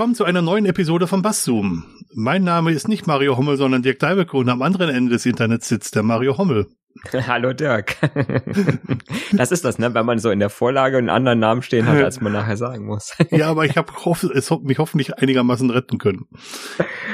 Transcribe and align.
Willkommen 0.00 0.14
zu 0.14 0.24
einer 0.24 0.40
neuen 0.40 0.64
Episode 0.64 1.06
von 1.06 1.20
Basszoom. 1.20 1.84
Mein 2.14 2.42
Name 2.42 2.72
ist 2.72 2.88
nicht 2.88 3.06
Mario 3.06 3.36
Hommel, 3.36 3.58
sondern 3.58 3.82
Dirk 3.82 3.98
Deibecke 3.98 4.34
und 4.34 4.48
am 4.48 4.62
anderen 4.62 4.88
Ende 4.88 5.10
des 5.10 5.26
Internets 5.26 5.68
sitzt 5.68 5.94
der 5.94 6.02
Mario 6.02 6.38
Hommel. 6.38 6.68
Hallo 7.12 7.52
Dirk. 7.52 7.98
das 9.32 9.52
ist 9.52 9.62
das, 9.62 9.78
ne? 9.78 9.92
wenn 9.92 10.06
man 10.06 10.18
so 10.18 10.30
in 10.30 10.38
der 10.38 10.48
Vorlage 10.48 10.96
einen 10.96 11.10
anderen 11.10 11.38
Namen 11.38 11.60
stehen 11.60 11.86
hat, 11.86 12.02
als 12.02 12.22
man 12.22 12.32
nachher 12.32 12.56
sagen 12.56 12.86
muss. 12.86 13.14
ja, 13.30 13.50
aber 13.50 13.66
ich 13.66 13.76
habe 13.76 13.92
hoff 14.06 14.26
mich 14.62 14.78
hoffentlich 14.78 15.18
einigermaßen 15.18 15.68
retten 15.68 15.98
können. 15.98 16.28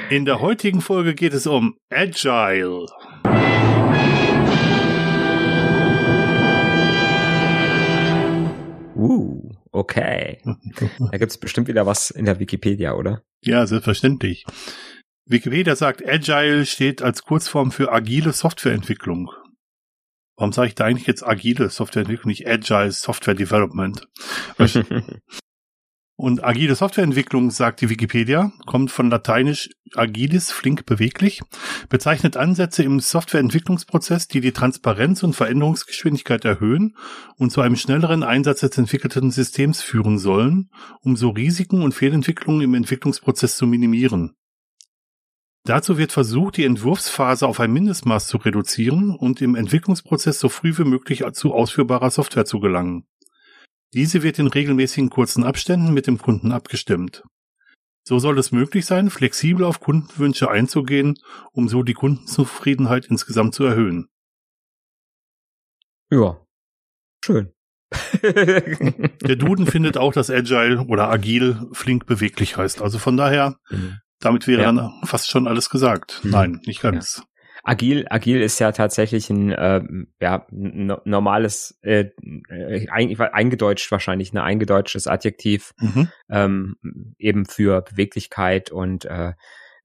In 0.08 0.24
der 0.24 0.40
heutigen 0.40 0.80
Folge 0.80 1.16
geht 1.16 1.34
es 1.34 1.48
um 1.48 1.74
Agile. 1.90 2.86
Uh, 8.94 9.45
okay. 9.76 10.40
Da 11.10 11.18
gibt's 11.18 11.38
bestimmt 11.38 11.68
wieder 11.68 11.86
was 11.86 12.10
in 12.10 12.24
der 12.24 12.40
Wikipedia, 12.40 12.94
oder? 12.94 13.22
Ja, 13.42 13.66
selbstverständlich. 13.66 14.44
Wikipedia 15.28 15.76
sagt, 15.76 16.06
Agile 16.06 16.66
steht 16.66 17.02
als 17.02 17.22
Kurzform 17.22 17.72
für 17.72 17.92
agile 17.92 18.32
Softwareentwicklung. 18.32 19.30
Warum 20.36 20.52
sage 20.52 20.68
ich 20.68 20.74
da 20.74 20.84
eigentlich 20.84 21.06
jetzt 21.06 21.26
agile 21.26 21.70
Softwareentwicklung, 21.70 22.28
nicht 22.28 22.46
Agile 22.46 22.92
Software 22.92 23.34
Development? 23.34 24.06
Und 26.18 26.42
agile 26.42 26.74
Softwareentwicklung, 26.74 27.50
sagt 27.50 27.82
die 27.82 27.90
Wikipedia, 27.90 28.50
kommt 28.64 28.90
von 28.90 29.10
lateinisch 29.10 29.68
agilis, 29.94 30.50
flink, 30.50 30.86
beweglich, 30.86 31.42
bezeichnet 31.90 32.38
Ansätze 32.38 32.82
im 32.82 33.00
Softwareentwicklungsprozess, 33.00 34.26
die 34.26 34.40
die 34.40 34.52
Transparenz 34.52 35.22
und 35.22 35.36
Veränderungsgeschwindigkeit 35.36 36.46
erhöhen 36.46 36.96
und 37.36 37.50
zu 37.50 37.60
einem 37.60 37.76
schnelleren 37.76 38.22
Einsatz 38.22 38.60
des 38.60 38.78
entwickelten 38.78 39.30
Systems 39.30 39.82
führen 39.82 40.18
sollen, 40.18 40.70
um 41.02 41.16
so 41.16 41.28
Risiken 41.28 41.82
und 41.82 41.92
Fehlentwicklungen 41.92 42.62
im 42.62 42.74
Entwicklungsprozess 42.74 43.56
zu 43.56 43.66
minimieren. 43.66 44.36
Dazu 45.64 45.98
wird 45.98 46.12
versucht, 46.12 46.56
die 46.56 46.64
Entwurfsphase 46.64 47.46
auf 47.46 47.60
ein 47.60 47.72
Mindestmaß 47.72 48.28
zu 48.28 48.38
reduzieren 48.38 49.10
und 49.10 49.42
im 49.42 49.54
Entwicklungsprozess 49.54 50.40
so 50.40 50.48
früh 50.48 50.78
wie 50.78 50.84
möglich 50.84 51.24
zu 51.32 51.52
ausführbarer 51.52 52.10
Software 52.10 52.46
zu 52.46 52.58
gelangen. 52.60 53.04
Diese 53.94 54.22
wird 54.22 54.38
in 54.38 54.46
regelmäßigen 54.46 55.10
kurzen 55.10 55.44
Abständen 55.44 55.94
mit 55.94 56.06
dem 56.06 56.18
Kunden 56.18 56.52
abgestimmt. 56.52 57.22
So 58.04 58.18
soll 58.18 58.38
es 58.38 58.52
möglich 58.52 58.86
sein, 58.86 59.10
flexibel 59.10 59.64
auf 59.64 59.80
Kundenwünsche 59.80 60.48
einzugehen, 60.48 61.18
um 61.52 61.68
so 61.68 61.82
die 61.82 61.94
Kundenzufriedenheit 61.94 63.06
insgesamt 63.06 63.54
zu 63.54 63.64
erhöhen. 63.64 64.08
Ja, 66.10 66.40
schön. 67.24 67.52
Der 68.22 69.36
Duden 69.36 69.66
findet 69.66 69.96
auch, 69.96 70.12
dass 70.12 70.30
Agile 70.30 70.82
oder 70.86 71.08
Agil 71.08 71.68
flink 71.72 72.06
beweglich 72.06 72.56
heißt. 72.56 72.80
Also 72.80 72.98
von 72.98 73.16
daher, 73.16 73.56
mhm. 73.70 73.98
damit 74.20 74.46
wäre 74.46 74.62
ja. 74.62 74.72
dann 74.72 74.92
fast 75.04 75.30
schon 75.30 75.48
alles 75.48 75.70
gesagt. 75.70 76.20
Mhm. 76.22 76.30
Nein, 76.30 76.60
nicht 76.64 76.80
ganz. 76.80 77.18
Ja. 77.18 77.24
Agil, 77.68 78.06
agil 78.10 78.42
ist 78.42 78.60
ja 78.60 78.70
tatsächlich 78.70 79.28
ein 79.28 79.50
äh, 79.50 79.82
ja, 80.20 80.46
normales, 80.50 81.76
äh, 81.82 82.10
äh 82.48 82.88
eingedeutscht 82.88 83.90
wahrscheinlich, 83.90 84.32
ein 84.32 84.38
eingedeutschtes 84.38 85.08
Adjektiv, 85.08 85.74
mhm. 85.80 86.08
ähm, 86.30 86.76
eben 87.18 87.44
für 87.44 87.82
Beweglichkeit 87.82 88.70
und 88.70 89.04
äh, 89.06 89.32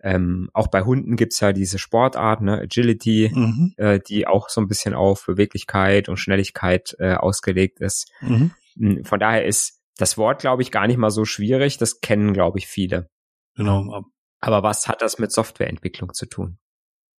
ähm, 0.04 0.50
auch 0.54 0.68
bei 0.68 0.84
Hunden 0.84 1.16
gibt's 1.16 1.40
ja 1.40 1.54
diese 1.54 1.80
Sportart, 1.80 2.42
ne, 2.42 2.60
Agility, 2.60 3.32
mhm. 3.33 3.73
äh, 3.78 4.00
die 4.00 4.28
auch 4.28 4.50
so 4.50 4.61
ein 4.61 4.67
bisschen 4.67 4.94
auf 4.94 5.26
Beweglichkeit 5.26 6.08
und 6.08 6.17
Schnelligkeit 6.17 6.95
äh, 7.00 7.16
ausgelegt 7.16 7.80
ist. 7.80 8.11
Mhm. 8.22 8.52
Hm, 8.78 9.05
von 9.05 9.20
daher 9.20 9.45
ist 9.45 9.82
das 9.98 10.20
Wort, 10.20 10.42
glaube 10.42 10.61
ich, 10.61 10.70
gar 10.70 10.86
nicht 10.86 10.98
mal 10.98 11.11
so 11.11 11.26
schwierig. 11.26 11.80
Das 11.80 12.00
kennen, 12.00 12.34
glaube 12.34 12.60
ich, 12.60 12.67
viele. 12.67 13.10
Genau. 13.55 14.04
Aber 14.39 14.61
was 14.61 14.88
hat 14.88 15.02
das 15.02 15.17
mit 15.17 15.32
Softwareentwicklung 15.32 16.14
zu 16.14 16.28
tun? 16.28 16.60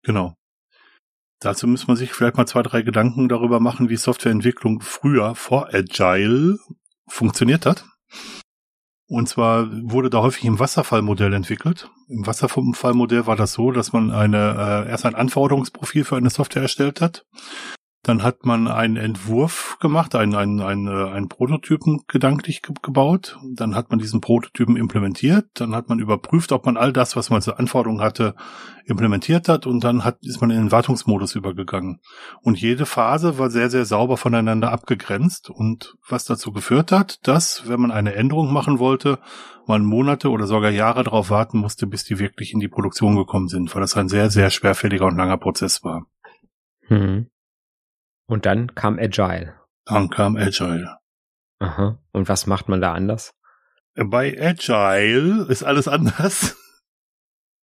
Genau. 0.03 0.37
Dazu 1.43 1.67
muss 1.67 1.89
man 1.89 1.97
sich 1.97 2.13
vielleicht 2.13 2.37
mal 2.37 2.47
zwei, 2.47 2.63
drei 2.63 2.83
Gedanken 2.83 3.29
darüber 3.29 3.59
machen, 3.59 3.89
wie 3.89 3.97
Softwareentwicklung 3.97 4.81
früher 4.81 5.35
vor 5.35 5.75
Agile 5.75 6.57
funktioniert 7.09 7.67
hat. 7.67 7.85
Und 9.09 9.29
zwar 9.29 9.69
wurde 9.71 10.09
da 10.09 10.23
häufig 10.23 10.45
im 10.45 10.61
Wasserfallmodell 10.61 11.35
entwickelt. 11.35 11.91
Im 12.09 12.27
Wasserfallmodell 12.27 13.27
war 13.27 13.37
das 13.37 13.53
so, 13.53 13.73
dass 13.73 13.93
man 13.93 14.11
eine, 14.11 14.85
äh, 14.87 14.91
erst 14.91 15.05
ein 15.05 15.17
Anforderungsprofil 15.17 16.05
für 16.05 16.17
eine 16.17 16.31
Software 16.31 16.63
erstellt 16.63 17.01
hat. 17.01 17.27
Dann 18.05 18.25
hat 18.25 18.45
man 18.45 18.67
einen 18.67 18.97
Entwurf 18.97 19.77
gemacht, 19.81 20.17
einen, 20.17 20.35
einen, 20.35 20.61
einen, 20.61 20.89
äh, 20.89 21.11
einen 21.13 21.29
Prototypen 21.29 22.01
gedanklich 22.09 22.61
gebaut. 22.83 23.39
Dann 23.55 23.77
hat 23.77 23.91
man 23.91 24.01
diesen 24.01 24.21
Prototypen 24.21 24.77
implementiert. 24.77 25.47
Dann 25.55 25.77
hat 25.77 25.89
man 25.89 26.01
überprüft, 26.01 26.51
ob 26.51 26.67
man 26.67 26.77
all 26.77 26.93
das, 26.93 27.15
was 27.15 27.31
man 27.31 27.43
zur 27.43 27.61
Anforderung 27.61 28.01
hatte, 28.01 28.35
implementiert 28.87 29.49
hat. 29.49 29.67
Und 29.69 29.85
dann 29.85 30.05
hat, 30.05 30.19
ist 30.23 30.41
man 30.41 30.51
in 30.51 30.57
den 30.57 30.73
Wartungsmodus 30.73 31.37
übergegangen. 31.37 32.01
Und 32.41 32.61
jede 32.61 32.87
Phase 32.87 33.39
war 33.39 33.51
sehr, 33.51 33.71
sehr 33.71 33.85
sauber 33.85 34.17
voneinander 34.17 34.73
abgegrenzt. 34.73 35.49
Und 35.49 35.95
was 36.09 36.25
dazu 36.25 36.51
geführt 36.51 36.91
hat, 36.91 37.25
dass, 37.29 37.69
wenn 37.69 37.81
man 37.81 37.93
eine 37.93 38.15
Änderung 38.15 38.53
machen 38.53 38.81
wollte, 38.81 39.21
man 39.69 39.85
Monate 39.85 40.31
oder 40.31 40.49
sogar 40.49 40.71
Jahre 40.73 41.05
darauf 41.05 41.31
warten 41.31 41.59
musste, 41.59 41.87
bis 41.87 42.03
die 42.03 42.19
wirklich 42.19 42.53
in 42.53 42.59
die 42.59 42.69
Produktion 42.69 43.15
gekommen 43.15 43.47
sind, 43.47 43.73
weil 43.73 43.81
das 43.81 43.97
ein 43.97 44.09
sehr, 44.09 44.29
sehr 44.29 44.51
schwerfälliger 44.51 45.07
und 45.07 45.17
langer 45.17 45.39
Prozess 45.39 45.85
war. 45.85 46.07
Hm. 46.89 47.29
Und 48.27 48.47
dann 48.47 48.75
kam 48.75 48.99
Agile. 48.99 49.55
Dann 49.85 50.11
kam 50.11 50.37
Agile. 50.37 50.97
Aha. 51.59 51.99
Und 52.13 52.29
was 52.29 52.47
macht 52.47 52.69
man 52.69 52.81
da 52.81 52.93
anders? 52.93 53.33
Bei 53.95 54.37
Agile 54.41 55.47
ist 55.49 55.63
alles 55.63 55.89
anders. 55.89 56.57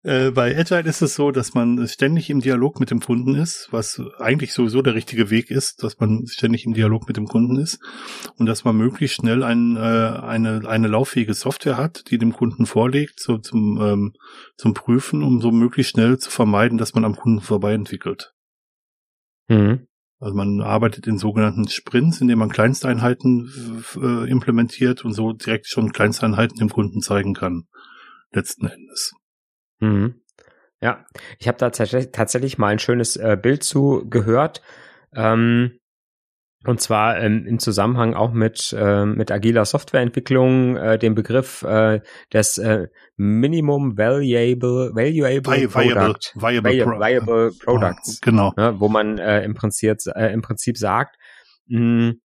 Äh, 0.01 0.31
bei 0.31 0.57
Agile 0.57 0.87
ist 0.87 1.01
es 1.01 1.15
so, 1.15 1.31
dass 1.31 1.53
man 1.55 1.85
ständig 1.85 2.29
im 2.29 2.39
Dialog 2.39 2.79
mit 2.79 2.89
dem 2.89 3.01
Kunden 3.01 3.35
ist, 3.35 3.67
was 3.71 4.01
eigentlich 4.17 4.53
sowieso 4.53 4.81
der 4.81 4.95
richtige 4.95 5.29
Weg 5.29 5.51
ist, 5.51 5.83
dass 5.83 5.99
man 5.99 6.25
ständig 6.27 6.65
im 6.65 6.73
Dialog 6.73 7.09
mit 7.09 7.17
dem 7.17 7.27
Kunden 7.27 7.57
ist 7.59 7.79
und 8.37 8.45
dass 8.45 8.63
man 8.63 8.77
möglichst 8.77 9.17
schnell 9.17 9.43
ein, 9.43 9.75
äh, 9.75 9.79
eine, 9.79 10.65
eine 10.69 10.87
lauffähige 10.87 11.33
Software 11.33 11.75
hat, 11.75 12.09
die 12.11 12.17
dem 12.17 12.31
Kunden 12.31 12.65
vorlegt 12.65 13.19
so 13.19 13.39
zum, 13.39 13.77
ähm, 13.81 14.13
zum 14.55 14.73
Prüfen, 14.73 15.21
um 15.21 15.41
so 15.41 15.51
möglichst 15.51 15.91
schnell 15.91 16.17
zu 16.17 16.31
vermeiden, 16.31 16.77
dass 16.77 16.93
man 16.93 17.03
am 17.03 17.17
Kunden 17.17 17.41
vorbei 17.41 17.73
entwickelt. 17.73 18.33
Mhm. 19.49 19.88
Also 20.19 20.35
man 20.35 20.61
arbeitet 20.61 21.07
in 21.07 21.17
sogenannten 21.17 21.67
Sprints, 21.69 22.19
indem 22.19 22.39
man 22.39 22.49
Kleinsteinheiten 22.49 23.83
äh, 23.95 24.29
implementiert 24.29 25.05
und 25.05 25.13
so 25.13 25.31
direkt 25.31 25.67
schon 25.67 25.93
Kleinsteinheiten 25.93 26.57
dem 26.57 26.69
Kunden 26.69 27.01
zeigen 27.01 27.33
kann. 27.33 27.67
Letzten 28.31 28.67
Endes. 28.67 29.13
Mhm. 29.79 30.21
Ja, 30.81 31.05
ich 31.39 31.47
habe 31.47 31.57
da 31.57 31.69
tatsächlich 31.69 32.57
mal 32.57 32.67
ein 32.67 32.79
schönes 32.79 33.15
äh, 33.17 33.37
Bild 33.41 33.63
zu 33.63 34.05
gehört. 34.09 34.61
Ähm, 35.13 35.78
und 36.65 36.81
zwar 36.81 37.17
ähm, 37.19 37.45
im 37.47 37.59
Zusammenhang 37.59 38.13
auch 38.13 38.33
mit, 38.33 38.75
äh, 38.77 39.05
mit 39.05 39.31
agiler 39.31 39.63
Softwareentwicklung, 39.63 40.75
äh, 40.75 40.99
den 40.99 41.15
Begriff 41.15 41.61
äh, 41.63 42.01
des 42.33 42.57
äh, 42.57 42.87
Minimum 43.15 43.97
Valuable, 43.97 44.91
valuable 44.93 45.61
Vi 45.61 45.67
Product, 45.67 46.19
viable, 46.35 46.71
viable, 46.71 46.83
Pro 46.83 46.99
viable 46.99 47.51
Products. 47.63 48.17
Oh, 48.17 48.19
genau. 48.21 48.53
Ne, 48.57 48.75
wo 48.77 48.89
man 48.89 49.17
äh, 49.19 49.43
im, 49.43 49.53
Prinzip, 49.53 49.97
äh, 50.15 50.33
im 50.33 50.41
Prinzip 50.41 50.77
sagt, 50.77 51.15
mh, 51.67 52.15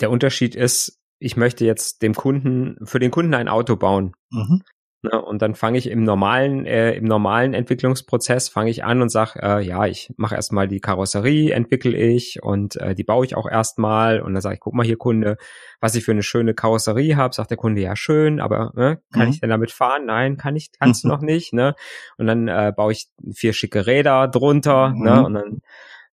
der 0.00 0.10
Unterschied 0.10 0.54
ist, 0.54 0.98
ich 1.18 1.36
möchte 1.36 1.66
jetzt 1.66 2.00
dem 2.00 2.14
Kunden, 2.14 2.76
für 2.84 2.98
den 2.98 3.10
Kunden 3.10 3.34
ein 3.34 3.48
Auto 3.48 3.76
bauen. 3.76 4.14
Mhm. 4.30 4.62
Ne, 5.02 5.18
und 5.18 5.40
dann 5.40 5.54
fange 5.54 5.78
ich 5.78 5.88
im 5.88 6.04
normalen, 6.04 6.66
äh, 6.66 6.92
im 6.92 7.04
normalen 7.04 7.54
Entwicklungsprozess 7.54 8.50
fange 8.50 8.68
ich 8.68 8.84
an 8.84 9.00
und 9.00 9.08
sage, 9.08 9.40
äh, 9.42 9.62
ja, 9.62 9.86
ich 9.86 10.12
mache 10.18 10.34
erstmal 10.34 10.68
die 10.68 10.80
Karosserie, 10.80 11.52
entwickle 11.52 11.96
ich 11.96 12.42
und 12.42 12.76
äh, 12.76 12.94
die 12.94 13.02
baue 13.02 13.24
ich 13.24 13.34
auch 13.34 13.48
erstmal. 13.48 14.20
Und 14.20 14.34
dann 14.34 14.42
sage 14.42 14.56
ich, 14.56 14.60
guck 14.60 14.74
mal 14.74 14.84
hier, 14.84 14.98
Kunde, 14.98 15.38
was 15.80 15.94
ich 15.94 16.04
für 16.04 16.10
eine 16.10 16.22
schöne 16.22 16.52
Karosserie 16.52 17.16
habe. 17.16 17.34
Sagt 17.34 17.50
der 17.50 17.56
Kunde, 17.56 17.80
ja, 17.80 17.96
schön, 17.96 18.40
aber 18.40 18.72
ne, 18.74 19.00
kann 19.10 19.28
mhm. 19.28 19.32
ich 19.32 19.40
denn 19.40 19.48
damit 19.48 19.70
fahren? 19.70 20.04
Nein, 20.04 20.36
kann 20.36 20.54
ich, 20.54 20.70
kannst 20.78 21.04
du 21.04 21.08
noch 21.08 21.22
nicht. 21.22 21.54
Ne? 21.54 21.74
Und 22.18 22.26
dann 22.26 22.48
äh, 22.48 22.70
baue 22.76 22.92
ich 22.92 23.08
vier 23.32 23.54
schicke 23.54 23.86
Räder 23.86 24.28
drunter, 24.28 24.90
ne, 24.90 24.96
mhm. 24.96 25.02
ne? 25.04 25.24
Und 25.24 25.34
dann 25.34 25.60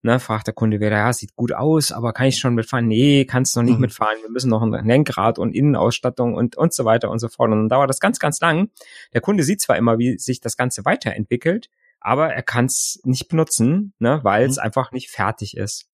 Ne, 0.03 0.19
fragt 0.19 0.47
der 0.47 0.53
Kunde 0.53 0.79
wieder, 0.79 0.91
ja, 0.91 1.11
sieht 1.11 1.35
gut 1.35 1.51
aus, 1.53 1.91
aber 1.91 2.13
kann 2.13 2.27
ich 2.27 2.37
schon 2.37 2.53
mitfahren? 2.53 2.87
Nee, 2.87 3.25
kannst 3.25 3.55
noch 3.55 3.63
nicht 3.63 3.75
mhm. 3.75 3.81
mitfahren. 3.81 4.17
Wir 4.21 4.29
müssen 4.29 4.49
noch 4.49 4.61
ein 4.61 4.71
Lenkrad 4.85 5.39
und 5.39 5.55
Innenausstattung 5.55 6.35
und, 6.35 6.55
und 6.55 6.71
so 6.71 6.85
weiter 6.85 7.09
und 7.09 7.19
so 7.19 7.27
fort. 7.29 7.49
Und 7.49 7.57
dann 7.57 7.69
dauert 7.69 7.89
das 7.89 7.99
ganz, 7.99 8.19
ganz 8.19 8.39
lang. 8.39 8.69
Der 9.13 9.21
Kunde 9.21 9.43
sieht 9.43 9.59
zwar 9.59 9.75
immer, 9.75 9.97
wie 9.97 10.17
sich 10.19 10.39
das 10.39 10.55
Ganze 10.55 10.85
weiterentwickelt, 10.85 11.69
aber 11.99 12.31
er 12.31 12.43
kann 12.43 12.65
es 12.65 13.01
nicht 13.05 13.27
benutzen, 13.27 13.93
ne, 13.97 14.19
weil 14.23 14.45
es 14.45 14.57
mhm. 14.57 14.63
einfach 14.63 14.91
nicht 14.91 15.09
fertig 15.09 15.57
ist. 15.57 15.89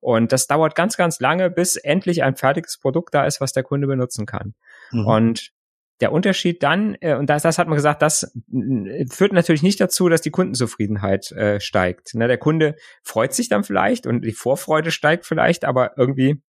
Und 0.00 0.32
das 0.32 0.46
dauert 0.46 0.74
ganz, 0.74 0.96
ganz 0.96 1.18
lange, 1.20 1.50
bis 1.50 1.76
endlich 1.76 2.22
ein 2.22 2.36
fertiges 2.36 2.78
Produkt 2.78 3.14
da 3.14 3.26
ist, 3.26 3.40
was 3.40 3.52
der 3.52 3.64
Kunde 3.64 3.86
benutzen 3.86 4.26
kann. 4.26 4.54
Mhm. 4.92 5.06
Und 5.06 5.52
der 6.00 6.12
Unterschied 6.12 6.62
dann, 6.62 6.96
äh, 7.00 7.14
und 7.14 7.28
das, 7.28 7.42
das 7.42 7.58
hat 7.58 7.68
man 7.68 7.76
gesagt, 7.76 8.02
das 8.02 8.34
äh, 8.52 9.06
führt 9.10 9.32
natürlich 9.32 9.62
nicht 9.62 9.80
dazu, 9.80 10.08
dass 10.08 10.20
die 10.20 10.30
Kundenzufriedenheit 10.30 11.32
äh, 11.32 11.60
steigt. 11.60 12.14
Ne, 12.14 12.28
der 12.28 12.38
Kunde 12.38 12.76
freut 13.02 13.34
sich 13.34 13.48
dann 13.48 13.64
vielleicht 13.64 14.06
und 14.06 14.22
die 14.22 14.32
Vorfreude 14.32 14.90
steigt 14.90 15.26
vielleicht, 15.26 15.64
aber 15.64 15.96
irgendwie 15.96 16.42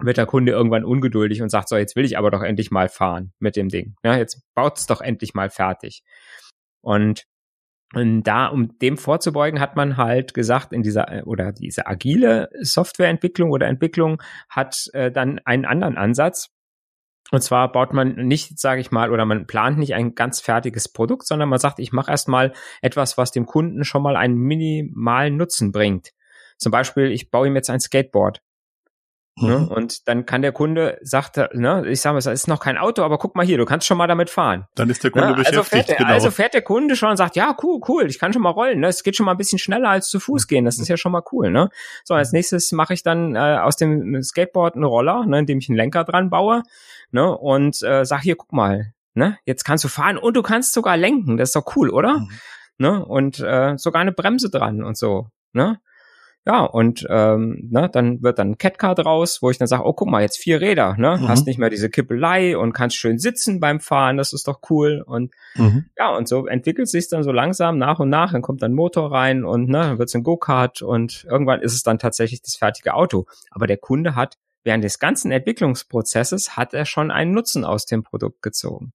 wird 0.00 0.16
der 0.16 0.26
Kunde 0.26 0.52
irgendwann 0.52 0.84
ungeduldig 0.84 1.42
und 1.42 1.50
sagt, 1.50 1.68
so, 1.68 1.76
jetzt 1.76 1.96
will 1.96 2.04
ich 2.04 2.18
aber 2.18 2.30
doch 2.30 2.42
endlich 2.42 2.70
mal 2.70 2.88
fahren 2.88 3.32
mit 3.38 3.56
dem 3.56 3.68
Ding. 3.68 3.94
Ja, 4.02 4.16
jetzt 4.16 4.42
baut's 4.54 4.86
doch 4.86 5.00
endlich 5.00 5.34
mal 5.34 5.50
fertig. 5.50 6.02
Und 6.80 7.26
und 7.94 8.22
da, 8.22 8.46
um 8.46 8.78
dem 8.78 8.96
vorzubeugen, 8.96 9.60
hat 9.60 9.76
man 9.76 9.98
halt 9.98 10.32
gesagt, 10.32 10.72
in 10.72 10.82
dieser 10.82 11.12
äh, 11.12 11.22
oder 11.24 11.52
diese 11.52 11.86
agile 11.86 12.48
Softwareentwicklung 12.60 13.50
oder 13.50 13.66
Entwicklung 13.66 14.22
hat 14.48 14.88
äh, 14.94 15.12
dann 15.12 15.40
einen 15.44 15.66
anderen 15.66 15.98
Ansatz. 15.98 16.48
Und 17.32 17.40
zwar 17.40 17.72
baut 17.72 17.94
man 17.94 18.14
nicht, 18.14 18.58
sage 18.58 18.82
ich 18.82 18.90
mal, 18.90 19.10
oder 19.10 19.24
man 19.24 19.46
plant 19.46 19.78
nicht 19.78 19.94
ein 19.94 20.14
ganz 20.14 20.40
fertiges 20.40 20.90
Produkt, 20.90 21.26
sondern 21.26 21.48
man 21.48 21.58
sagt, 21.58 21.78
ich 21.78 21.90
mache 21.90 22.10
erstmal 22.10 22.52
etwas, 22.82 23.16
was 23.16 23.32
dem 23.32 23.46
Kunden 23.46 23.84
schon 23.84 24.02
mal 24.02 24.16
einen 24.16 24.36
minimalen 24.36 25.38
Nutzen 25.38 25.72
bringt. 25.72 26.12
Zum 26.58 26.70
Beispiel, 26.70 27.10
ich 27.10 27.30
baue 27.30 27.46
ihm 27.46 27.56
jetzt 27.56 27.70
ein 27.70 27.80
Skateboard. 27.80 28.42
Ne? 29.40 29.58
Mhm. 29.58 29.68
Und 29.68 30.08
dann 30.08 30.26
kann 30.26 30.42
der 30.42 30.52
Kunde, 30.52 30.98
sagt, 31.00 31.38
ne, 31.54 31.84
ich 31.88 32.02
sage 32.02 32.12
mal, 32.12 32.18
es 32.18 32.26
ist 32.26 32.48
noch 32.48 32.60
kein 32.60 32.76
Auto, 32.76 33.02
aber 33.02 33.16
guck 33.16 33.34
mal 33.34 33.46
hier, 33.46 33.56
du 33.56 33.64
kannst 33.64 33.86
schon 33.86 33.96
mal 33.96 34.06
damit 34.06 34.28
fahren. 34.28 34.66
Dann 34.74 34.90
ist 34.90 35.02
der 35.02 35.10
Kunde 35.10 35.28
ne? 35.28 35.34
beschäftigt. 35.36 35.58
Also 35.58 35.70
fährt, 35.70 35.88
der, 35.88 35.96
genau. 35.96 36.10
also 36.10 36.30
fährt 36.30 36.54
der 36.54 36.62
Kunde 36.62 36.96
schon 36.96 37.10
und 37.10 37.16
sagt, 37.16 37.34
ja, 37.36 37.56
cool, 37.62 37.80
cool, 37.88 38.06
ich 38.06 38.18
kann 38.18 38.34
schon 38.34 38.42
mal 38.42 38.50
rollen. 38.50 38.80
Ne? 38.80 38.88
Es 38.88 39.02
geht 39.02 39.16
schon 39.16 39.24
mal 39.24 39.32
ein 39.32 39.38
bisschen 39.38 39.58
schneller 39.58 39.88
als 39.88 40.08
zu 40.08 40.20
Fuß 40.20 40.48
gehen. 40.48 40.66
Das 40.66 40.78
ist 40.78 40.88
ja 40.88 40.98
schon 40.98 41.12
mal 41.12 41.22
cool. 41.32 41.50
Ne? 41.50 41.70
So, 42.04 42.14
als 42.14 42.32
nächstes 42.32 42.72
mache 42.72 42.92
ich 42.92 43.02
dann 43.02 43.34
äh, 43.34 43.58
aus 43.58 43.76
dem 43.76 44.22
Skateboard 44.22 44.74
einen 44.74 44.84
Roller, 44.84 45.24
ne, 45.24 45.38
indem 45.38 45.58
ich 45.58 45.68
einen 45.70 45.78
Lenker 45.78 46.04
dran 46.04 46.28
baue 46.28 46.62
ne, 47.10 47.36
und 47.36 47.82
äh, 47.82 48.04
sag 48.04 48.20
hier, 48.20 48.36
guck 48.36 48.52
mal, 48.52 48.92
ne, 49.14 49.38
jetzt 49.46 49.64
kannst 49.64 49.82
du 49.84 49.88
fahren 49.88 50.18
und 50.18 50.36
du 50.36 50.42
kannst 50.42 50.74
sogar 50.74 50.98
lenken. 50.98 51.38
Das 51.38 51.50
ist 51.50 51.56
doch 51.56 51.76
cool, 51.76 51.88
oder? 51.88 52.18
Mhm. 52.18 52.30
Ne? 52.76 53.04
Und 53.04 53.40
äh, 53.40 53.78
sogar 53.78 54.02
eine 54.02 54.12
Bremse 54.12 54.50
dran 54.50 54.82
und 54.82 54.98
so. 54.98 55.28
Ne? 55.52 55.80
Ja, 56.44 56.64
und 56.64 57.06
ähm, 57.08 57.68
ne, 57.70 57.88
dann 57.88 58.20
wird 58.20 58.40
dann 58.40 58.52
ein 58.52 58.58
Catcard 58.58 59.04
raus, 59.06 59.42
wo 59.42 59.50
ich 59.50 59.58
dann 59.58 59.68
sage, 59.68 59.84
oh, 59.84 59.92
guck 59.92 60.08
mal, 60.08 60.22
jetzt 60.22 60.38
vier 60.38 60.60
Räder, 60.60 60.96
ne? 60.98 61.18
Mhm. 61.20 61.28
Hast 61.28 61.46
nicht 61.46 61.58
mehr 61.58 61.70
diese 61.70 61.88
Kippelei 61.88 62.58
und 62.58 62.72
kannst 62.72 62.96
schön 62.96 63.20
sitzen 63.20 63.60
beim 63.60 63.78
Fahren, 63.78 64.16
das 64.16 64.32
ist 64.32 64.48
doch 64.48 64.58
cool. 64.68 65.04
Und 65.06 65.32
mhm. 65.54 65.84
ja, 65.96 66.16
und 66.16 66.26
so 66.26 66.46
entwickelt 66.46 66.88
sich 66.88 67.08
dann 67.08 67.22
so 67.22 67.30
langsam 67.30 67.78
nach 67.78 68.00
und 68.00 68.08
nach, 68.08 68.32
dann 68.32 68.42
kommt 68.42 68.60
dann 68.60 68.72
Motor 68.72 69.12
rein 69.12 69.44
und 69.44 69.68
ne, 69.68 69.82
dann 69.82 69.98
wird's 69.98 70.16
ein 70.16 70.24
Go-Kart 70.24 70.82
und 70.82 71.24
irgendwann 71.30 71.60
ist 71.60 71.74
es 71.74 71.84
dann 71.84 72.00
tatsächlich 72.00 72.42
das 72.42 72.56
fertige 72.56 72.94
Auto. 72.94 73.26
Aber 73.52 73.68
der 73.68 73.78
Kunde 73.78 74.16
hat 74.16 74.36
während 74.64 74.82
des 74.82 74.98
ganzen 74.98 75.30
Entwicklungsprozesses 75.30 76.56
hat 76.56 76.74
er 76.74 76.86
schon 76.86 77.12
einen 77.12 77.32
Nutzen 77.32 77.64
aus 77.64 77.86
dem 77.86 78.02
Produkt 78.02 78.42
gezogen. 78.42 78.92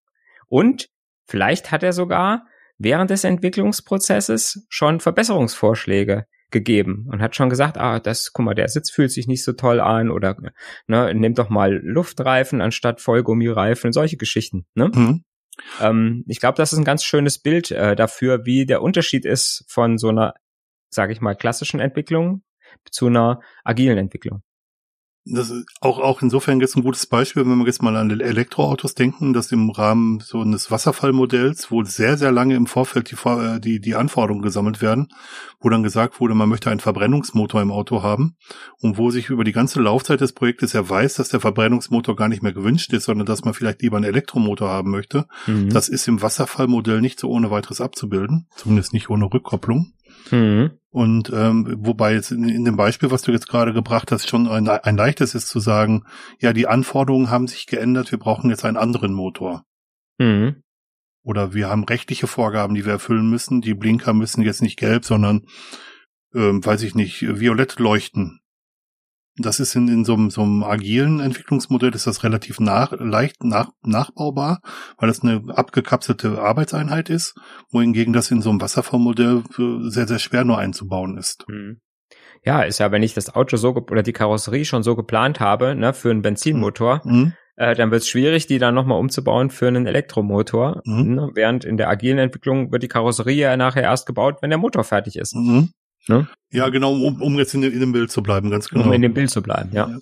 Und 0.47 0.89
vielleicht 1.25 1.71
hat 1.71 1.83
er 1.83 1.93
sogar 1.93 2.45
während 2.77 3.09
des 3.09 3.23
Entwicklungsprozesses 3.23 4.65
schon 4.67 4.99
Verbesserungsvorschläge 4.99 6.25
gegeben 6.51 7.07
und 7.11 7.21
hat 7.21 7.35
schon 7.35 7.49
gesagt, 7.49 7.77
ah, 7.77 7.99
das, 7.99 8.31
guck 8.31 8.45
mal, 8.45 8.55
der 8.55 8.69
Sitz 8.69 8.89
fühlt 8.89 9.11
sich 9.11 9.27
nicht 9.27 9.43
so 9.43 9.53
toll 9.53 9.79
an 9.79 10.09
oder 10.09 10.37
ne, 10.87 11.13
nimm 11.13 11.33
doch 11.33 11.49
mal 11.49 11.73
Luftreifen 11.83 12.61
anstatt 12.61 13.01
Vollgummireifen, 13.01 13.91
solche 13.91 14.17
Geschichten. 14.17 14.65
Ne? 14.73 14.89
Mhm. 14.93 15.23
Ähm, 15.81 16.23
ich 16.27 16.39
glaube, 16.39 16.55
das 16.55 16.71
ist 16.71 16.79
ein 16.79 16.85
ganz 16.85 17.03
schönes 17.03 17.39
Bild 17.39 17.71
äh, 17.71 17.95
dafür, 17.95 18.45
wie 18.45 18.65
der 18.65 18.81
Unterschied 18.81 19.25
ist 19.25 19.65
von 19.67 19.97
so 19.97 20.09
einer, 20.09 20.33
sage 20.89 21.11
ich 21.11 21.21
mal, 21.21 21.35
klassischen 21.35 21.79
Entwicklung 21.79 22.43
zu 22.91 23.07
einer 23.07 23.41
agilen 23.63 23.97
Entwicklung 23.97 24.43
das 25.29 25.49
ist 25.49 25.65
auch, 25.81 25.99
auch 25.99 26.21
insofern 26.21 26.59
jetzt 26.59 26.75
ein 26.75 26.83
gutes 26.83 27.05
Beispiel, 27.05 27.45
wenn 27.45 27.57
wir 27.57 27.65
jetzt 27.65 27.81
mal 27.81 27.95
an 27.95 28.09
Elektroautos 28.09 28.95
denken, 28.95 29.33
dass 29.33 29.51
im 29.51 29.69
Rahmen 29.69 30.19
so 30.19 30.41
eines 30.41 30.71
Wasserfallmodells, 30.71 31.71
wo 31.71 31.83
sehr, 31.83 32.17
sehr 32.17 32.31
lange 32.31 32.55
im 32.55 32.67
Vorfeld 32.67 33.11
die, 33.11 33.15
äh, 33.27 33.59
die, 33.59 33.79
die 33.79 33.95
Anforderungen 33.95 34.41
gesammelt 34.41 34.81
werden, 34.81 35.09
wo 35.59 35.69
dann 35.69 35.83
gesagt 35.83 36.19
wurde, 36.19 36.35
man 36.35 36.49
möchte 36.49 36.69
einen 36.69 36.79
Verbrennungsmotor 36.79 37.61
im 37.61 37.71
Auto 37.71 38.03
haben 38.03 38.35
und 38.79 38.97
wo 38.97 39.09
sich 39.09 39.29
über 39.29 39.43
die 39.43 39.51
ganze 39.51 39.81
Laufzeit 39.81 40.21
des 40.21 40.33
Projektes 40.33 40.73
ja 40.73 40.87
weiß, 40.87 41.15
dass 41.15 41.29
der 41.29 41.39
Verbrennungsmotor 41.39 42.15
gar 42.15 42.29
nicht 42.29 42.43
mehr 42.43 42.53
gewünscht 42.53 42.93
ist, 42.93 43.05
sondern 43.05 43.25
dass 43.25 43.43
man 43.43 43.53
vielleicht 43.53 43.81
lieber 43.81 43.97
einen 43.97 44.05
Elektromotor 44.05 44.69
haben 44.69 44.91
möchte. 44.91 45.25
Mhm. 45.45 45.69
Das 45.69 45.89
ist 45.89 46.07
im 46.07 46.21
Wasserfallmodell 46.21 47.01
nicht 47.01 47.19
so 47.19 47.29
ohne 47.29 47.51
weiteres 47.51 47.81
abzubilden, 47.81 48.47
zumindest 48.55 48.93
nicht 48.93 49.09
ohne 49.09 49.25
Rückkopplung. 49.25 49.93
Mhm. 50.31 50.71
Und 50.89 51.31
ähm, 51.33 51.75
wobei 51.79 52.13
jetzt 52.13 52.31
in, 52.31 52.47
in, 52.47 52.65
dem 52.65 52.75
Beispiel, 52.75 53.11
was 53.11 53.21
du 53.21 53.31
jetzt 53.31 53.47
gerade 53.47 53.73
gebracht 53.73 54.11
hast, 54.11 54.27
schon 54.27 54.47
ein, 54.47 54.67
ein 54.67 54.97
leichtes 54.97 55.35
ist 55.35 55.47
zu 55.47 55.59
sagen, 55.59 56.05
ja, 56.39 56.53
die 56.53 56.67
Anforderungen 56.67 57.29
haben 57.29 57.47
sich 57.47 57.67
geändert, 57.67 58.11
wir 58.11 58.19
brauchen 58.19 58.49
jetzt 58.49 58.65
einen 58.65 58.77
anderen 58.77 59.13
Motor. 59.13 59.63
Mhm. 60.17 60.63
Oder 61.23 61.53
wir 61.53 61.69
haben 61.69 61.83
rechtliche 61.83 62.25
Vorgaben, 62.25 62.73
die 62.73 62.85
wir 62.85 62.93
erfüllen 62.93 63.29
müssen. 63.29 63.61
Die 63.61 63.73
Blinker 63.73 64.13
müssen 64.13 64.41
jetzt 64.41 64.61
nicht 64.61 64.79
gelb, 64.79 65.03
sondern, 65.03 65.41
ähm, 66.33 66.65
weiß 66.65 66.83
ich 66.83 66.95
nicht, 66.95 67.21
violett 67.21 67.79
leuchten 67.79 68.39
das 69.37 69.59
ist 69.59 69.75
in, 69.75 69.87
in 69.87 70.05
so, 70.05 70.13
einem, 70.13 70.29
so 70.29 70.41
einem 70.41 70.63
agilen 70.63 71.19
Entwicklungsmodell 71.19 71.93
ist 71.93 72.07
das 72.07 72.23
relativ 72.23 72.59
nach, 72.59 72.91
leicht 72.99 73.43
nach, 73.43 73.69
nachbaubar, 73.83 74.61
weil 74.97 75.07
das 75.07 75.21
eine 75.21 75.43
abgekapselte 75.55 76.41
Arbeitseinheit 76.41 77.09
ist, 77.09 77.35
wohingegen 77.71 78.13
das 78.13 78.31
in 78.31 78.41
so 78.41 78.49
einem 78.49 78.61
Wasserfallmodell 78.61 79.43
sehr, 79.89 80.07
sehr 80.07 80.19
schwer 80.19 80.43
nur 80.43 80.57
einzubauen 80.57 81.17
ist. 81.17 81.45
Mhm. 81.47 81.81
Ja, 82.43 82.61
ist 82.61 82.79
ja, 82.79 82.91
wenn 82.91 83.03
ich 83.03 83.13
das 83.13 83.35
Auto 83.35 83.57
so 83.57 83.75
oder 83.75 84.03
die 84.03 84.13
Karosserie 84.13 84.65
schon 84.65 84.83
so 84.83 84.95
geplant 84.95 85.39
habe, 85.39 85.75
ne, 85.75 85.93
für 85.93 86.11
einen 86.11 86.21
Benzinmotor, 86.21 87.01
mhm. 87.03 87.33
äh, 87.55 87.75
dann 87.75 87.91
wird 87.91 88.03
es 88.03 88.07
schwierig, 88.07 88.47
die 88.47 88.59
dann 88.59 88.75
nochmal 88.75 88.99
umzubauen 88.99 89.49
für 89.49 89.67
einen 89.67 89.85
Elektromotor. 89.85 90.81
Mhm. 90.85 91.15
Ne, 91.15 91.31
während 91.33 91.65
in 91.65 91.77
der 91.77 91.89
agilen 91.89 92.19
Entwicklung 92.19 92.71
wird 92.71 92.83
die 92.83 92.87
Karosserie 92.87 93.41
ja 93.41 93.57
nachher 93.57 93.83
erst 93.83 94.05
gebaut, 94.05 94.37
wenn 94.41 94.49
der 94.49 94.59
Motor 94.59 94.83
fertig 94.83 95.17
ist. 95.17 95.35
Mhm. 95.35 95.71
Ne? 96.09 96.27
Ja, 96.49 96.69
genau, 96.69 96.93
um, 96.93 97.21
um 97.21 97.37
jetzt 97.37 97.53
in, 97.53 97.63
in, 97.63 97.79
dem 97.79 97.91
Bild 97.91 98.09
zu 98.09 98.23
bleiben, 98.23 98.49
ganz 98.49 98.69
genau. 98.69 98.85
Um 98.85 98.93
in 98.93 99.01
dem 99.01 99.13
Bild 99.13 99.29
zu 99.29 99.41
bleiben, 99.41 99.69
ja. 99.73 99.89
ja. 99.89 99.99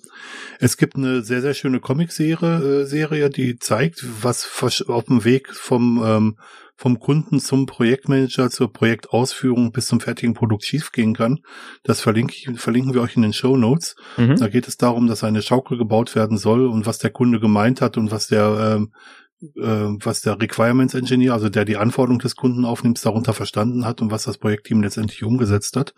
Es 0.60 0.76
gibt 0.76 0.94
eine 0.96 1.22
sehr, 1.22 1.42
sehr 1.42 1.54
schöne 1.54 1.80
Comic-Serie, 1.80 2.82
äh, 2.82 2.84
Serie, 2.84 3.30
die 3.30 3.58
zeigt, 3.58 4.04
was 4.22 4.84
auf 4.86 5.04
dem 5.04 5.24
Weg 5.24 5.52
vom, 5.52 6.02
ähm, 6.04 6.36
vom 6.76 7.00
Kunden 7.00 7.40
zum 7.40 7.66
Projektmanager 7.66 8.50
zur 8.50 8.72
Projektausführung 8.72 9.72
bis 9.72 9.86
zum 9.86 9.98
fertigen 9.98 10.34
Produkt 10.34 10.64
schiefgehen 10.64 11.14
kann. 11.14 11.40
Das 11.82 12.00
verlinke 12.00 12.34
ich, 12.34 12.60
verlinken 12.60 12.94
wir 12.94 13.00
euch 13.00 13.16
in 13.16 13.22
den 13.22 13.32
Show 13.32 13.56
Notes. 13.56 13.96
Mhm. 14.16 14.36
Da 14.36 14.48
geht 14.48 14.68
es 14.68 14.76
darum, 14.76 15.08
dass 15.08 15.24
eine 15.24 15.42
Schaukel 15.42 15.78
gebaut 15.78 16.14
werden 16.14 16.38
soll 16.38 16.66
und 16.66 16.86
was 16.86 16.98
der 16.98 17.10
Kunde 17.10 17.40
gemeint 17.40 17.80
hat 17.80 17.96
und 17.96 18.10
was 18.10 18.28
der 18.28 18.76
ähm, 18.76 18.92
äh, 18.92 19.25
was 19.54 20.20
der 20.20 20.40
Requirements 20.40 20.94
Engineer, 20.94 21.34
also 21.34 21.48
der 21.48 21.64
die 21.64 21.76
Anforderung 21.76 22.18
des 22.18 22.36
Kunden 22.36 22.64
aufnimmt, 22.64 23.04
darunter 23.04 23.32
verstanden 23.32 23.84
hat 23.84 24.00
und 24.00 24.10
was 24.10 24.24
das 24.24 24.38
Projektteam 24.38 24.82
letztendlich 24.82 25.22
umgesetzt 25.24 25.76
hat. 25.76 25.94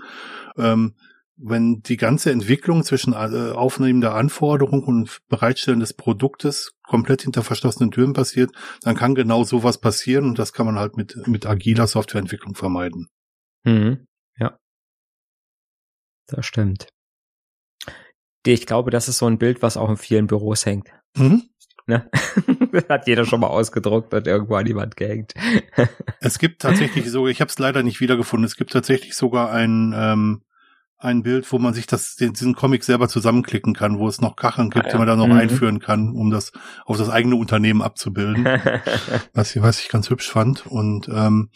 Ähm, 0.56 0.94
wenn 1.40 1.82
die 1.82 1.96
ganze 1.96 2.32
Entwicklung 2.32 2.82
zwischen 2.82 3.12
äh, 3.12 3.52
Aufnehmen 3.52 4.00
der 4.00 4.14
Anforderung 4.14 4.82
und 4.82 5.20
Bereitstellen 5.28 5.80
des 5.80 5.94
Produktes 5.94 6.74
komplett 6.82 7.22
hinter 7.22 7.44
verschlossenen 7.44 7.92
Türen 7.92 8.12
passiert, 8.12 8.50
dann 8.82 8.96
kann 8.96 9.14
genau 9.14 9.44
sowas 9.44 9.78
passieren 9.78 10.24
und 10.24 10.38
das 10.38 10.52
kann 10.52 10.66
man 10.66 10.78
halt 10.78 10.96
mit, 10.96 11.26
mit 11.28 11.46
agiler 11.46 11.86
Softwareentwicklung 11.86 12.56
vermeiden. 12.56 13.08
Mhm. 13.64 14.06
Ja. 14.36 14.58
Das 16.26 16.44
stimmt. 16.44 16.88
Ich 18.44 18.66
glaube, 18.66 18.90
das 18.90 19.08
ist 19.08 19.18
so 19.18 19.26
ein 19.26 19.38
Bild, 19.38 19.62
was 19.62 19.76
auch 19.76 19.90
in 19.90 19.96
vielen 19.96 20.26
Büros 20.26 20.66
hängt. 20.66 20.88
Mhm. 21.16 21.48
Ne? 21.88 22.08
hat 22.88 23.06
jeder 23.06 23.24
schon 23.24 23.40
mal 23.40 23.46
ausgedruckt 23.46 24.12
und 24.12 24.26
irgendwo 24.26 24.56
an 24.56 24.66
jemand 24.66 24.96
gehängt. 24.96 25.32
es 26.20 26.38
gibt 26.38 26.60
tatsächlich 26.60 27.10
sogar, 27.10 27.30
ich 27.30 27.40
habe 27.40 27.48
es 27.48 27.58
leider 27.58 27.82
nicht 27.82 28.00
wiedergefunden, 28.00 28.44
es 28.44 28.56
gibt 28.56 28.72
tatsächlich 28.72 29.16
sogar 29.16 29.50
ein, 29.50 29.94
ähm, 29.96 30.42
ein 30.98 31.22
Bild, 31.22 31.50
wo 31.50 31.58
man 31.58 31.72
sich 31.72 31.86
das, 31.86 32.16
den, 32.16 32.34
diesen 32.34 32.54
Comic 32.54 32.84
selber 32.84 33.08
zusammenklicken 33.08 33.72
kann, 33.72 33.98
wo 33.98 34.06
es 34.06 34.20
noch 34.20 34.36
Kacheln 34.36 34.68
gibt, 34.68 34.84
ah, 34.84 34.88
ja. 34.88 34.92
die 34.92 34.98
man 34.98 35.06
da 35.06 35.16
noch 35.16 35.28
mhm. 35.28 35.38
einführen 35.38 35.80
kann, 35.80 36.10
um 36.10 36.30
das 36.30 36.52
auf 36.84 36.98
das 36.98 37.08
eigene 37.08 37.36
Unternehmen 37.36 37.80
abzubilden. 37.80 38.44
was, 39.32 39.56
ich, 39.56 39.62
was 39.62 39.80
ich 39.80 39.88
ganz 39.88 40.10
hübsch 40.10 40.30
fand. 40.30 40.66
Und 40.66 41.08
ähm, 41.08 41.50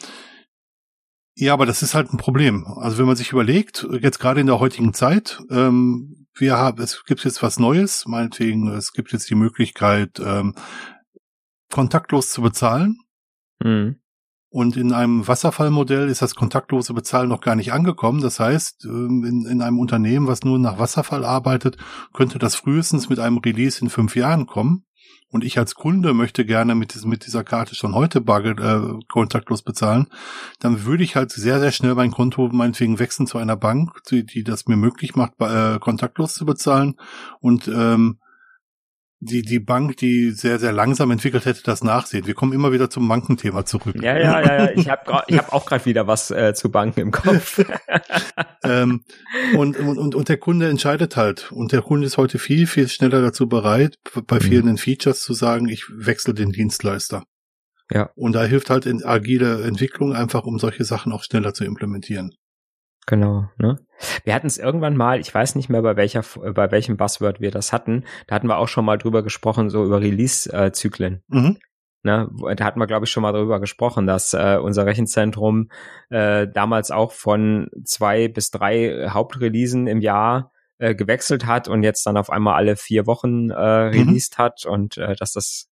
ja, 1.35 1.53
aber 1.53 1.67
das 1.67 1.83
ist 1.83 1.95
halt 1.95 2.13
ein 2.13 2.19
Problem. 2.19 2.67
Also 2.67 2.99
wenn 2.99 3.07
man 3.07 3.17
sich 3.17 3.33
überlegt, 3.33 3.87
jetzt 4.01 4.19
gerade 4.19 4.41
in 4.41 4.47
der 4.47 4.61
heutigen 4.61 4.95
Zeit, 4.95 5.43
ähm, 5.51 6.22
wir 6.35 6.57
haben, 6.57 6.83
es 6.83 7.05
gibt 7.05 7.25
jetzt 7.25 7.43
was 7.43 7.59
Neues, 7.59 8.05
meinetwegen, 8.07 8.69
es 8.69 8.93
gibt 8.93 9.13
jetzt 9.13 9.29
die 9.31 9.35
Möglichkeit, 9.35 10.21
ähm, 10.25 10.55
kontaktlos 11.71 12.31
zu 12.31 12.43
bezahlen. 12.43 12.99
Mhm. 13.63 13.97
Und 14.49 14.77
in 14.77 14.93
einem 14.93 15.27
Wasserfallmodell 15.27 16.09
ist 16.09 16.21
das 16.21 16.35
kontaktlose 16.35 16.93
Bezahlen 16.93 17.31
noch 17.31 17.41
gar 17.41 17.57
nicht 17.57 17.73
angekommen. 17.73 18.21
Das 18.21 18.39
heißt, 18.39 18.85
ähm, 18.85 19.25
in, 19.25 19.47
in 19.47 19.63
einem 19.63 19.79
Unternehmen, 19.79 20.27
was 20.27 20.45
nur 20.45 20.59
nach 20.59 20.79
Wasserfall 20.79 21.25
arbeitet, 21.25 21.79
könnte 22.13 22.39
das 22.39 22.55
frühestens 22.55 23.09
mit 23.09 23.19
einem 23.19 23.39
Release 23.39 23.81
in 23.81 23.89
fünf 23.89 24.15
Jahren 24.15 24.47
kommen 24.47 24.85
und 25.33 25.45
ich 25.45 25.59
als 25.59 25.75
Kunde 25.75 26.13
möchte 26.13 26.45
gerne 26.45 26.75
mit, 26.75 26.95
diesem, 26.95 27.11
mit 27.11 27.27
dieser 27.27 27.43
Karte 27.43 27.75
schon 27.75 27.95
heute 27.95 28.21
Bargeld, 28.21 28.61
äh, 28.61 28.81
kontaktlos 29.09 29.63
bezahlen, 29.63 30.07
dann 30.61 30.85
würde 30.85 31.03
ich 31.03 31.17
halt 31.17 31.33
sehr, 31.33 31.59
sehr 31.59 31.73
schnell 31.73 31.95
mein 31.95 32.11
Konto 32.11 32.49
meinetwegen 32.53 32.99
wechseln 32.99 33.27
zu 33.27 33.39
einer 33.39 33.57
Bank, 33.57 34.03
die, 34.11 34.25
die 34.25 34.45
das 34.45 34.67
mir 34.67 34.77
möglich 34.77 35.17
macht, 35.17 35.33
äh, 35.41 35.79
kontaktlos 35.81 36.35
zu 36.35 36.45
bezahlen. 36.45 36.97
Und 37.41 37.67
ähm, 37.67 38.19
die, 39.25 39.43
die 39.43 39.61
Bank, 39.61 39.99
die 39.99 40.33
sehr, 40.33 40.59
sehr 40.59 40.73
langsam 40.73 41.13
entwickelt 41.13 41.45
hätte, 41.45 41.63
das 41.63 41.85
nachsehen. 41.85 42.27
Wir 42.27 42.35
kommen 42.35 42.53
immer 42.53 42.73
wieder 42.73 42.91
zum 42.91 43.07
Bankenthema 43.07 43.65
zurück. 43.65 43.95
Ja, 44.03 44.19
ja, 44.19 44.41
ja, 44.41 44.65
ja. 44.65 44.71
Ich 44.75 44.89
habe 44.89 45.23
ich 45.29 45.39
hab 45.39 45.53
auch 45.53 45.65
gerade 45.65 45.85
wieder 45.87 46.09
was 46.09 46.33
äh, 46.33 46.55
zu 46.55 46.73
Banken 46.73 46.99
im 46.99 47.11
Kopf. 47.13 47.65
ähm, 48.65 49.05
und, 49.57 49.79
und, 49.79 50.17
und 50.17 50.29
der 50.29 50.39
Kunde 50.39 50.69
entscheidet 50.69 51.17
halt. 51.17 51.53
Und 51.53 51.71
der 51.71 51.83
Kunde 51.83 52.05
ist 52.05 52.19
heute 52.19 52.41
viel, 52.41 52.67
viel 52.67 52.89
schneller 52.89 53.23
dazu 53.23 53.49
bereit, 53.49 53.97
bei 54.27 54.37
mhm. 54.37 54.41
fehlenden 54.41 54.77
Features 54.77 55.23
zu 55.23 55.35
sagen, 55.35 55.69
ich 55.69 55.85
wechsle 55.89 56.35
den 56.35 56.51
Dienstleister. 56.51 57.23
Ja. 57.93 58.11
Und 58.17 58.33
da 58.33 58.45
hilft 58.45 58.71
halt 58.71 58.87
in 58.87 59.05
agile 59.05 59.63
Entwicklung 59.63 60.15
einfach, 60.15 60.45
um 60.47 60.59
solche 60.59 60.85
Sachen 60.85 61.13
auch 61.13 61.23
schneller 61.23 61.55
zu 61.55 61.65
implementieren. 61.65 62.35
Genau, 63.07 63.49
ne? 63.59 63.79
Wir 64.25 64.35
hatten 64.35 64.47
es 64.47 64.59
irgendwann 64.59 64.97
mal, 64.97 65.21
ich 65.21 65.35
weiß 65.35 65.55
nicht 65.55 65.69
mehr 65.69 65.83
bei 65.83 65.97
welcher, 65.97 66.23
bei 66.55 66.71
welchem 66.71 66.97
Buzzword 66.97 67.41
wir 67.41 67.51
das 67.51 67.73
hatten, 67.73 68.05
da 68.27 68.35
hatten 68.35 68.49
wir 68.49 68.59
auch 68.59 68.69
schon 68.69 68.85
mal 68.85 68.99
drüber 68.99 69.23
gesprochen, 69.23 69.71
so 69.71 69.85
über 69.85 70.01
Release-Zyklen. 70.01 71.23
Mhm. 71.29 71.59
Ne, 72.05 72.29
da 72.57 72.65
hatten 72.65 72.81
wir, 72.81 72.89
glaube 72.89 73.05
ich, 73.05 73.13
schon 73.13 73.23
mal 73.23 73.33
drüber 73.33 73.61
gesprochen, 73.61 74.09
dass 74.09 74.35
äh, 74.35 74.59
unser 74.61 74.87
Rechenzentrum 74.87 75.71
äh, 76.11 76.49
damals 76.49 76.91
auch 76.91 77.13
von 77.13 77.71
zwei 77.85 78.27
bis 78.27 78.51
drei 78.51 79.09
Hauptreleasen 79.09 79.87
im 79.87 80.01
Jahr 80.01 80.51
äh, 80.79 80.97
gewechselt 80.97 81.47
hat 81.47 81.69
und 81.69 81.85
jetzt 81.85 82.05
dann 82.05 82.17
auf 82.17 82.29
einmal 82.29 82.55
alle 82.55 82.75
vier 82.75 83.07
Wochen 83.07 83.51
äh, 83.51 83.87
mhm. 83.87 83.91
released 83.93 84.37
mhm. 84.37 84.43
hat 84.43 84.67
und 84.67 84.99
äh, 84.99 85.15
dass 85.15 85.33
das 85.33 85.69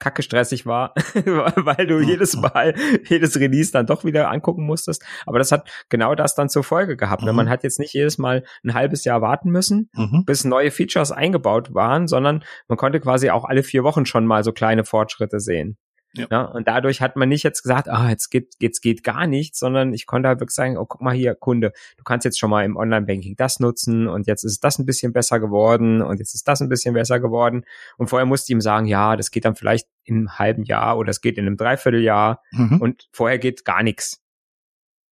kacke 0.00 0.22
stressig 0.22 0.66
war, 0.66 0.94
weil 1.14 1.86
du 1.86 2.00
jedes 2.00 2.36
Mal, 2.36 2.74
jedes 3.04 3.38
Release 3.38 3.70
dann 3.70 3.86
doch 3.86 4.04
wieder 4.04 4.30
angucken 4.30 4.66
musstest. 4.66 5.04
Aber 5.26 5.38
das 5.38 5.52
hat 5.52 5.70
genau 5.88 6.14
das 6.14 6.34
dann 6.34 6.48
zur 6.48 6.64
Folge 6.64 6.96
gehabt. 6.96 7.22
Ne? 7.22 7.32
Mhm. 7.32 7.36
Man 7.36 7.48
hat 7.50 7.62
jetzt 7.62 7.78
nicht 7.78 7.94
jedes 7.94 8.18
Mal 8.18 8.42
ein 8.64 8.74
halbes 8.74 9.04
Jahr 9.04 9.20
warten 9.20 9.50
müssen, 9.50 9.90
mhm. 9.94 10.24
bis 10.26 10.44
neue 10.44 10.70
Features 10.70 11.12
eingebaut 11.12 11.72
waren, 11.74 12.08
sondern 12.08 12.42
man 12.66 12.78
konnte 12.78 12.98
quasi 12.98 13.30
auch 13.30 13.44
alle 13.44 13.62
vier 13.62 13.84
Wochen 13.84 14.06
schon 14.06 14.26
mal 14.26 14.42
so 14.42 14.52
kleine 14.52 14.84
Fortschritte 14.84 15.38
sehen. 15.38 15.76
Ja. 16.14 16.26
ja. 16.30 16.42
und 16.42 16.66
dadurch 16.66 17.00
hat 17.00 17.16
man 17.16 17.28
nicht 17.28 17.44
jetzt 17.44 17.62
gesagt, 17.62 17.88
ah, 17.88 18.10
jetzt 18.10 18.30
geht, 18.30 18.54
jetzt 18.58 18.80
geht 18.80 19.04
gar 19.04 19.26
nichts, 19.26 19.58
sondern 19.58 19.94
ich 19.94 20.06
konnte 20.06 20.28
halt 20.28 20.40
wirklich 20.40 20.54
sagen, 20.54 20.76
oh, 20.76 20.86
guck 20.86 21.00
mal 21.00 21.14
hier, 21.14 21.34
Kunde, 21.34 21.72
du 21.96 22.04
kannst 22.04 22.24
jetzt 22.24 22.38
schon 22.38 22.50
mal 22.50 22.64
im 22.64 22.76
Online-Banking 22.76 23.36
das 23.36 23.60
nutzen 23.60 24.08
und 24.08 24.26
jetzt 24.26 24.44
ist 24.44 24.64
das 24.64 24.78
ein 24.78 24.86
bisschen 24.86 25.12
besser 25.12 25.38
geworden 25.38 26.02
und 26.02 26.18
jetzt 26.18 26.34
ist 26.34 26.48
das 26.48 26.60
ein 26.60 26.68
bisschen 26.68 26.94
besser 26.94 27.20
geworden. 27.20 27.64
Und 27.96 28.08
vorher 28.08 28.26
musste 28.26 28.50
ich 28.50 28.54
ihm 28.54 28.60
sagen, 28.60 28.86
ja, 28.86 29.16
das 29.16 29.30
geht 29.30 29.44
dann 29.44 29.54
vielleicht 29.54 29.88
im 30.04 30.38
halben 30.38 30.64
Jahr 30.64 30.98
oder 30.98 31.10
es 31.10 31.20
geht 31.20 31.38
in 31.38 31.46
einem 31.46 31.56
Dreivierteljahr 31.56 32.42
mhm. 32.52 32.80
und 32.80 33.08
vorher 33.12 33.38
geht 33.38 33.64
gar 33.64 33.82
nichts. 33.82 34.20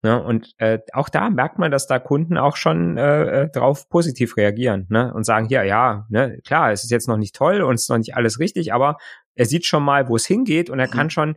Ja, 0.05 0.17
und 0.17 0.55
äh, 0.59 0.79
auch 0.93 1.09
da 1.09 1.29
merkt 1.29 1.59
man, 1.59 1.73
dass 1.73 1.89
da 1.89 1.99
Kunden 1.99 2.39
auch 2.39 2.57
schon 2.57 2.97
äh, 2.97 3.43
äh, 3.43 3.49
drauf 3.51 3.89
positiv 3.89 4.37
reagieren 4.37 4.87
ne? 4.91 5.13
und 5.13 5.25
sagen, 5.25 5.49
ja, 5.51 5.65
ja, 5.65 6.07
ne, 6.09 6.39
klar, 6.47 6.71
es 6.71 6.85
ist 6.85 6.91
jetzt 6.91 7.09
noch 7.09 7.17
nicht 7.17 7.35
toll 7.35 7.63
und 7.63 7.75
es 7.75 7.83
ist 7.83 7.91
noch 7.91 7.99
nicht 7.99 8.15
alles 8.15 8.39
richtig, 8.39 8.73
aber 8.73 8.99
er 9.39 9.47
sieht 9.47 9.65
schon 9.67 9.85
mal, 9.85 10.09
wo 10.09 10.17
es 10.17 10.27
hingeht 10.27 10.69
und 10.69 10.81
er 10.81 10.89
mhm. 10.89 10.93
kann 10.93 11.11
schon 11.11 11.37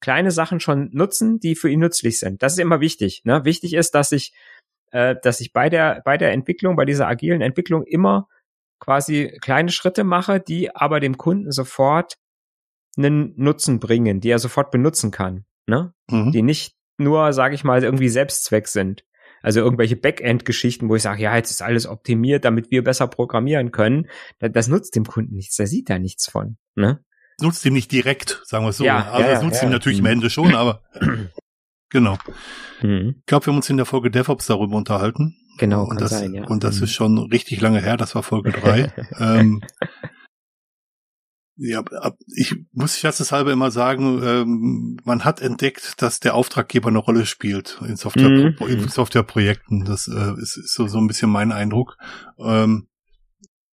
kleine 0.00 0.30
Sachen 0.30 0.60
schon 0.60 0.88
nutzen, 0.92 1.40
die 1.40 1.54
für 1.54 1.68
ihn 1.68 1.80
nützlich 1.80 2.18
sind. 2.18 2.42
Das 2.42 2.54
ist 2.54 2.58
immer 2.58 2.80
wichtig. 2.80 3.22
Ne? 3.24 3.44
Wichtig 3.44 3.74
ist, 3.74 3.94
dass 3.94 4.12
ich, 4.12 4.34
äh, 4.92 5.14
dass 5.22 5.40
ich 5.40 5.52
bei 5.52 5.68
der 5.68 6.00
bei 6.04 6.16
der 6.16 6.32
Entwicklung, 6.32 6.74
bei 6.74 6.86
dieser 6.86 7.06
agilen 7.06 7.42
Entwicklung 7.42 7.84
immer 7.84 8.28
quasi 8.80 9.36
kleine 9.40 9.70
Schritte 9.70 10.04
mache, 10.04 10.40
die 10.40 10.74
aber 10.74 11.00
dem 11.00 11.18
Kunden 11.18 11.52
sofort 11.52 12.16
einen 12.96 13.34
Nutzen 13.36 13.78
bringen, 13.78 14.20
die 14.20 14.30
er 14.30 14.38
sofort 14.38 14.70
benutzen 14.70 15.10
kann, 15.10 15.44
ne? 15.66 15.92
Mhm. 16.10 16.32
Die 16.32 16.42
nicht 16.42 16.76
nur, 16.96 17.32
sage 17.32 17.54
ich 17.54 17.64
mal, 17.64 17.82
irgendwie 17.82 18.08
Selbstzweck 18.08 18.68
sind. 18.68 19.04
Also 19.42 19.60
irgendwelche 19.60 19.96
Backend-Geschichten, 19.96 20.88
wo 20.88 20.96
ich 20.96 21.02
sage, 21.02 21.22
ja, 21.22 21.36
jetzt 21.36 21.50
ist 21.50 21.60
alles 21.60 21.86
optimiert, 21.86 22.46
damit 22.46 22.70
wir 22.70 22.82
besser 22.82 23.06
programmieren 23.08 23.72
können. 23.72 24.08
Das, 24.38 24.52
das 24.52 24.68
nutzt 24.68 24.96
dem 24.96 25.04
Kunden 25.04 25.34
nichts, 25.34 25.56
der 25.56 25.66
sieht 25.66 25.90
da 25.90 25.98
nichts 25.98 26.30
von. 26.30 26.56
Ne? 26.76 27.04
Nutzt 27.40 27.64
ihm 27.64 27.72
nicht 27.72 27.90
direkt, 27.90 28.40
sagen 28.44 28.64
wir 28.64 28.70
es 28.70 28.76
so. 28.76 28.84
Ja, 28.84 29.10
also 29.10 29.28
ja, 29.28 29.36
es 29.36 29.42
nutzt 29.42 29.62
ja. 29.62 29.68
ihm 29.68 29.72
natürlich 29.72 29.98
am 30.00 30.06
Ende 30.06 30.30
schon, 30.30 30.54
aber 30.54 30.82
genau. 31.90 32.16
Mhm. 32.82 33.16
Ich 33.18 33.26
glaube, 33.26 33.46
wir 33.46 33.52
haben 33.52 33.58
uns 33.58 33.70
in 33.70 33.76
der 33.76 33.86
Folge 33.86 34.10
DevOps 34.10 34.46
darüber 34.46 34.76
unterhalten. 34.76 35.36
Genau, 35.58 35.84
und 35.84 36.00
das, 36.00 36.10
sein, 36.10 36.34
ja. 36.34 36.44
Und 36.46 36.64
das 36.64 36.78
mhm. 36.78 36.84
ist 36.84 36.92
schon 36.92 37.18
richtig 37.18 37.60
lange 37.60 37.80
her, 37.80 37.96
das 37.96 38.14
war 38.14 38.22
Folge 38.22 38.52
drei. 38.52 38.92
ähm, 39.18 39.62
ja, 41.56 41.84
ich 42.34 42.56
muss 42.72 43.02
halber 43.04 43.52
immer 43.52 43.70
sagen, 43.70 44.20
ähm, 44.24 44.96
man 45.04 45.24
hat 45.24 45.40
entdeckt, 45.40 46.02
dass 46.02 46.18
der 46.18 46.34
Auftraggeber 46.34 46.88
eine 46.88 46.98
Rolle 46.98 47.26
spielt 47.26 47.80
in, 47.86 47.96
Software, 47.96 48.28
mhm. 48.28 48.56
in 48.66 48.88
Softwareprojekten. 48.88 49.84
Das 49.84 50.08
äh, 50.08 50.32
ist, 50.40 50.56
ist 50.56 50.74
so, 50.74 50.88
so 50.88 50.98
ein 50.98 51.06
bisschen 51.06 51.30
mein 51.30 51.52
Eindruck. 51.52 51.96
Ähm, 52.38 52.88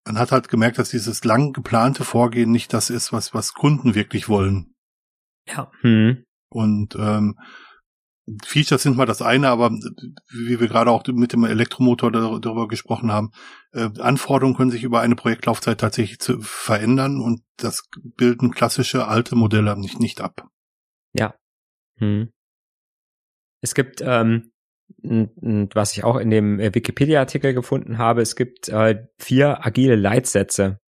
man 0.05 0.17
hat 0.17 0.31
halt 0.31 0.49
gemerkt, 0.49 0.77
dass 0.79 0.89
dieses 0.89 1.23
lang 1.23 1.53
geplante 1.53 2.03
Vorgehen 2.03 2.51
nicht 2.51 2.73
das 2.73 2.89
ist, 2.89 3.13
was, 3.13 3.33
was 3.33 3.53
Kunden 3.53 3.95
wirklich 3.95 4.29
wollen. 4.29 4.73
Ja. 5.47 5.71
Mhm. 5.81 6.23
Und 6.49 6.95
ähm, 6.95 7.37
Features 8.43 8.83
sind 8.83 8.97
mal 8.97 9.05
das 9.05 9.21
eine, 9.21 9.49
aber 9.49 9.71
wie 9.71 10.59
wir 10.59 10.67
gerade 10.67 10.91
auch 10.91 11.05
mit 11.07 11.33
dem 11.33 11.43
Elektromotor 11.43 12.11
darüber 12.11 12.67
gesprochen 12.67 13.11
haben, 13.11 13.31
äh, 13.73 13.89
Anforderungen 13.99 14.55
können 14.55 14.71
sich 14.71 14.83
über 14.83 15.01
eine 15.01 15.15
Projektlaufzeit 15.15 15.79
tatsächlich 15.79 16.19
zu 16.19 16.39
verändern 16.41 17.19
und 17.19 17.41
das 17.57 17.83
bilden 18.15 18.51
klassische 18.51 19.07
alte 19.07 19.35
Modelle 19.35 19.77
nicht, 19.77 19.99
nicht 19.99 20.21
ab. 20.21 20.47
Ja. 21.13 21.35
Hm. 21.97 22.31
Es 23.61 23.75
gibt, 23.75 24.01
ähm, 24.01 24.51
was 25.03 25.93
ich 25.93 26.03
auch 26.03 26.17
in 26.17 26.29
dem 26.29 26.59
äh, 26.59 26.73
Wikipedia-Artikel 26.73 27.53
gefunden 27.53 27.97
habe, 27.97 28.21
es 28.21 28.35
gibt 28.35 28.69
äh, 28.69 29.07
vier 29.17 29.65
agile 29.65 29.95
Leitsätze. 29.95 30.79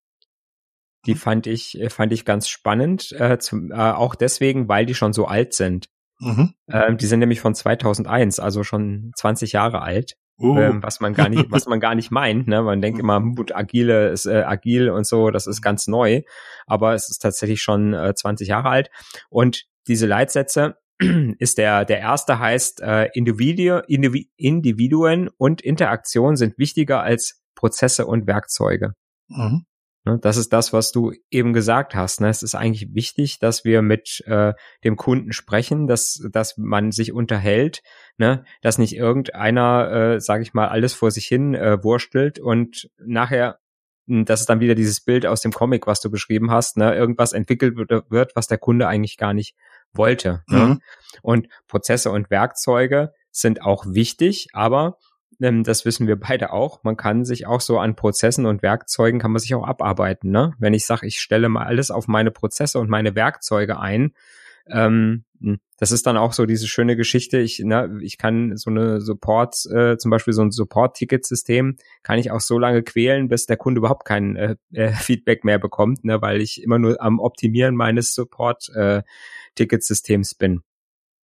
Die 1.07 1.13
hm. 1.13 1.19
fand 1.19 1.47
ich, 1.47 1.81
äh, 1.81 1.91
fand 1.91 2.13
ich 2.13 2.25
ganz 2.25 2.49
spannend, 2.49 3.13
äh, 3.13 3.39
zum, 3.39 3.71
äh, 3.71 3.75
auch 3.75 4.15
deswegen, 4.15 4.69
weil 4.69 4.87
die 4.87 4.95
schon 4.95 5.13
so 5.13 5.27
alt 5.27 5.55
sind. 5.55 5.89
Mhm. 6.21 6.55
Ähm, 6.69 6.97
die 6.99 7.07
sind 7.07 7.19
nämlich 7.19 7.41
von 7.41 7.55
2001, 7.55 8.39
also 8.39 8.63
schon 8.63 9.11
20 9.17 9.53
Jahre 9.53 9.83
alt. 9.83 10.15
Uh. 10.39 10.57
Ähm, 10.59 10.83
was 10.83 11.01
man 11.01 11.15
gar 11.15 11.29
nicht, 11.29 11.51
was 11.51 11.67
man 11.67 11.79
gar 11.79 11.95
nicht 11.95 12.11
meint. 12.11 12.49
Ne? 12.49 12.63
Man 12.63 12.81
denkt 12.81 12.99
immer, 12.99 13.21
gut, 13.21 13.55
agile 13.55 14.09
ist 14.09 14.27
äh, 14.27 14.43
agil 14.43 14.89
und 14.91 15.07
so, 15.07 15.31
das 15.31 15.47
ist 15.47 15.63
ganz 15.63 15.89
neu, 15.89 16.23
aber 16.67 16.95
es 16.95 17.11
ist 17.11 17.19
tatsächlich 17.19 17.61
schon 17.61 17.93
äh, 17.93 18.15
20 18.15 18.49
Jahre 18.49 18.69
alt. 18.69 18.91
Und 19.31 19.65
diese 19.89 20.07
Leitsätze 20.07 20.77
ist 21.39 21.59
der 21.59 21.85
der 21.85 21.99
erste 22.01 22.39
heißt 22.39 22.81
äh, 22.81 23.09
Individu, 23.15 23.83
Indivi 23.87 24.31
Individuen 24.37 25.29
und 25.37 25.61
Interaktion 25.61 26.37
sind 26.37 26.59
wichtiger 26.59 27.03
als 27.03 27.43
Prozesse 27.55 28.07
und 28.07 28.27
Werkzeuge. 28.27 28.95
Mhm. 29.29 29.67
Ne, 30.05 30.19
das 30.21 30.37
ist 30.37 30.53
das, 30.53 30.73
was 30.73 30.91
du 30.91 31.13
eben 31.31 31.53
gesagt 31.53 31.95
hast. 31.95 32.21
Ne? 32.21 32.29
Es 32.29 32.43
ist 32.43 32.57
eigentlich 32.57 32.93
wichtig, 32.93 33.39
dass 33.39 33.65
wir 33.65 33.83
mit 33.83 34.21
äh, 34.27 34.53
dem 34.83 34.97
Kunden 34.97 35.33
sprechen, 35.33 35.87
dass, 35.87 36.27
dass 36.33 36.59
man 36.59 36.91
sich 36.91 37.13
unterhält, 37.13 37.83
ne? 38.17 38.45
dass 38.63 38.79
nicht 38.79 38.97
irgendeiner, 38.97 40.15
äh, 40.15 40.21
sage 40.21 40.43
ich 40.43 40.55
mal, 40.55 40.67
alles 40.67 40.93
vor 40.93 41.13
sich 41.13 41.27
hin 41.27 41.55
äh, 41.55 41.85
wurstelt 41.85 42.41
und 42.41 42.91
nachher 42.99 43.61
hm, 44.09 44.25
das 44.25 44.41
ist 44.41 44.51
dann 44.51 44.59
wieder 44.59 44.75
dieses 44.75 45.01
Bild 45.01 45.25
aus 45.25 45.41
dem 45.41 45.53
Comic, 45.53 45.87
was 45.87 46.01
du 46.01 46.11
beschrieben 46.11 46.51
hast, 46.51 46.77
ne? 46.77 46.97
irgendwas 46.97 47.33
entwickelt 47.33 47.77
wird, 47.77 48.35
was 48.35 48.49
der 48.49 48.59
Kunde 48.59 48.89
eigentlich 48.89 49.19
gar 49.19 49.35
nicht 49.35 49.55
wollte. 49.95 50.43
Ne? 50.49 50.59
Mhm. 50.59 50.69
Ne? 50.69 50.79
Und 51.23 51.49
Prozesse 51.69 52.11
und 52.11 52.31
Werkzeuge 52.31 53.13
sind 53.31 53.63
auch 53.63 53.85
wichtig, 53.87 54.49
aber 54.53 54.99
ähm, 55.41 55.65
das 55.65 55.85
wissen 55.85 56.07
wir 56.07 56.17
beide 56.17 56.53
auch, 56.53 56.83
man 56.85 56.97
kann 56.97 57.25
sich 57.25 57.47
auch 57.47 57.61
so 57.61 57.79
an 57.79 57.97
Prozessen 57.97 58.47
und 58.47 58.63
Werkzeugen 58.63 59.21
kann 59.21 59.33
man 59.33 59.41
sich 59.41 59.55
auch 59.55 59.67
abarbeiten. 59.67 60.31
Ne? 60.31 60.55
Wenn 60.59 60.75
ich 60.75 60.87
sage, 60.87 61.07
ich 61.07 61.21
stelle 61.21 61.49
mal 61.49 61.65
alles 61.65 61.91
auf 61.91 62.09
meine 62.09 62.31
Prozesse 62.31 62.79
und 62.79 62.91
meine 62.91 63.15
Werkzeuge 63.15 63.79
ein, 63.79 64.13
ähm, 64.69 65.25
hm, 65.41 65.59
das 65.77 65.91
ist 65.91 66.07
dann 66.07 66.17
auch 66.17 66.33
so 66.33 66.47
diese 66.47 66.69
schöne 66.69 66.95
Geschichte. 66.95 67.39
Ich, 67.39 67.59
ne, 67.59 67.99
ich 68.01 68.17
kann 68.17 68.57
so 68.57 68.71
eine 68.71 69.01
Support, 69.01 69.67
äh, 69.67 69.97
zum 69.97 70.13
Beispiel 70.13 70.33
so 70.33 70.43
ein 70.43 70.53
Support-Ticket-System, 70.53 71.77
kann 72.05 72.19
ich 72.19 72.31
auch 72.31 72.41
so 72.41 72.59
lange 72.59 72.85
quälen, 72.85 73.27
bis 73.29 73.47
der 73.47 73.57
Kunde 73.57 73.81
überhaupt 73.81 74.05
kein 74.05 74.37
äh, 74.37 74.55
äh, 74.73 74.93
Feedback 74.93 75.45
mehr 75.45 75.59
bekommt, 75.59 76.05
ne, 76.05 76.23
weil 76.23 76.41
ich 76.41 76.63
immer 76.63 76.79
nur 76.79 77.03
am 77.03 77.19
Optimieren 77.19 77.75
meines 77.75 78.15
Support-Ticket-Systems 78.15 79.03
äh, 79.03 79.03
bin. 80.39 80.61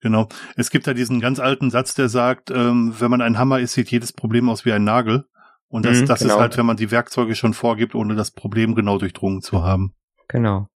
Genau. 0.00 0.28
Es 0.56 0.70
gibt 0.70 0.86
da 0.86 0.94
diesen 0.94 1.20
ganz 1.20 1.40
alten 1.40 1.70
Satz, 1.70 1.94
der 1.94 2.08
sagt, 2.08 2.50
ähm, 2.50 2.94
wenn 2.98 3.10
man 3.10 3.20
ein 3.20 3.38
Hammer 3.38 3.58
ist, 3.58 3.72
sieht 3.72 3.90
jedes 3.90 4.12
Problem 4.12 4.48
aus 4.48 4.64
wie 4.64 4.72
ein 4.72 4.84
Nagel. 4.84 5.24
Und 5.68 5.84
das, 5.84 6.00
mhm, 6.00 6.06
das 6.06 6.20
genau. 6.20 6.34
ist 6.34 6.40
halt, 6.40 6.56
wenn 6.56 6.66
man 6.66 6.76
die 6.76 6.90
Werkzeuge 6.90 7.34
schon 7.34 7.52
vorgibt, 7.52 7.94
ohne 7.94 8.14
das 8.14 8.30
Problem 8.30 8.74
genau 8.74 8.98
durchdrungen 8.98 9.42
zu 9.42 9.62
haben. 9.62 9.94
Genau. 10.28 10.68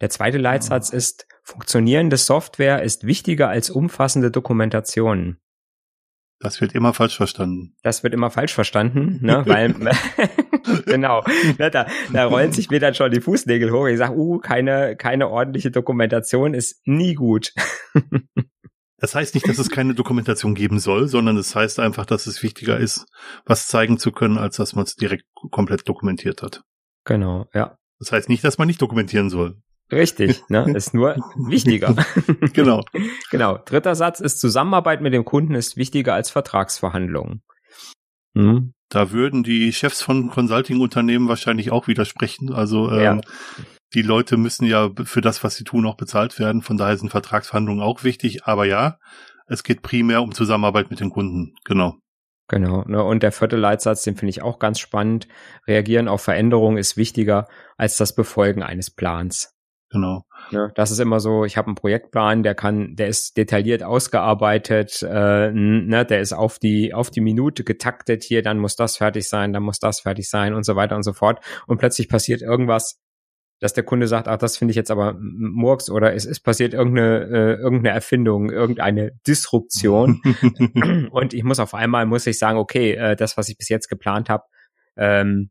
Der 0.00 0.10
zweite 0.10 0.38
Leitsatz 0.38 0.90
ja. 0.90 0.98
ist, 0.98 1.26
funktionierende 1.42 2.16
Software 2.16 2.82
ist 2.82 3.04
wichtiger 3.04 3.48
als 3.48 3.70
umfassende 3.70 4.30
Dokumentation. 4.30 5.38
Das 6.40 6.60
wird 6.60 6.74
immer 6.74 6.94
falsch 6.94 7.16
verstanden. 7.16 7.74
Das 7.82 8.04
wird 8.04 8.14
immer 8.14 8.30
falsch 8.30 8.54
verstanden, 8.54 9.18
ne? 9.22 9.42
weil 9.46 9.74
genau, 10.86 11.24
ne, 11.58 11.70
da, 11.70 11.86
da 12.12 12.24
rollen 12.26 12.52
sich 12.52 12.70
mir 12.70 12.80
dann 12.80 12.94
schon 12.94 13.10
die 13.10 13.20
Fußnägel 13.20 13.72
hoch. 13.72 13.86
Ich 13.86 13.98
sage, 13.98 14.16
uh, 14.16 14.38
keine, 14.38 14.96
keine 14.96 15.28
ordentliche 15.28 15.70
Dokumentation 15.70 16.54
ist 16.54 16.80
nie 16.86 17.14
gut. 17.14 17.52
Das 19.00 19.14
heißt 19.14 19.34
nicht, 19.34 19.48
dass 19.48 19.58
es 19.58 19.70
keine 19.70 19.94
Dokumentation 19.94 20.56
geben 20.56 20.80
soll, 20.80 21.06
sondern 21.06 21.36
es 21.36 21.50
das 21.50 21.54
heißt 21.54 21.78
einfach, 21.78 22.04
dass 22.04 22.26
es 22.26 22.42
wichtiger 22.42 22.78
ist, 22.78 23.06
was 23.44 23.68
zeigen 23.68 23.96
zu 23.96 24.10
können, 24.10 24.38
als 24.38 24.56
dass 24.56 24.74
man 24.74 24.86
es 24.86 24.96
direkt 24.96 25.22
komplett 25.52 25.88
dokumentiert 25.88 26.42
hat. 26.42 26.62
Genau, 27.04 27.46
ja. 27.54 27.76
Das 28.00 28.10
heißt 28.10 28.28
nicht, 28.28 28.42
dass 28.42 28.58
man 28.58 28.66
nicht 28.66 28.82
dokumentieren 28.82 29.30
soll. 29.30 29.62
Richtig, 29.90 30.42
ne? 30.48 30.70
ist 30.76 30.94
nur 30.94 31.16
wichtiger. 31.36 31.94
genau. 32.52 32.84
genau. 33.30 33.58
Dritter 33.58 33.94
Satz 33.94 34.20
ist 34.20 34.40
Zusammenarbeit 34.40 35.00
mit 35.00 35.14
dem 35.14 35.24
Kunden 35.24 35.54
ist 35.54 35.76
wichtiger 35.76 36.14
als 36.14 36.30
Vertragsverhandlungen. 36.30 37.42
Hm. 38.36 38.72
Da 38.90 39.10
würden 39.10 39.42
die 39.42 39.72
Chefs 39.72 40.02
von 40.02 40.30
Consulting-Unternehmen 40.30 41.28
wahrscheinlich 41.28 41.70
auch 41.72 41.88
widersprechen. 41.88 42.52
Also 42.52 42.90
ähm, 42.90 43.00
ja. 43.00 43.20
die 43.94 44.02
Leute 44.02 44.36
müssen 44.36 44.64
ja 44.64 44.90
für 45.04 45.20
das, 45.20 45.44
was 45.44 45.56
sie 45.56 45.64
tun, 45.64 45.86
auch 45.86 45.96
bezahlt 45.96 46.38
werden. 46.38 46.62
Von 46.62 46.78
daher 46.78 46.96
sind 46.96 47.10
Vertragsverhandlungen 47.10 47.82
auch 47.82 48.04
wichtig. 48.04 48.44
Aber 48.44 48.64
ja, 48.64 48.98
es 49.46 49.62
geht 49.62 49.82
primär 49.82 50.22
um 50.22 50.32
Zusammenarbeit 50.32 50.90
mit 50.90 51.00
den 51.00 51.10
Kunden. 51.10 51.54
Genau. 51.64 51.96
Genau. 52.48 52.84
Ne? 52.86 53.02
Und 53.02 53.22
der 53.22 53.32
vierte 53.32 53.56
Leitsatz, 53.56 54.04
den 54.04 54.16
finde 54.16 54.30
ich 54.30 54.42
auch 54.42 54.58
ganz 54.58 54.78
spannend. 54.78 55.28
Reagieren 55.66 56.08
auf 56.08 56.22
Veränderungen 56.22 56.78
ist 56.78 56.96
wichtiger 56.96 57.46
als 57.76 57.98
das 57.98 58.14
Befolgen 58.14 58.62
eines 58.62 58.90
Plans. 58.90 59.57
Genau. 59.90 60.24
Ne, 60.50 60.70
das 60.74 60.90
ist 60.90 60.98
immer 60.98 61.18
so, 61.18 61.44
ich 61.44 61.56
habe 61.56 61.68
einen 61.68 61.74
Projektplan, 61.74 62.42
der 62.42 62.54
kann, 62.54 62.94
der 62.94 63.08
ist 63.08 63.36
detailliert 63.36 63.82
ausgearbeitet, 63.82 65.02
äh, 65.02 65.50
ne, 65.50 66.04
der 66.04 66.20
ist 66.20 66.34
auf 66.34 66.58
die, 66.58 66.92
auf 66.92 67.10
die 67.10 67.22
Minute 67.22 67.64
getaktet, 67.64 68.22
hier, 68.22 68.42
dann 68.42 68.58
muss 68.58 68.76
das 68.76 68.98
fertig 68.98 69.28
sein, 69.28 69.52
dann 69.52 69.62
muss 69.62 69.78
das 69.78 70.00
fertig 70.00 70.28
sein 70.28 70.52
und 70.52 70.64
so 70.64 70.76
weiter 70.76 70.94
und 70.94 71.04
so 71.04 71.14
fort. 71.14 71.42
Und 71.66 71.78
plötzlich 71.78 72.08
passiert 72.08 72.42
irgendwas, 72.42 73.00
dass 73.60 73.72
der 73.72 73.84
Kunde 73.84 74.06
sagt, 74.06 74.28
ach, 74.28 74.36
das 74.36 74.56
finde 74.56 74.72
ich 74.72 74.76
jetzt 74.76 74.90
aber 74.90 75.16
Murks 75.18 75.90
oder 75.90 76.14
es 76.14 76.24
ist 76.24 76.40
passiert 76.40 76.74
irgendeine, 76.74 77.24
äh, 77.24 77.54
irgendeine 77.54 77.94
Erfindung, 77.94 78.50
irgendeine 78.50 79.12
Disruption. 79.26 80.20
und 81.10 81.34
ich 81.34 81.44
muss 81.44 81.58
auf 81.58 81.74
einmal, 81.74 82.06
muss 82.06 82.26
ich 82.26 82.38
sagen, 82.38 82.58
okay, 82.58 82.92
äh, 82.92 83.16
das, 83.16 83.36
was 83.36 83.48
ich 83.48 83.56
bis 83.56 83.68
jetzt 83.68 83.88
geplant 83.88 84.28
habe, 84.28 84.44
ähm, 84.98 85.50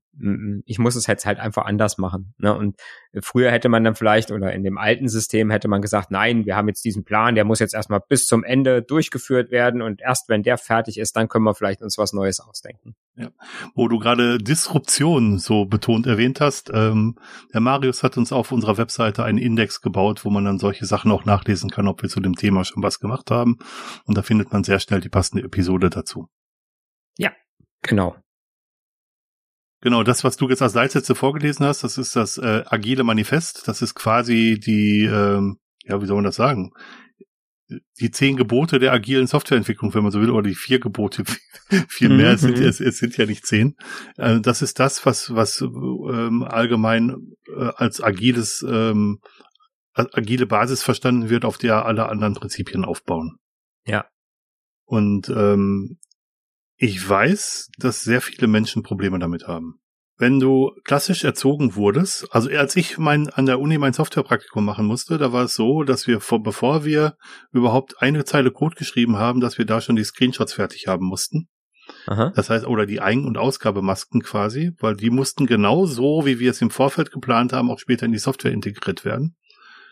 ich 0.66 0.80
muss 0.80 0.96
es 0.96 1.08
jetzt 1.08 1.26
halt 1.26 1.40
einfach 1.40 1.66
anders 1.66 1.98
machen. 1.98 2.34
Ne? 2.38 2.56
Und 2.56 2.76
früher 3.22 3.52
hätte 3.52 3.70
man 3.70 3.84
dann 3.84 3.96
vielleicht 3.96 4.32
oder 4.32 4.52
in 4.52 4.64
dem 4.64 4.78
alten 4.78 5.08
System 5.08 5.52
hätte 5.52 5.68
man 5.68 5.82
gesagt, 5.82 6.10
nein, 6.12 6.46
wir 6.46 6.56
haben 6.56 6.68
jetzt 6.68 6.84
diesen 6.84 7.04
Plan, 7.04 7.36
der 7.36 7.46
muss 7.46 7.60
jetzt 7.60 7.76
erstmal 7.76 8.02
bis 8.08 8.26
zum 8.26 8.44
Ende 8.44 8.82
durchgeführt 8.82 9.52
werden 9.52 9.82
und 9.82 10.02
erst 10.02 10.28
wenn 10.28 10.44
der 10.44 10.58
fertig 10.58 10.98
ist, 10.98 11.16
dann 11.16 11.30
können 11.30 11.46
wir 11.46 11.54
vielleicht 11.54 11.82
uns 11.82 11.98
was 11.98 12.14
Neues 12.14 12.40
ausdenken. 12.40 12.96
Ja. 13.16 13.30
Wo 13.76 13.88
du 13.88 14.00
gerade 14.00 14.40
Disruption 14.40 15.38
so 15.38 15.66
betont 15.66 16.08
erwähnt 16.08 16.42
hast, 16.42 16.72
ähm, 16.74 17.16
der 17.54 17.62
Marius 17.62 18.04
hat 18.04 18.18
uns 18.18 18.32
auf 18.32 18.52
unserer 18.52 18.78
Webseite 18.78 19.24
einen 19.24 19.38
Index 19.38 19.82
gebaut, 19.82 20.26
wo 20.26 20.30
man 20.30 20.46
dann 20.46 20.60
solche 20.60 20.86
Sachen 20.86 21.12
auch 21.12 21.26
nachlesen 21.26 21.70
kann, 21.70 21.88
ob 21.88 22.02
wir 22.02 22.10
zu 22.10 22.20
dem 22.20 22.36
Thema 22.36 22.66
schon 22.66 22.82
was 22.82 23.00
gemacht 23.00 23.30
haben. 23.30 23.58
Und 24.06 24.18
da 24.18 24.24
findet 24.24 24.52
man 24.52 24.64
sehr 24.64 24.80
schnell 24.80 25.02
die 25.02 25.10
passende 25.10 25.44
Episode 25.44 25.90
dazu. 25.90 26.28
Ja, 27.18 27.32
genau. 27.82 28.16
Genau, 29.82 30.04
das, 30.04 30.24
was 30.24 30.38
du 30.38 30.50
jetzt 30.50 30.62
als 30.62 30.74
Leitsätze 30.74 31.14
vorgelesen 31.14 31.66
hast, 31.66 31.84
das 31.84 31.98
ist 31.98 32.16
das 32.16 32.38
äh, 32.38 32.64
agile 32.66 33.04
Manifest. 33.04 33.68
Das 33.68 33.82
ist 33.82 33.94
quasi 33.94 34.60
die, 34.60 35.04
ähm, 35.04 35.58
ja, 35.84 36.02
wie 36.02 36.06
soll 36.08 36.16
man 36.16 36.26
das 36.26 36.36
sagen? 36.36 36.72
Die 38.00 38.12
zehn 38.12 38.38
Gebote 38.38 38.80
der 38.80 38.94
agilen 38.94 39.28
Softwareentwicklung, 39.28 39.94
wenn 39.94 40.02
man 40.02 40.12
so 40.12 40.22
will, 40.22 40.32
oder 40.32 40.48
die 40.48 40.56
vier 40.56 40.80
Gebote, 40.80 41.26
viel 41.90 42.10
mehr, 42.10 42.32
es, 42.32 42.42
sind, 42.42 42.58
mhm. 42.58 42.66
es, 42.66 42.80
es 42.80 42.98
sind 42.98 43.18
ja 43.18 43.26
nicht 43.26 43.46
zehn. 43.46 43.76
Äh, 44.16 44.40
das 44.40 44.62
ist 44.62 44.80
das, 44.80 45.06
was, 45.06 45.36
was 45.36 45.62
ähm, 45.62 46.44
allgemein 46.44 47.36
äh, 47.48 47.72
als 47.76 48.02
agiles, 48.02 48.66
ähm, 48.68 49.20
agile 49.94 50.48
Basis 50.48 50.82
verstanden 50.82 51.30
wird, 51.30 51.46
auf 51.46 51.58
der 51.58 51.86
alle 51.86 52.10
anderen 52.10 52.34
Prinzipien 52.34 52.86
aufbauen. 52.86 53.38
Ja. 53.86 54.06
Und 54.86 55.30
ähm, 55.30 56.00
ich 56.78 57.08
weiß, 57.08 57.70
dass 57.78 58.04
sehr 58.04 58.22
viele 58.22 58.48
Menschen 58.48 58.84
Probleme 58.84 59.20
damit 59.20 59.48
haben. 59.48 59.80
Wenn 60.20 60.40
du 60.40 60.72
klassisch 60.84 61.24
erzogen 61.24 61.76
wurdest, 61.76 62.28
also 62.32 62.50
als 62.50 62.76
ich 62.76 62.98
mein, 62.98 63.30
an 63.30 63.46
der 63.46 63.60
Uni 63.60 63.78
mein 63.78 63.94
Softwarepraktikum 63.94 64.66
machen 64.66 64.86
musste, 64.86 65.20
da 65.20 65.32
war 65.32 65.44
es 65.44 65.54
so, 65.54 65.84
dass 65.84 66.08
wir 66.08 66.22
vor, 66.22 66.42
bevor 66.42 66.86
wir 66.86 67.18
überhaupt 67.52 68.02
eine 68.02 68.26
Zeile 68.26 68.52
Code 68.52 68.76
geschrieben 68.76 69.18
haben, 69.18 69.42
dass 69.42 69.60
wir 69.60 69.66
da 69.66 69.80
schon 69.80 69.96
die 69.96 70.04
Screenshots 70.04 70.54
fertig 70.54 70.88
haben 70.88 71.06
mussten. 71.06 71.50
Aha. 72.08 72.32
Das 72.36 72.50
heißt, 72.50 72.66
oder 72.66 72.86
die 72.86 73.00
Ein- 73.00 73.26
und 73.26 73.38
Ausgabemasken 73.38 74.24
quasi, 74.24 74.72
weil 74.80 74.96
die 74.96 75.12
mussten 75.12 75.46
genau 75.46 75.86
so, 75.86 76.26
wie 76.26 76.40
wir 76.40 76.52
es 76.52 76.62
im 76.62 76.72
Vorfeld 76.72 77.12
geplant 77.12 77.54
haben, 77.54 77.70
auch 77.70 77.80
später 77.80 78.06
in 78.06 78.12
die 78.12 78.18
Software 78.18 78.52
integriert 78.52 79.06
werden. 79.06 79.36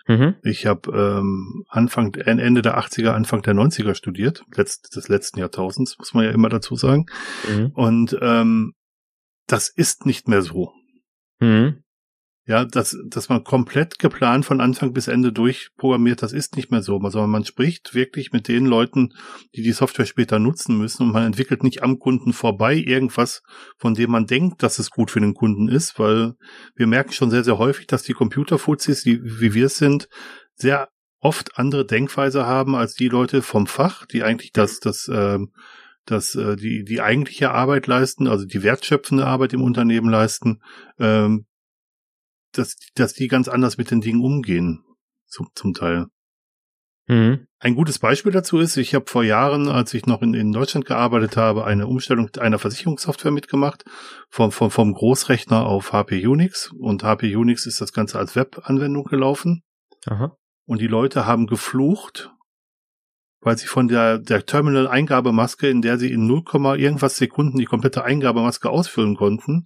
Mhm. 0.07 0.35
Ich 0.43 0.65
habe 0.65 0.91
ähm, 0.91 1.63
Anfang, 1.67 2.13
Ende 2.13 2.61
der 2.61 2.77
80er, 2.77 3.09
Anfang 3.09 3.41
der 3.41 3.55
90er 3.55 3.95
studiert, 3.95 4.43
letzt, 4.55 4.95
des 4.95 5.07
letzten 5.07 5.39
Jahrtausends, 5.39 5.97
muss 5.97 6.13
man 6.13 6.25
ja 6.25 6.31
immer 6.31 6.49
dazu 6.49 6.75
sagen. 6.75 7.05
Mhm. 7.49 7.71
Und 7.73 8.17
ähm, 8.21 8.73
das 9.47 9.69
ist 9.69 10.05
nicht 10.05 10.27
mehr 10.27 10.41
so. 10.41 10.73
Mhm. 11.39 11.83
Ja, 12.47 12.63
dass, 12.63 12.95
dass 13.07 13.27
man 13.27 13.43
komplett 13.43 13.97
geplant 13.97 14.45
von 14.45 14.61
Anfang 14.61 14.93
bis 14.93 15.07
Ende 15.07 15.33
durchprogrammiert, 15.33 16.21
das 16.21 16.31
ist 16.31 16.55
nicht 16.55 16.69
mehr 16.69 16.83
so, 16.83 16.99
sondern 17.09 17.31
man 17.31 17.43
spricht 17.43 17.95
wirklich 17.95 18.33
mit 18.33 18.47
den 18.47 18.67
Leuten, 18.67 19.15
die 19.55 19.63
die 19.63 19.71
Software 19.71 20.05
später 20.05 20.37
nutzen 20.37 20.77
müssen 20.77 21.03
und 21.03 21.11
man 21.11 21.25
entwickelt 21.25 21.63
nicht 21.63 21.81
am 21.81 21.97
Kunden 21.97 22.33
vorbei 22.33 22.75
irgendwas, 22.75 23.41
von 23.77 23.95
dem 23.95 24.11
man 24.11 24.27
denkt, 24.27 24.61
dass 24.61 24.77
es 24.77 24.91
gut 24.91 25.09
für 25.09 25.21
den 25.21 25.33
Kunden 25.33 25.67
ist, 25.67 25.97
weil 25.97 26.35
wir 26.75 26.85
merken 26.85 27.13
schon 27.13 27.31
sehr, 27.31 27.43
sehr 27.43 27.57
häufig, 27.57 27.87
dass 27.87 28.03
die 28.03 28.13
Computerfuzis, 28.13 29.01
die, 29.01 29.19
wie 29.23 29.55
wir 29.55 29.65
es 29.65 29.77
sind, 29.77 30.07
sehr 30.53 30.89
oft 31.19 31.57
andere 31.57 31.83
Denkweise 31.83 32.45
haben 32.45 32.75
als 32.75 32.93
die 32.93 33.07
Leute 33.07 33.41
vom 33.41 33.65
Fach, 33.65 34.05
die 34.05 34.21
eigentlich 34.21 34.51
das, 34.51 34.79
das, 34.79 35.09
ähm, 35.11 35.51
dass 36.05 36.35
äh, 36.35 36.55
die 36.55 36.83
die 36.83 37.01
eigentliche 37.01 37.49
Arbeit 37.49 37.87
leisten, 37.87 38.27
also 38.27 38.45
die 38.45 38.61
wertschöpfende 38.61 39.25
Arbeit 39.25 39.53
im 39.53 39.63
Unternehmen 39.63 40.11
leisten, 40.11 40.61
ähm, 40.99 41.47
dass, 42.57 42.75
dass 42.95 43.13
die 43.13 43.27
ganz 43.27 43.47
anders 43.47 43.77
mit 43.77 43.91
den 43.91 44.01
Dingen 44.01 44.23
umgehen, 44.23 44.83
zum, 45.27 45.49
zum 45.55 45.73
Teil. 45.73 46.07
Mhm. 47.07 47.47
Ein 47.59 47.75
gutes 47.75 47.99
Beispiel 47.99 48.31
dazu 48.31 48.57
ist, 48.59 48.77
ich 48.77 48.95
habe 48.95 49.05
vor 49.07 49.23
Jahren, 49.23 49.69
als 49.69 49.93
ich 49.93 50.05
noch 50.05 50.21
in, 50.21 50.33
in 50.33 50.51
Deutschland 50.51 50.85
gearbeitet 50.85 51.37
habe, 51.37 51.65
eine 51.65 51.87
Umstellung 51.87 52.29
einer 52.39 52.59
Versicherungssoftware 52.59 53.31
mitgemacht, 53.31 53.85
vom, 54.29 54.51
vom, 54.51 54.71
vom 54.71 54.93
Großrechner 54.93 55.65
auf 55.65 55.93
HP 55.93 56.25
Unix. 56.25 56.71
Und 56.71 57.03
HP 57.03 57.35
Unix 57.35 57.65
ist 57.65 57.81
das 57.81 57.93
Ganze 57.93 58.17
als 58.17 58.35
Webanwendung 58.35 59.05
gelaufen. 59.05 59.63
Aha. 60.07 60.35
Und 60.65 60.81
die 60.81 60.87
Leute 60.87 61.25
haben 61.25 61.45
geflucht, 61.45 62.31
weil 63.41 63.57
sie 63.57 63.67
von 63.67 63.87
der, 63.87 64.17
der 64.17 64.45
Terminal-Eingabemaske, 64.45 65.69
in 65.69 65.83
der 65.83 65.99
sie 65.99 66.11
in 66.11 66.25
0, 66.25 66.43
irgendwas 66.77 67.17
Sekunden 67.17 67.59
die 67.59 67.65
komplette 67.65 68.03
Eingabemaske 68.03 68.69
ausfüllen 68.69 69.15
konnten, 69.15 69.65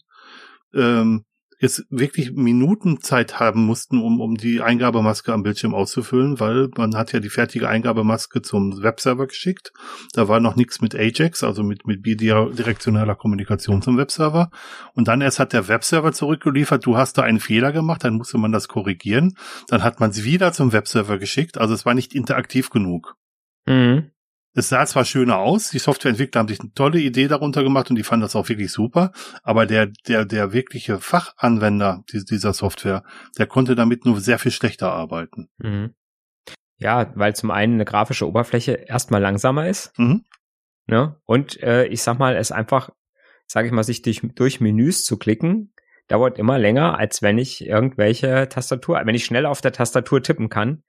ähm, 0.73 1.23
jetzt 1.59 1.85
wirklich 1.89 2.31
Minuten 2.31 3.01
Zeit 3.01 3.39
haben 3.39 3.65
mussten, 3.65 4.01
um, 4.01 4.21
um 4.21 4.35
die 4.35 4.61
Eingabemaske 4.61 5.33
am 5.33 5.43
Bildschirm 5.43 5.75
auszufüllen, 5.75 6.39
weil 6.39 6.69
man 6.77 6.95
hat 6.95 7.11
ja 7.11 7.19
die 7.19 7.29
fertige 7.29 7.67
Eingabemaske 7.67 8.41
zum 8.41 8.81
Webserver 8.81 9.27
geschickt. 9.27 9.73
Da 10.13 10.27
war 10.27 10.39
noch 10.39 10.55
nichts 10.55 10.81
mit 10.81 10.95
Ajax, 10.95 11.43
also 11.43 11.63
mit, 11.63 11.85
mit 11.85 12.01
bidirektionaler 12.01 13.15
Kommunikation 13.15 13.81
zum 13.81 13.97
Webserver. 13.97 14.49
Und 14.93 15.07
dann 15.07 15.21
erst 15.21 15.39
hat 15.39 15.53
der 15.53 15.67
Webserver 15.67 16.13
zurückgeliefert, 16.13 16.85
du 16.85 16.97
hast 16.97 17.17
da 17.17 17.23
einen 17.23 17.39
Fehler 17.39 17.73
gemacht, 17.73 18.03
dann 18.03 18.15
musste 18.15 18.37
man 18.37 18.51
das 18.51 18.67
korrigieren. 18.69 19.35
Dann 19.67 19.83
hat 19.83 19.99
man 19.99 20.11
es 20.11 20.23
wieder 20.23 20.53
zum 20.53 20.71
Webserver 20.71 21.17
geschickt, 21.17 21.57
also 21.57 21.73
es 21.73 21.85
war 21.85 21.93
nicht 21.93 22.15
interaktiv 22.15 22.69
genug. 22.69 23.15
Mhm. 23.65 24.11
Es 24.53 24.69
sah 24.69 24.85
zwar 24.85 25.05
schöner 25.05 25.37
aus, 25.37 25.69
die 25.69 25.79
Softwareentwickler 25.79 26.39
haben 26.39 26.47
sich 26.47 26.59
eine 26.59 26.73
tolle 26.73 26.99
Idee 26.99 27.27
darunter 27.27 27.63
gemacht 27.63 27.89
und 27.89 27.95
die 27.95 28.03
fanden 28.03 28.23
das 28.23 28.35
auch 28.35 28.49
wirklich 28.49 28.71
super, 28.71 29.11
aber 29.43 29.65
der, 29.65 29.87
der, 30.07 30.25
der 30.25 30.53
wirkliche 30.53 30.99
Fachanwender 30.99 32.03
dieser 32.11 32.53
Software, 32.53 33.03
der 33.37 33.45
konnte 33.45 33.75
damit 33.75 34.05
nur 34.05 34.19
sehr 34.19 34.39
viel 34.39 34.51
schlechter 34.51 34.91
arbeiten. 34.91 35.49
Mhm. 35.59 35.93
Ja, 36.77 37.11
weil 37.15 37.35
zum 37.35 37.51
einen 37.51 37.75
eine 37.75 37.85
grafische 37.85 38.27
Oberfläche 38.27 38.71
erstmal 38.71 39.21
langsamer 39.21 39.67
ist. 39.67 39.97
Mhm. 39.99 40.25
Ne? 40.87 41.15
Und 41.25 41.61
äh, 41.61 41.85
ich 41.85 42.01
sag 42.01 42.17
mal, 42.17 42.35
es 42.35 42.51
einfach, 42.51 42.89
sage 43.45 43.67
ich 43.67 43.73
mal, 43.73 43.83
sich 43.83 44.01
durch, 44.01 44.21
durch 44.33 44.59
Menüs 44.61 45.05
zu 45.05 45.17
klicken, 45.17 45.73
dauert 46.07 46.39
immer 46.39 46.57
länger, 46.57 46.97
als 46.97 47.21
wenn 47.21 47.37
ich 47.37 47.65
irgendwelche 47.65 48.49
Tastatur, 48.49 48.99
wenn 49.03 49.13
ich 49.13 49.25
schnell 49.25 49.45
auf 49.45 49.61
der 49.61 49.73
Tastatur 49.73 50.23
tippen 50.23 50.49
kann, 50.49 50.83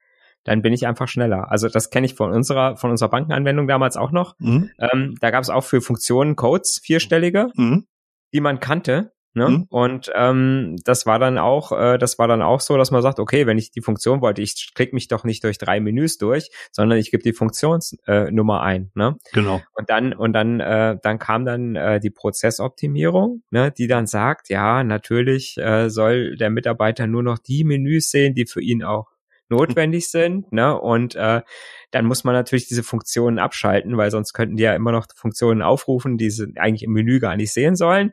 dann 0.45 0.63
bin 0.63 0.73
ich 0.73 0.87
einfach 0.87 1.09
schneller. 1.09 1.51
Also 1.51 1.69
das 1.69 1.91
kenne 1.91 2.07
ich 2.07 2.15
von 2.15 2.33
unserer 2.33 2.77
von 2.77 2.91
unserer 2.91 3.11
Bankenanwendung 3.11 3.67
damals 3.67 3.97
auch 3.97 4.13
noch. 4.13 4.35
Mhm. 4.39 4.71
Ähm, 4.79 5.15
da 5.21 5.31
gab 5.31 5.43
es 5.43 5.51
auch 5.51 5.65
für 5.65 5.81
Funktionen 5.81 6.37
Codes 6.37 6.81
vierstellige, 6.83 7.49
mhm. 7.57 7.87
die 8.33 8.41
man 8.41 8.61
kannte. 8.61 9.13
Ne? 9.33 9.49
Mhm. 9.49 9.67
Und 9.71 10.11
ähm, 10.17 10.77
das 10.85 11.07
war 11.07 11.21
dann 11.21 11.39
auch, 11.39 11.71
äh, 11.71 11.99
das 11.99 12.19
war 12.19 12.27
dann 12.27 12.43
auch 12.43 12.61
so, 12.61 12.77
dass 12.77 12.91
man 12.91 13.01
sagt, 13.01 13.21
okay, 13.21 13.47
wenn 13.47 13.59
ich 13.59 13.71
die 13.71 13.81
Funktion 13.81 14.23
wollte, 14.23 14.43
ich 14.43 14.73
klicke 14.75 14.93
mich 14.93 15.07
doch 15.07 15.23
nicht 15.23 15.45
durch 15.45 15.57
drei 15.57 15.79
Menüs 15.79 16.19
durch, 16.19 16.51
sondern 16.73 16.99
ich 16.99 17.13
gebe 17.13 17.23
die 17.23 17.33
Funktionsnummer 17.33 18.57
äh, 18.57 18.65
ein. 18.65 18.91
Ne? 18.95 19.17
Genau. 19.33 19.61
Und 19.75 19.89
dann 19.89 20.13
und 20.15 20.33
dann 20.33 20.59
äh, 20.59 20.97
dann 21.01 21.21
kam 21.21 21.45
dann 21.45 21.77
äh, 21.77 22.01
die 22.01 22.11
Prozessoptimierung, 22.11 23.43
ne, 23.51 23.71
die 23.71 23.87
dann 23.87 24.07
sagt, 24.07 24.49
ja, 24.49 24.83
natürlich 24.83 25.57
äh, 25.59 25.91
soll 25.91 26.37
der 26.37 26.51
Mitarbeiter 26.51 27.07
nur 27.07 27.23
noch 27.23 27.39
die 27.39 27.63
Menüs 27.63 28.11
sehen, 28.11 28.35
die 28.35 28.47
für 28.47 28.61
ihn 28.61 28.83
auch 28.83 29.13
notwendig 29.51 30.11
sind, 30.11 30.51
ne? 30.53 30.79
Und 30.79 31.15
äh, 31.17 31.43
dann 31.91 32.05
muss 32.07 32.25
man 32.25 32.35
natürlich 32.35 32.69
diese 32.69 32.83
Funktionen 32.83 33.39
abschalten, 33.39 33.97
weil 33.97 34.11
sonst 34.11 34.33
könnten 34.33 34.57
die 34.57 34.63
ja 34.63 34.75
immer 34.75 34.93
noch 34.93 35.07
Funktionen 35.15 35.63
aufrufen, 35.63 36.19
die 36.19 36.31
sie 36.31 36.53
eigentlich 36.57 36.85
im 36.85 36.93
Menü 36.93 37.19
gar 37.19 37.37
nicht 37.37 37.53
sehen 37.53 37.77
sollen. 37.77 38.13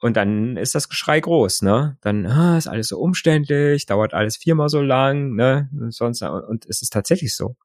und 0.00 0.16
dann 0.16 0.56
ist 0.56 0.74
das 0.74 0.88
Geschrei 0.88 1.18
groß, 1.18 1.62
ne? 1.62 1.96
Dann 2.02 2.24
ah, 2.26 2.56
ist 2.56 2.68
alles 2.68 2.88
so 2.88 2.98
umständlich, 2.98 3.86
dauert 3.86 4.14
alles 4.14 4.36
viermal 4.36 4.68
so 4.68 4.80
lang, 4.80 5.34
ne? 5.34 5.68
Sonst 5.88 6.22
und 6.22 6.66
es 6.66 6.82
ist 6.82 6.92
tatsächlich 6.92 7.34
so, 7.34 7.56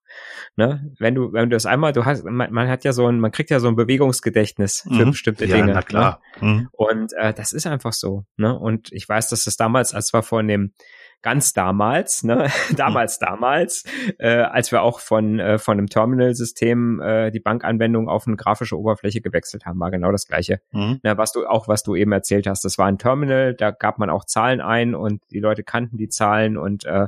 ne? 0.56 0.92
Wenn 0.98 1.14
du 1.14 1.32
wenn 1.32 1.50
du 1.50 1.56
das 1.56 1.68
einmal, 1.68 1.94
du 1.94 2.06
hast, 2.06 2.24
man, 2.24 2.52
man 2.52 2.68
hat 2.68 2.86
ja 2.86 2.94
so 2.94 3.08
ein, 3.08 3.20
man 3.20 3.32
kriegt 3.32 3.52
ja 3.52 3.60
so 3.60 3.68
ein 3.68 3.76
Bewegungsgedächtnis 3.76 4.82
für 4.82 5.06
mhm. 5.06 5.12
bestimmte 5.12 5.46
ja, 5.46 5.58
Dinge, 5.58 5.74
na 5.74 5.84
klar. 5.84 6.22
Ne? 6.42 6.48
Mhm. 6.48 6.70
Und 6.72 7.14
äh, 7.14 7.34
das 7.34 7.54
ist 7.54 7.68
einfach 7.68 7.94
so, 7.94 8.26
ne? 8.36 8.58
Und 8.58 8.92
ich 8.92 9.08
weiß, 9.08 9.30
dass 9.30 9.44
das 9.44 9.56
damals, 9.56 9.94
als 9.94 10.12
wir 10.12 10.24
von 10.24 10.48
dem 10.48 10.74
ganz 11.24 11.54
damals, 11.54 12.24
ne, 12.24 12.50
damals, 12.78 13.18
damals, 13.18 13.84
äh, 14.20 14.42
als 14.42 14.72
wir 14.72 14.84
auch 14.84 15.00
von, 15.00 15.40
äh, 15.40 15.58
von 15.58 15.78
einem 15.78 15.88
Terminal-System 15.88 17.02
äh, 17.02 17.32
die 17.32 17.40
Bankanwendung 17.40 18.08
auf 18.08 18.28
eine 18.28 18.36
grafische 18.36 18.78
Oberfläche 18.78 19.22
gewechselt 19.22 19.66
haben, 19.66 19.80
war 19.80 19.90
genau 19.90 20.12
das 20.12 20.28
gleiche. 20.28 20.62
Mhm. 20.72 21.00
Na, 21.02 21.18
was 21.18 21.32
du, 21.32 21.48
auch 21.48 21.68
was 21.68 21.82
du 21.82 21.96
eben 21.96 22.12
erzählt 22.12 22.46
hast, 22.46 22.64
das 22.66 22.78
war 22.78 22.86
ein 22.86 23.00
Terminal, 23.00 23.56
da 23.56 23.72
gab 23.72 23.98
man 23.98 24.10
auch 24.12 24.26
Zahlen 24.26 24.62
ein 24.62 24.94
und 24.94 25.24
die 25.32 25.40
Leute 25.40 25.64
kannten 25.64 25.98
die 25.98 26.10
Zahlen 26.10 26.58
und 26.58 26.86
äh, 26.86 27.08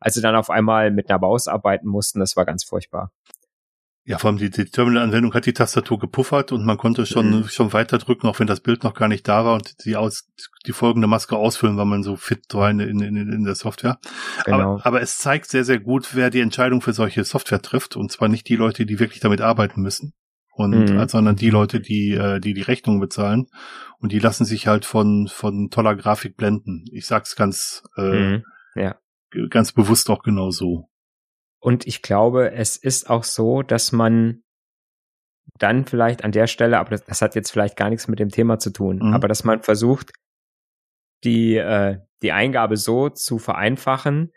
als 0.00 0.14
sie 0.14 0.22
dann 0.22 0.36
auf 0.36 0.50
einmal 0.50 0.90
mit 0.90 1.10
einer 1.10 1.18
Maus 1.18 1.48
arbeiten 1.48 1.88
mussten, 1.88 2.20
das 2.20 2.36
war 2.36 2.44
ganz 2.44 2.64
furchtbar. 2.64 3.10
Ja, 4.08 4.18
vor 4.18 4.30
allem 4.30 4.38
die, 4.38 4.50
die 4.50 4.66
Terminal-Anwendung 4.66 5.34
hat 5.34 5.46
die 5.46 5.52
Tastatur 5.52 5.98
gepuffert 5.98 6.52
und 6.52 6.64
man 6.64 6.78
konnte 6.78 7.06
schon, 7.06 7.40
mhm. 7.40 7.48
schon 7.48 7.72
weiter 7.72 7.98
drücken, 7.98 8.28
auch 8.28 8.38
wenn 8.38 8.46
das 8.46 8.60
Bild 8.60 8.84
noch 8.84 8.94
gar 8.94 9.08
nicht 9.08 9.26
da 9.26 9.44
war 9.44 9.54
und 9.54 9.84
die, 9.84 9.96
aus, 9.96 10.28
die 10.64 10.72
folgende 10.72 11.08
Maske 11.08 11.36
ausfüllen, 11.36 11.76
weil 11.76 11.86
man 11.86 12.04
so 12.04 12.14
fit 12.14 12.44
war 12.52 12.70
in, 12.70 12.78
in, 12.78 13.00
in, 13.00 13.16
in 13.16 13.44
der 13.44 13.56
Software. 13.56 13.98
Genau. 14.44 14.74
Aber, 14.74 14.86
aber 14.86 15.00
es 15.00 15.18
zeigt 15.18 15.50
sehr, 15.50 15.64
sehr 15.64 15.80
gut, 15.80 16.14
wer 16.14 16.30
die 16.30 16.38
Entscheidung 16.38 16.82
für 16.82 16.92
solche 16.92 17.24
Software 17.24 17.60
trifft 17.60 17.96
und 17.96 18.12
zwar 18.12 18.28
nicht 18.28 18.48
die 18.48 18.54
Leute, 18.54 18.86
die 18.86 19.00
wirklich 19.00 19.18
damit 19.18 19.40
arbeiten 19.40 19.82
müssen. 19.82 20.12
Und, 20.52 20.88
mhm. 20.88 21.08
sondern 21.08 21.34
die 21.34 21.50
Leute, 21.50 21.80
die, 21.80 22.12
äh, 22.12 22.38
die 22.38 22.54
die 22.54 22.62
Rechnung 22.62 23.00
bezahlen 23.00 23.46
und 23.98 24.12
die 24.12 24.20
lassen 24.20 24.44
sich 24.44 24.68
halt 24.68 24.84
von, 24.84 25.26
von 25.26 25.68
toller 25.68 25.96
Grafik 25.96 26.36
blenden. 26.36 26.84
Ich 26.92 27.06
sag's 27.06 27.34
ganz, 27.34 27.82
äh, 27.96 28.36
mhm. 28.36 28.44
ja. 28.76 28.94
ganz 29.50 29.72
bewusst 29.72 30.08
auch 30.10 30.22
genau 30.22 30.50
so. 30.50 30.88
Und 31.66 31.84
ich 31.84 32.00
glaube, 32.00 32.52
es 32.52 32.76
ist 32.76 33.10
auch 33.10 33.24
so, 33.24 33.62
dass 33.62 33.90
man 33.90 34.44
dann 35.58 35.84
vielleicht 35.84 36.22
an 36.22 36.30
der 36.30 36.46
Stelle, 36.46 36.78
aber 36.78 36.90
das, 36.90 37.02
das 37.02 37.22
hat 37.22 37.34
jetzt 37.34 37.50
vielleicht 37.50 37.76
gar 37.76 37.90
nichts 37.90 38.06
mit 38.06 38.20
dem 38.20 38.28
Thema 38.28 38.60
zu 38.60 38.70
tun, 38.70 39.00
mhm. 39.02 39.12
aber 39.12 39.26
dass 39.26 39.42
man 39.42 39.64
versucht, 39.64 40.12
die, 41.24 41.56
äh, 41.56 41.98
die 42.22 42.30
Eingabe 42.30 42.76
so 42.76 43.08
zu 43.08 43.40
vereinfachen, 43.40 44.30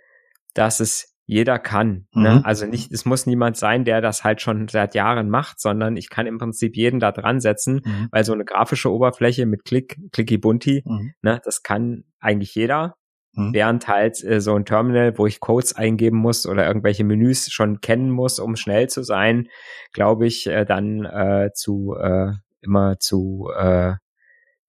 dass 0.56 0.80
es 0.80 1.20
jeder 1.28 1.60
kann. 1.60 2.08
Ne? 2.14 2.30
Mhm. 2.32 2.38
Ne? 2.38 2.46
Also 2.46 2.66
nicht, 2.66 2.92
es 2.92 3.06
muss 3.06 3.28
niemand 3.28 3.58
sein, 3.58 3.86
der 3.86 4.02
das 4.02 4.24
halt 4.24 4.42
schon 4.42 4.68
seit 4.68 4.96
Jahren 4.96 5.30
macht, 5.30 5.60
sondern 5.60 5.98
ich 5.98 6.10
kann 6.10 6.26
im 6.26 6.40
Prinzip 6.40 6.76
jeden 6.76 7.00
da 7.00 7.12
dran 7.12 7.42
setzen, 7.42 7.82
mhm. 7.86 8.08
weil 8.10 8.24
so 8.24 8.34
eine 8.34 8.44
grafische 8.44 8.92
Oberfläche 8.92 9.46
mit 9.46 9.66
Klick, 9.66 10.00
Clicky 10.12 10.40
Bunti, 10.40 10.82
mhm. 10.84 11.14
ne, 11.22 11.40
das 11.46 11.62
kann 11.62 12.06
eigentlich 12.20 12.56
jeder. 12.56 12.96
Mhm. 13.34 13.54
Während 13.54 13.88
halt 13.88 14.24
äh, 14.24 14.42
so 14.42 14.56
ein 14.56 14.66
Terminal, 14.66 15.18
wo 15.18 15.26
ich 15.26 15.40
Codes 15.40 15.76
eingeben 15.76 16.18
muss 16.18 16.46
oder 16.46 16.68
irgendwelche 16.68 17.04
Menüs 17.04 17.52
schon 17.52 17.82
kennen 17.82 18.10
muss, 18.10 18.40
um 18.40 18.56
schnell 18.56 18.90
zu 18.90 19.04
sein, 19.04 19.50
glaube 19.94 20.28
ich, 20.28 20.48
äh, 20.48 20.66
dann 20.66 21.06
äh, 21.06 21.52
zu 21.54 21.96
äh, 22.00 22.34
immer 22.62 23.00
zu 23.00 23.50
äh, 23.56 23.94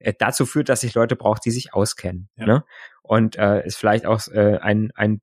äh, 0.01 0.15
dazu 0.19 0.47
führt, 0.47 0.69
dass 0.69 0.83
ich 0.83 0.95
Leute 0.95 1.17
brauche, 1.17 1.41
die 1.45 1.51
sich 1.51 1.75
auskennen. 1.75 2.29
Ja. 2.37 2.47
Ne? 2.47 2.65
Und 3.03 3.37
äh, 3.37 3.65
ist 3.67 3.77
vielleicht 3.77 4.07
auch 4.07 4.27
äh, 4.29 4.59
ein, 4.59 4.91
ein 4.95 5.21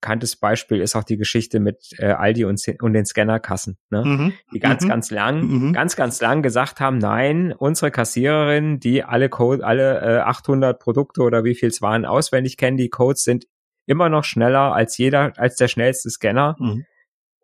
bekanntes 0.00 0.36
Beispiel 0.36 0.80
ist 0.80 0.94
auch 0.94 1.02
die 1.02 1.16
Geschichte 1.16 1.58
mit 1.58 1.90
äh, 1.98 2.06
Aldi 2.06 2.44
und, 2.44 2.62
und 2.80 2.92
den 2.92 3.04
Scannerkassen, 3.04 3.78
ne? 3.90 4.04
Mhm. 4.04 4.32
die 4.54 4.60
ganz, 4.60 4.84
mhm. 4.84 4.88
ganz 4.88 5.10
lang, 5.10 5.42
mhm. 5.42 5.72
ganz, 5.72 5.96
ganz 5.96 6.20
lang 6.20 6.42
gesagt 6.42 6.78
haben, 6.78 6.98
nein, 6.98 7.52
unsere 7.52 7.90
Kassiererin, 7.90 8.78
die 8.78 9.02
alle 9.02 9.28
Code, 9.28 9.66
alle 9.66 10.00
äh, 10.00 10.20
800 10.20 10.78
Produkte 10.78 11.22
oder 11.22 11.42
wie 11.42 11.56
viel 11.56 11.68
es 11.68 11.82
waren 11.82 12.04
auswendig 12.04 12.56
kennen, 12.56 12.76
die 12.76 12.90
Codes 12.90 13.24
sind 13.24 13.46
immer 13.86 14.08
noch 14.08 14.22
schneller 14.22 14.72
als 14.72 14.96
jeder, 14.98 15.32
als 15.36 15.56
der 15.56 15.66
schnellste 15.66 16.10
Scanner. 16.10 16.56
Mhm. 16.58 16.84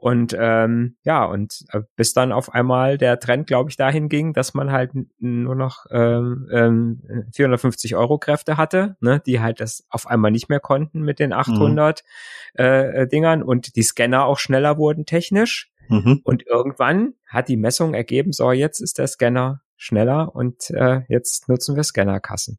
Und 0.04 0.36
ähm, 0.38 0.96
ja, 1.04 1.24
und 1.24 1.64
äh, 1.72 1.80
bis 1.96 2.12
dann 2.12 2.30
auf 2.30 2.52
einmal 2.52 2.98
der 2.98 3.18
Trend, 3.18 3.46
glaube 3.46 3.70
ich, 3.70 3.78
dahin 3.78 4.10
ging, 4.10 4.34
dass 4.34 4.52
man 4.52 4.70
halt 4.70 4.90
nur 5.18 5.54
noch 5.54 5.86
ähm, 5.90 6.46
ähm, 6.52 7.30
450 7.32 7.96
Euro 7.96 8.18
Kräfte 8.18 8.58
hatte, 8.58 8.98
ne, 9.00 9.22
die 9.24 9.40
halt 9.40 9.60
das 9.60 9.86
auf 9.88 10.06
einmal 10.06 10.30
nicht 10.30 10.50
mehr 10.50 10.60
konnten 10.60 11.00
mit 11.00 11.20
den 11.20 11.32
800 11.32 12.04
mhm. 12.04 12.62
äh, 12.62 12.82
äh, 12.90 13.08
Dingern 13.08 13.42
und 13.42 13.76
die 13.76 13.82
Scanner 13.82 14.26
auch 14.26 14.38
schneller 14.38 14.76
wurden 14.76 15.06
technisch. 15.06 15.72
Mhm. 15.88 16.20
Und 16.22 16.46
irgendwann 16.46 17.14
hat 17.26 17.48
die 17.48 17.56
Messung 17.56 17.94
ergeben, 17.94 18.34
so 18.34 18.52
jetzt 18.52 18.80
ist 18.80 18.98
der 18.98 19.06
Scanner 19.06 19.62
schneller 19.78 20.34
und 20.34 20.68
äh, 20.68 21.00
jetzt 21.08 21.48
nutzen 21.48 21.76
wir 21.76 21.82
Scannerkassen. 21.82 22.58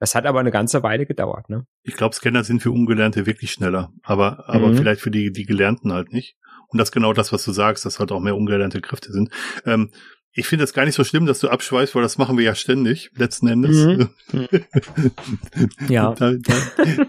Das 0.00 0.14
hat 0.14 0.26
aber 0.26 0.40
eine 0.40 0.50
ganze 0.50 0.82
Weile 0.82 1.06
gedauert, 1.06 1.50
ne? 1.50 1.66
Ich 1.82 1.94
glaube, 1.94 2.14
Scanner 2.14 2.42
sind 2.42 2.62
für 2.62 2.72
Ungelernte 2.72 3.26
wirklich 3.26 3.52
schneller, 3.52 3.92
aber 4.02 4.48
aber 4.48 4.68
mhm. 4.68 4.76
vielleicht 4.78 5.02
für 5.02 5.10
die 5.10 5.30
die 5.30 5.44
Gelernten 5.44 5.92
halt 5.92 6.12
nicht. 6.12 6.36
Und 6.68 6.78
das 6.78 6.88
ist 6.88 6.92
genau 6.92 7.12
das, 7.12 7.32
was 7.32 7.44
du 7.44 7.52
sagst, 7.52 7.84
dass 7.84 7.98
halt 7.98 8.10
auch 8.10 8.20
mehr 8.20 8.36
ungelernte 8.36 8.80
Kräfte 8.80 9.12
sind. 9.12 9.30
Ähm, 9.66 9.90
ich 10.32 10.46
finde 10.46 10.64
es 10.64 10.72
gar 10.72 10.84
nicht 10.84 10.94
so 10.94 11.04
schlimm, 11.04 11.26
dass 11.26 11.40
du 11.40 11.48
abschweißt, 11.48 11.94
weil 11.94 12.02
das 12.02 12.16
machen 12.16 12.38
wir 12.38 12.44
ja 12.44 12.54
ständig, 12.54 13.10
letzten 13.16 13.48
Endes. 13.48 13.76
Mhm. 13.76 14.08
ja. 15.88 16.14
Da, 16.14 16.32
da, 16.34 16.54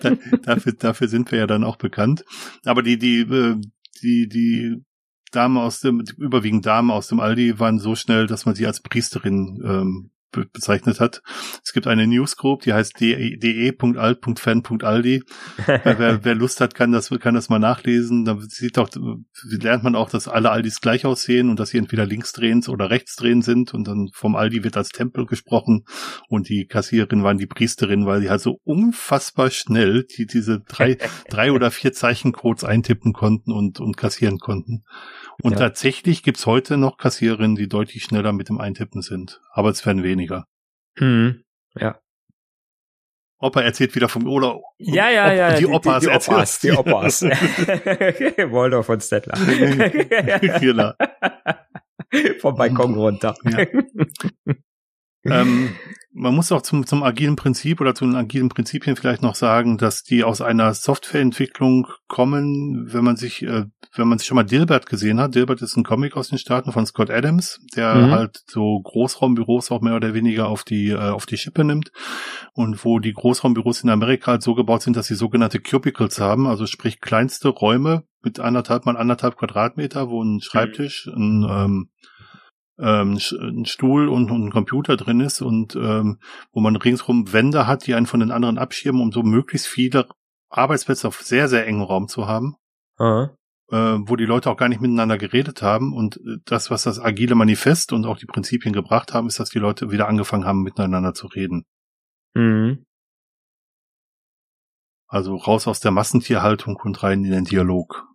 da, 0.01 0.17
dafür, 0.43 0.73
dafür 0.73 1.07
sind 1.07 1.31
wir 1.31 1.39
ja 1.39 1.47
dann 1.47 1.63
auch 1.63 1.77
bekannt. 1.77 2.25
Aber 2.65 2.81
die, 2.81 2.97
die, 2.97 3.21
äh, 3.21 3.57
die, 4.01 4.27
die 4.27 4.83
Damen 5.31 5.57
aus 5.57 5.79
dem, 5.79 6.03
überwiegend 6.17 6.65
Damen 6.65 6.89
aus 6.89 7.07
dem 7.07 7.19
Aldi 7.19 7.59
waren 7.59 7.77
so 7.77 7.95
schnell, 7.95 8.25
dass 8.25 8.45
man 8.45 8.55
sie 8.55 8.65
als 8.65 8.81
Priesterin 8.81 9.61
ähm, 9.63 10.11
bezeichnet 10.31 10.99
hat. 10.99 11.21
Es 11.63 11.73
gibt 11.73 11.87
eine 11.87 12.07
Newsgroup, 12.07 12.63
die 12.63 12.73
heißt 12.73 12.99
de.alt.fan.aldi. 12.99 15.23
wer, 15.65 16.23
wer 16.23 16.35
Lust 16.35 16.61
hat, 16.61 16.75
kann 16.75 16.91
das, 16.91 17.09
kann 17.19 17.35
das 17.35 17.49
mal 17.49 17.59
nachlesen. 17.59 18.25
Da 18.25 18.37
sieht 18.39 18.77
auch, 18.77 18.89
lernt 19.43 19.83
man 19.83 19.95
auch, 19.95 20.09
dass 20.09 20.27
alle 20.27 20.51
Aldis 20.51 20.81
gleich 20.81 21.05
aussehen 21.05 21.49
und 21.49 21.59
dass 21.59 21.69
sie 21.69 21.77
entweder 21.77 22.05
linksdrehend 22.05 22.67
oder 22.69 22.89
rechtsdrehend 22.89 23.43
sind 23.43 23.73
und 23.73 23.87
dann 23.87 24.09
vom 24.13 24.35
Aldi 24.35 24.63
wird 24.63 24.77
als 24.77 24.89
Tempel 24.89 25.25
gesprochen 25.25 25.85
und 26.27 26.49
die 26.49 26.65
Kassiererin 26.65 27.23
waren 27.23 27.37
die 27.37 27.47
Priesterin, 27.47 28.05
weil 28.05 28.21
sie 28.21 28.29
halt 28.29 28.41
so 28.41 28.59
unfassbar 28.63 29.49
schnell 29.49 30.03
die, 30.03 30.25
diese 30.25 30.59
drei, 30.59 30.97
drei 31.29 31.51
oder 31.51 31.71
vier 31.71 31.93
Zeichencodes 31.93 32.63
eintippen 32.63 33.13
konnten 33.13 33.51
und, 33.51 33.79
und 33.79 33.97
kassieren 33.97 34.39
konnten. 34.39 34.83
Und 35.41 35.53
ja. 35.53 35.57
tatsächlich 35.57 36.23
gibt's 36.23 36.45
heute 36.45 36.77
noch 36.77 36.97
Kassiererinnen, 36.97 37.55
die 37.55 37.67
deutlich 37.67 38.03
schneller 38.03 38.31
mit 38.31 38.49
dem 38.49 38.59
Eintippen 38.59 39.01
sind. 39.01 39.41
Aber 39.51 39.69
es 39.69 39.85
werden 39.85 40.03
weniger. 40.21 40.45
Mhm. 40.99 41.43
Ja. 41.75 41.99
Opa 43.39 43.61
erzählt 43.61 43.95
wieder 43.95 44.07
vom 44.07 44.27
Urlaub. 44.27 44.63
Ja, 44.77 45.09
ja, 45.09 45.33
ja. 45.33 45.53
Die, 45.53 45.61
die 45.61 45.65
Opas, 45.65 46.59
die, 46.59 46.67
die 46.67 46.77
Opas. 46.77 47.23
Waldorf 48.51 48.85
von 48.85 49.01
Stettler. 49.01 49.33
genau. 50.59 50.93
Vom 52.41 52.55
Balkon 52.55 52.93
runter. 52.93 53.33
Ja. 53.45 53.65
ähm, 55.23 55.75
man 56.13 56.35
muss 56.35 56.51
auch 56.51 56.61
zum, 56.61 56.85
zum 56.85 57.03
agilen 57.03 57.35
Prinzip 57.35 57.79
oder 57.79 57.95
zu 57.95 58.05
den 58.05 58.15
agilen 58.15 58.49
Prinzipien 58.49 58.95
vielleicht 58.95 59.21
noch 59.21 59.35
sagen, 59.35 59.77
dass 59.77 60.03
die 60.03 60.23
aus 60.23 60.41
einer 60.41 60.73
Softwareentwicklung 60.73 61.87
kommen, 62.07 62.91
wenn 62.91 63.03
man 63.03 63.15
sich, 63.15 63.43
äh, 63.43 63.65
wenn 63.95 64.07
man 64.07 64.17
sich 64.17 64.27
schon 64.27 64.35
mal 64.35 64.43
Dilbert 64.43 64.87
gesehen 64.87 65.19
hat. 65.19 65.35
Dilbert 65.35 65.61
ist 65.61 65.77
ein 65.77 65.83
Comic 65.83 66.17
aus 66.17 66.29
den 66.29 66.37
Staaten 66.37 66.71
von 66.71 66.85
Scott 66.85 67.09
Adams, 67.09 67.59
der 67.75 67.95
mhm. 67.95 68.11
halt 68.11 68.43
so 68.47 68.81
Großraumbüros 68.81 69.71
auch 69.71 69.81
mehr 69.81 69.95
oder 69.95 70.13
weniger 70.13 70.47
auf 70.47 70.63
die, 70.63 70.89
äh, 70.89 70.97
auf 70.97 71.25
die 71.25 71.37
Schippe 71.37 71.63
nimmt 71.63 71.91
und 72.53 72.83
wo 72.83 72.99
die 72.99 73.13
Großraumbüros 73.13 73.83
in 73.83 73.89
Amerika 73.89 74.31
halt 74.31 74.43
so 74.43 74.55
gebaut 74.55 74.81
sind, 74.81 74.97
dass 74.97 75.07
sie 75.07 75.15
sogenannte 75.15 75.59
Cubicles 75.59 76.19
haben, 76.19 76.47
also 76.47 76.65
sprich 76.65 76.99
kleinste 76.99 77.49
Räume 77.49 78.03
mit 78.23 78.39
anderthalb 78.39 78.85
mal 78.85 78.97
anderthalb 78.97 79.37
Quadratmeter, 79.37 80.09
wo 80.09 80.23
ein 80.23 80.41
Schreibtisch, 80.41 81.07
ein, 81.07 81.45
ähm, 81.49 81.89
ähm, 82.81 83.19
ein 83.31 83.65
Stuhl 83.65 84.09
und, 84.09 84.31
und, 84.31 84.45
ein 84.45 84.51
Computer 84.51 84.97
drin 84.97 85.19
ist 85.21 85.41
und 85.41 85.75
ähm, 85.75 86.19
wo 86.51 86.59
man 86.59 86.75
ringsrum 86.75 87.31
Wände 87.31 87.67
hat, 87.67 87.85
die 87.87 87.93
einen 87.93 88.07
von 88.07 88.19
den 88.19 88.31
anderen 88.31 88.57
abschirmen, 88.57 89.01
um 89.01 89.11
so 89.11 89.23
möglichst 89.23 89.67
viele 89.67 90.07
Arbeitsplätze 90.49 91.07
auf 91.07 91.21
sehr, 91.21 91.47
sehr 91.47 91.65
engem 91.67 91.83
Raum 91.83 92.07
zu 92.07 92.27
haben. 92.27 92.55
Äh, 93.71 93.99
wo 94.01 94.17
die 94.17 94.25
Leute 94.25 94.49
auch 94.49 94.57
gar 94.57 94.67
nicht 94.67 94.81
miteinander 94.81 95.17
geredet 95.17 95.61
haben. 95.61 95.93
Und 95.93 96.17
äh, 96.17 96.39
das, 96.43 96.69
was 96.69 96.83
das 96.83 96.99
agile 96.99 97.35
Manifest 97.35 97.93
und 97.93 98.05
auch 98.05 98.17
die 98.17 98.25
Prinzipien 98.25 98.73
gebracht 98.73 99.13
haben, 99.13 99.27
ist, 99.27 99.39
dass 99.39 99.49
die 99.49 99.59
Leute 99.59 99.91
wieder 99.91 100.09
angefangen 100.09 100.45
haben, 100.45 100.63
miteinander 100.63 101.13
zu 101.13 101.27
reden. 101.27 101.63
Mhm. 102.33 102.85
Also 105.07 105.35
raus 105.35 105.67
aus 105.67 105.79
der 105.79 105.91
Massentierhaltung 105.91 106.77
und 106.83 107.01
rein 107.03 107.23
in 107.23 107.31
den 107.31 107.45
Dialog 107.45 108.10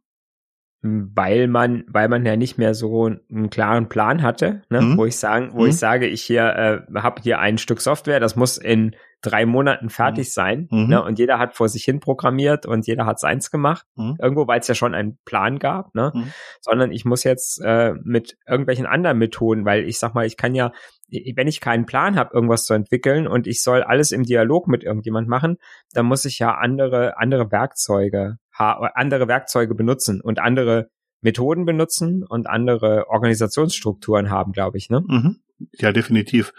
weil 0.82 1.48
man, 1.48 1.84
weil 1.88 2.08
man 2.08 2.24
ja 2.24 2.36
nicht 2.36 2.58
mehr 2.58 2.74
so 2.74 3.06
einen 3.06 3.50
klaren 3.50 3.88
Plan 3.88 4.22
hatte, 4.22 4.62
ne? 4.70 4.80
Mhm. 4.80 4.98
wo 4.98 5.06
ich 5.06 5.16
sagen, 5.16 5.50
wo 5.52 5.62
mhm. 5.62 5.70
ich 5.70 5.78
sage, 5.78 6.06
ich 6.06 6.22
hier 6.22 6.86
äh, 6.94 7.00
habe 7.00 7.22
hier 7.22 7.38
ein 7.38 7.58
Stück 7.58 7.80
Software, 7.80 8.20
das 8.20 8.36
muss 8.36 8.58
in 8.58 8.94
drei 9.22 9.46
Monaten 9.46 9.90
fertig 9.90 10.26
mhm. 10.26 10.30
sein, 10.30 10.68
mhm. 10.70 10.86
ne? 10.88 11.02
und 11.02 11.18
jeder 11.18 11.38
hat 11.38 11.54
vor 11.54 11.68
sich 11.68 11.84
hin 11.84 12.00
programmiert 12.00 12.66
und 12.66 12.86
jeder 12.86 13.06
hat 13.06 13.18
seins 13.18 13.50
gemacht, 13.50 13.86
mhm. 13.96 14.16
irgendwo, 14.20 14.46
weil 14.46 14.60
es 14.60 14.68
ja 14.68 14.74
schon 14.74 14.94
einen 14.94 15.18
Plan 15.24 15.58
gab, 15.58 15.94
ne? 15.94 16.12
Mhm. 16.14 16.32
sondern 16.60 16.92
ich 16.92 17.04
muss 17.04 17.24
jetzt 17.24 17.60
äh, 17.64 17.94
mit 18.04 18.36
irgendwelchen 18.46 18.86
anderen 18.86 19.18
Methoden, 19.18 19.64
weil 19.64 19.84
ich 19.88 19.98
sag 19.98 20.14
mal, 20.14 20.26
ich 20.26 20.36
kann 20.36 20.54
ja 20.54 20.72
wenn 21.08 21.46
ich 21.46 21.60
keinen 21.60 21.86
Plan 21.86 22.16
habe, 22.16 22.34
irgendwas 22.34 22.64
zu 22.64 22.74
entwickeln 22.74 23.28
und 23.28 23.46
ich 23.46 23.62
soll 23.62 23.82
alles 23.82 24.10
im 24.10 24.24
Dialog 24.24 24.66
mit 24.66 24.82
irgendjemand 24.82 25.28
machen, 25.28 25.58
dann 25.92 26.06
muss 26.06 26.24
ich 26.24 26.40
ja 26.40 26.56
andere, 26.56 27.16
andere 27.18 27.52
Werkzeuge, 27.52 28.38
andere 28.58 29.28
Werkzeuge 29.28 29.74
benutzen 29.74 30.20
und 30.20 30.38
andere 30.38 30.88
Methoden 31.20 31.64
benutzen 31.64 32.24
und 32.24 32.46
andere 32.46 33.08
Organisationsstrukturen 33.08 34.30
haben, 34.30 34.52
glaube 34.52 34.78
ich, 34.78 34.90
ne? 34.90 35.02
Mhm. 35.06 35.40
Ja, 35.72 35.90
definitiv. 35.90 36.52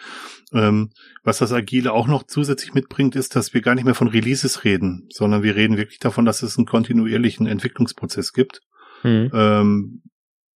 Ähm, 0.52 0.90
was 1.24 1.38
das 1.38 1.54
Agile 1.54 1.94
auch 1.94 2.08
noch 2.08 2.24
zusätzlich 2.24 2.74
mitbringt, 2.74 3.16
ist, 3.16 3.36
dass 3.36 3.54
wir 3.54 3.62
gar 3.62 3.76
nicht 3.76 3.84
mehr 3.84 3.94
von 3.94 4.08
Releases 4.08 4.64
reden, 4.64 5.08
sondern 5.12 5.44
wir 5.44 5.56
reden 5.56 5.78
wirklich 5.78 6.00
davon, 6.00 6.26
dass 6.26 6.42
es 6.42 6.58
einen 6.58 6.66
kontinuierlichen 6.66 7.46
Entwicklungsprozess 7.46 8.34
gibt. 8.34 8.62
Mhm. 9.04 9.30
Ähm, 9.34 10.02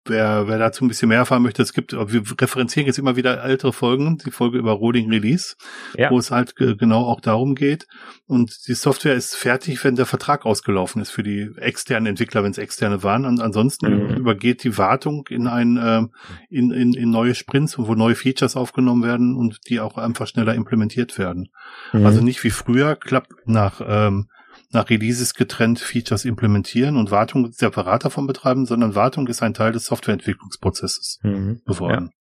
wer, 0.05 0.47
wer 0.47 0.57
dazu 0.57 0.83
ein 0.83 0.87
bisschen 0.87 1.09
mehr 1.09 1.19
erfahren 1.19 1.43
möchte, 1.43 1.61
es 1.61 1.73
gibt, 1.73 1.93
wir 1.93 2.23
referenzieren 2.39 2.87
jetzt 2.87 2.99
immer 2.99 3.15
wieder 3.15 3.43
ältere 3.43 3.73
Folgen, 3.73 4.17
die 4.17 4.31
Folge 4.31 4.57
über 4.57 4.71
Rolling 4.71 5.09
Release, 5.09 5.55
ja. 5.97 6.09
wo 6.09 6.17
es 6.17 6.31
halt 6.31 6.55
genau 6.55 7.05
auch 7.05 7.21
darum 7.21 7.55
geht. 7.55 7.87
Und 8.27 8.67
die 8.67 8.73
Software 8.73 9.15
ist 9.15 9.35
fertig, 9.35 9.83
wenn 9.83 9.95
der 9.95 10.05
Vertrag 10.05 10.45
ausgelaufen 10.45 11.01
ist 11.01 11.11
für 11.11 11.23
die 11.23 11.49
externen 11.57 12.07
Entwickler, 12.07 12.43
wenn 12.43 12.51
es 12.51 12.57
externe 12.57 13.03
waren. 13.03 13.25
Und 13.25 13.41
ansonsten 13.41 14.07
mhm. 14.07 14.15
übergeht 14.17 14.63
die 14.63 14.77
Wartung 14.77 15.27
in 15.29 15.47
ein, 15.47 15.77
äh, 15.77 16.01
in, 16.49 16.71
in, 16.71 16.93
in 16.93 17.09
neue 17.09 17.35
Sprints, 17.35 17.77
wo 17.77 17.93
neue 17.95 18.15
Features 18.15 18.55
aufgenommen 18.55 19.03
werden 19.03 19.35
und 19.35 19.59
die 19.69 19.79
auch 19.79 19.97
einfach 19.97 20.27
schneller 20.27 20.55
implementiert 20.55 21.17
werden. 21.17 21.49
Mhm. 21.93 22.05
Also 22.05 22.21
nicht 22.21 22.43
wie 22.43 22.51
früher, 22.51 22.95
klappt 22.95 23.47
nach 23.47 23.81
ähm, 23.85 24.27
nach 24.71 24.89
Releases 24.89 25.33
getrennt 25.33 25.79
Features 25.79 26.25
implementieren 26.25 26.97
und 26.97 27.11
Wartung 27.11 27.51
separat 27.51 28.05
davon 28.05 28.27
betreiben, 28.27 28.65
sondern 28.65 28.95
Wartung 28.95 29.27
ist 29.27 29.41
ein 29.41 29.53
Teil 29.53 29.71
des 29.71 29.85
Softwareentwicklungsprozesses 29.85 31.19
mhm. 31.23 31.61
geworden. 31.65 32.11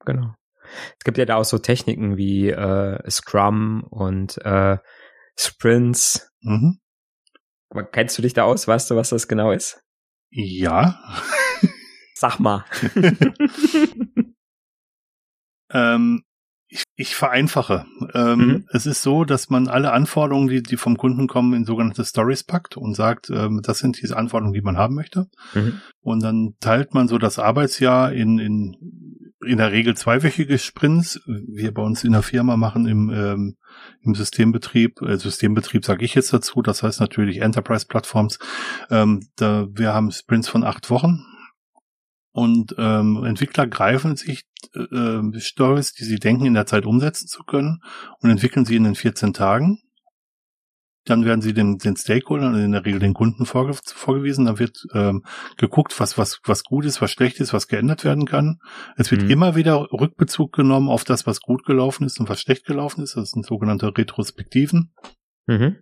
Ja, 0.00 0.04
genau. 0.04 0.34
Es 0.98 1.04
gibt 1.04 1.18
ja 1.18 1.24
da 1.24 1.36
auch 1.36 1.44
so 1.44 1.58
Techniken 1.58 2.16
wie 2.16 2.48
äh, 2.50 3.10
Scrum 3.10 3.84
und 3.90 4.38
äh, 4.44 4.78
Sprints. 5.36 6.30
Mhm. 6.40 6.78
Kennst 7.92 8.16
du 8.18 8.22
dich 8.22 8.34
da 8.34 8.44
aus? 8.44 8.68
Weißt 8.68 8.90
du, 8.90 8.96
was 8.96 9.10
das 9.10 9.28
genau 9.28 9.50
ist? 9.50 9.82
Ja. 10.30 11.00
Sag 12.14 12.38
mal. 12.38 12.64
ähm, 15.70 16.24
ich, 16.74 16.82
ich 16.96 17.14
vereinfache. 17.14 17.86
Ähm, 18.14 18.38
mhm. 18.38 18.66
Es 18.72 18.84
ist 18.84 19.02
so, 19.02 19.24
dass 19.24 19.48
man 19.48 19.68
alle 19.68 19.92
Anforderungen, 19.92 20.48
die, 20.48 20.60
die 20.60 20.76
vom 20.76 20.96
Kunden 20.96 21.28
kommen, 21.28 21.54
in 21.54 21.64
sogenannte 21.64 22.04
Stories 22.04 22.42
packt 22.42 22.76
und 22.76 22.94
sagt, 22.94 23.30
ähm, 23.30 23.60
das 23.62 23.78
sind 23.78 24.02
diese 24.02 24.16
Anforderungen, 24.16 24.54
die 24.54 24.60
man 24.60 24.76
haben 24.76 24.96
möchte. 24.96 25.28
Mhm. 25.54 25.80
Und 26.00 26.22
dann 26.24 26.54
teilt 26.58 26.92
man 26.92 27.06
so 27.06 27.18
das 27.18 27.38
Arbeitsjahr 27.38 28.12
in, 28.12 28.40
in, 28.40 28.76
in 29.46 29.58
der 29.58 29.70
Regel 29.70 29.96
zweiwöchige 29.96 30.58
Sprints. 30.58 31.20
Wir 31.26 31.72
bei 31.72 31.82
uns 31.82 32.02
in 32.02 32.10
der 32.10 32.22
Firma 32.22 32.56
machen 32.56 32.86
im, 32.86 33.08
ähm, 33.10 33.56
im 34.00 34.16
Systembetrieb, 34.16 35.00
äh, 35.02 35.16
Systembetrieb 35.16 35.84
sage 35.84 36.04
ich 36.04 36.16
jetzt 36.16 36.32
dazu, 36.32 36.60
das 36.60 36.82
heißt 36.82 36.98
natürlich 36.98 37.40
Enterprise-Plattforms. 37.40 38.40
Ähm, 38.90 39.28
da, 39.36 39.68
wir 39.70 39.94
haben 39.94 40.10
Sprints 40.10 40.48
von 40.48 40.64
acht 40.64 40.90
Wochen 40.90 41.24
und 42.34 42.74
ähm, 42.78 43.22
Entwickler 43.24 43.68
greifen 43.68 44.16
sich 44.16 44.42
äh, 44.74 45.38
Stories, 45.38 45.92
die 45.92 46.02
sie 46.02 46.18
denken, 46.18 46.46
in 46.46 46.54
der 46.54 46.66
Zeit 46.66 46.84
umsetzen 46.84 47.28
zu 47.28 47.44
können 47.44 47.78
und 48.18 48.28
entwickeln 48.28 48.64
sie 48.64 48.74
in 48.74 48.82
den 48.82 48.96
14 48.96 49.32
Tagen. 49.32 49.78
Dann 51.04 51.24
werden 51.24 51.42
sie 51.42 51.54
den, 51.54 51.78
den 51.78 51.96
Stakeholdern, 51.96 52.56
in 52.56 52.72
der 52.72 52.84
Regel 52.84 52.98
den 52.98 53.14
Kunden 53.14 53.46
vorge 53.46 53.74
vorgewiesen. 53.84 54.46
Dann 54.46 54.58
wird 54.58 54.84
ähm, 54.94 55.22
geguckt, 55.58 56.00
was, 56.00 56.18
was, 56.18 56.40
was 56.44 56.64
gut 56.64 56.86
ist, 56.86 57.00
was 57.00 57.12
schlecht 57.12 57.38
ist, 57.38 57.52
was 57.52 57.68
geändert 57.68 58.04
werden 58.04 58.26
kann. 58.26 58.58
Es 58.96 59.12
wird 59.12 59.22
mhm. 59.22 59.30
immer 59.30 59.54
wieder 59.54 59.86
Rückbezug 59.92 60.52
genommen 60.52 60.88
auf 60.88 61.04
das, 61.04 61.28
was 61.28 61.40
gut 61.40 61.64
gelaufen 61.64 62.04
ist 62.04 62.18
und 62.18 62.28
was 62.28 62.40
schlecht 62.40 62.64
gelaufen 62.64 63.04
ist. 63.04 63.16
Das 63.16 63.30
sind 63.30 63.46
sogenannte 63.46 63.96
Retrospektiven. 63.96 64.92
Mhm. 65.46 65.76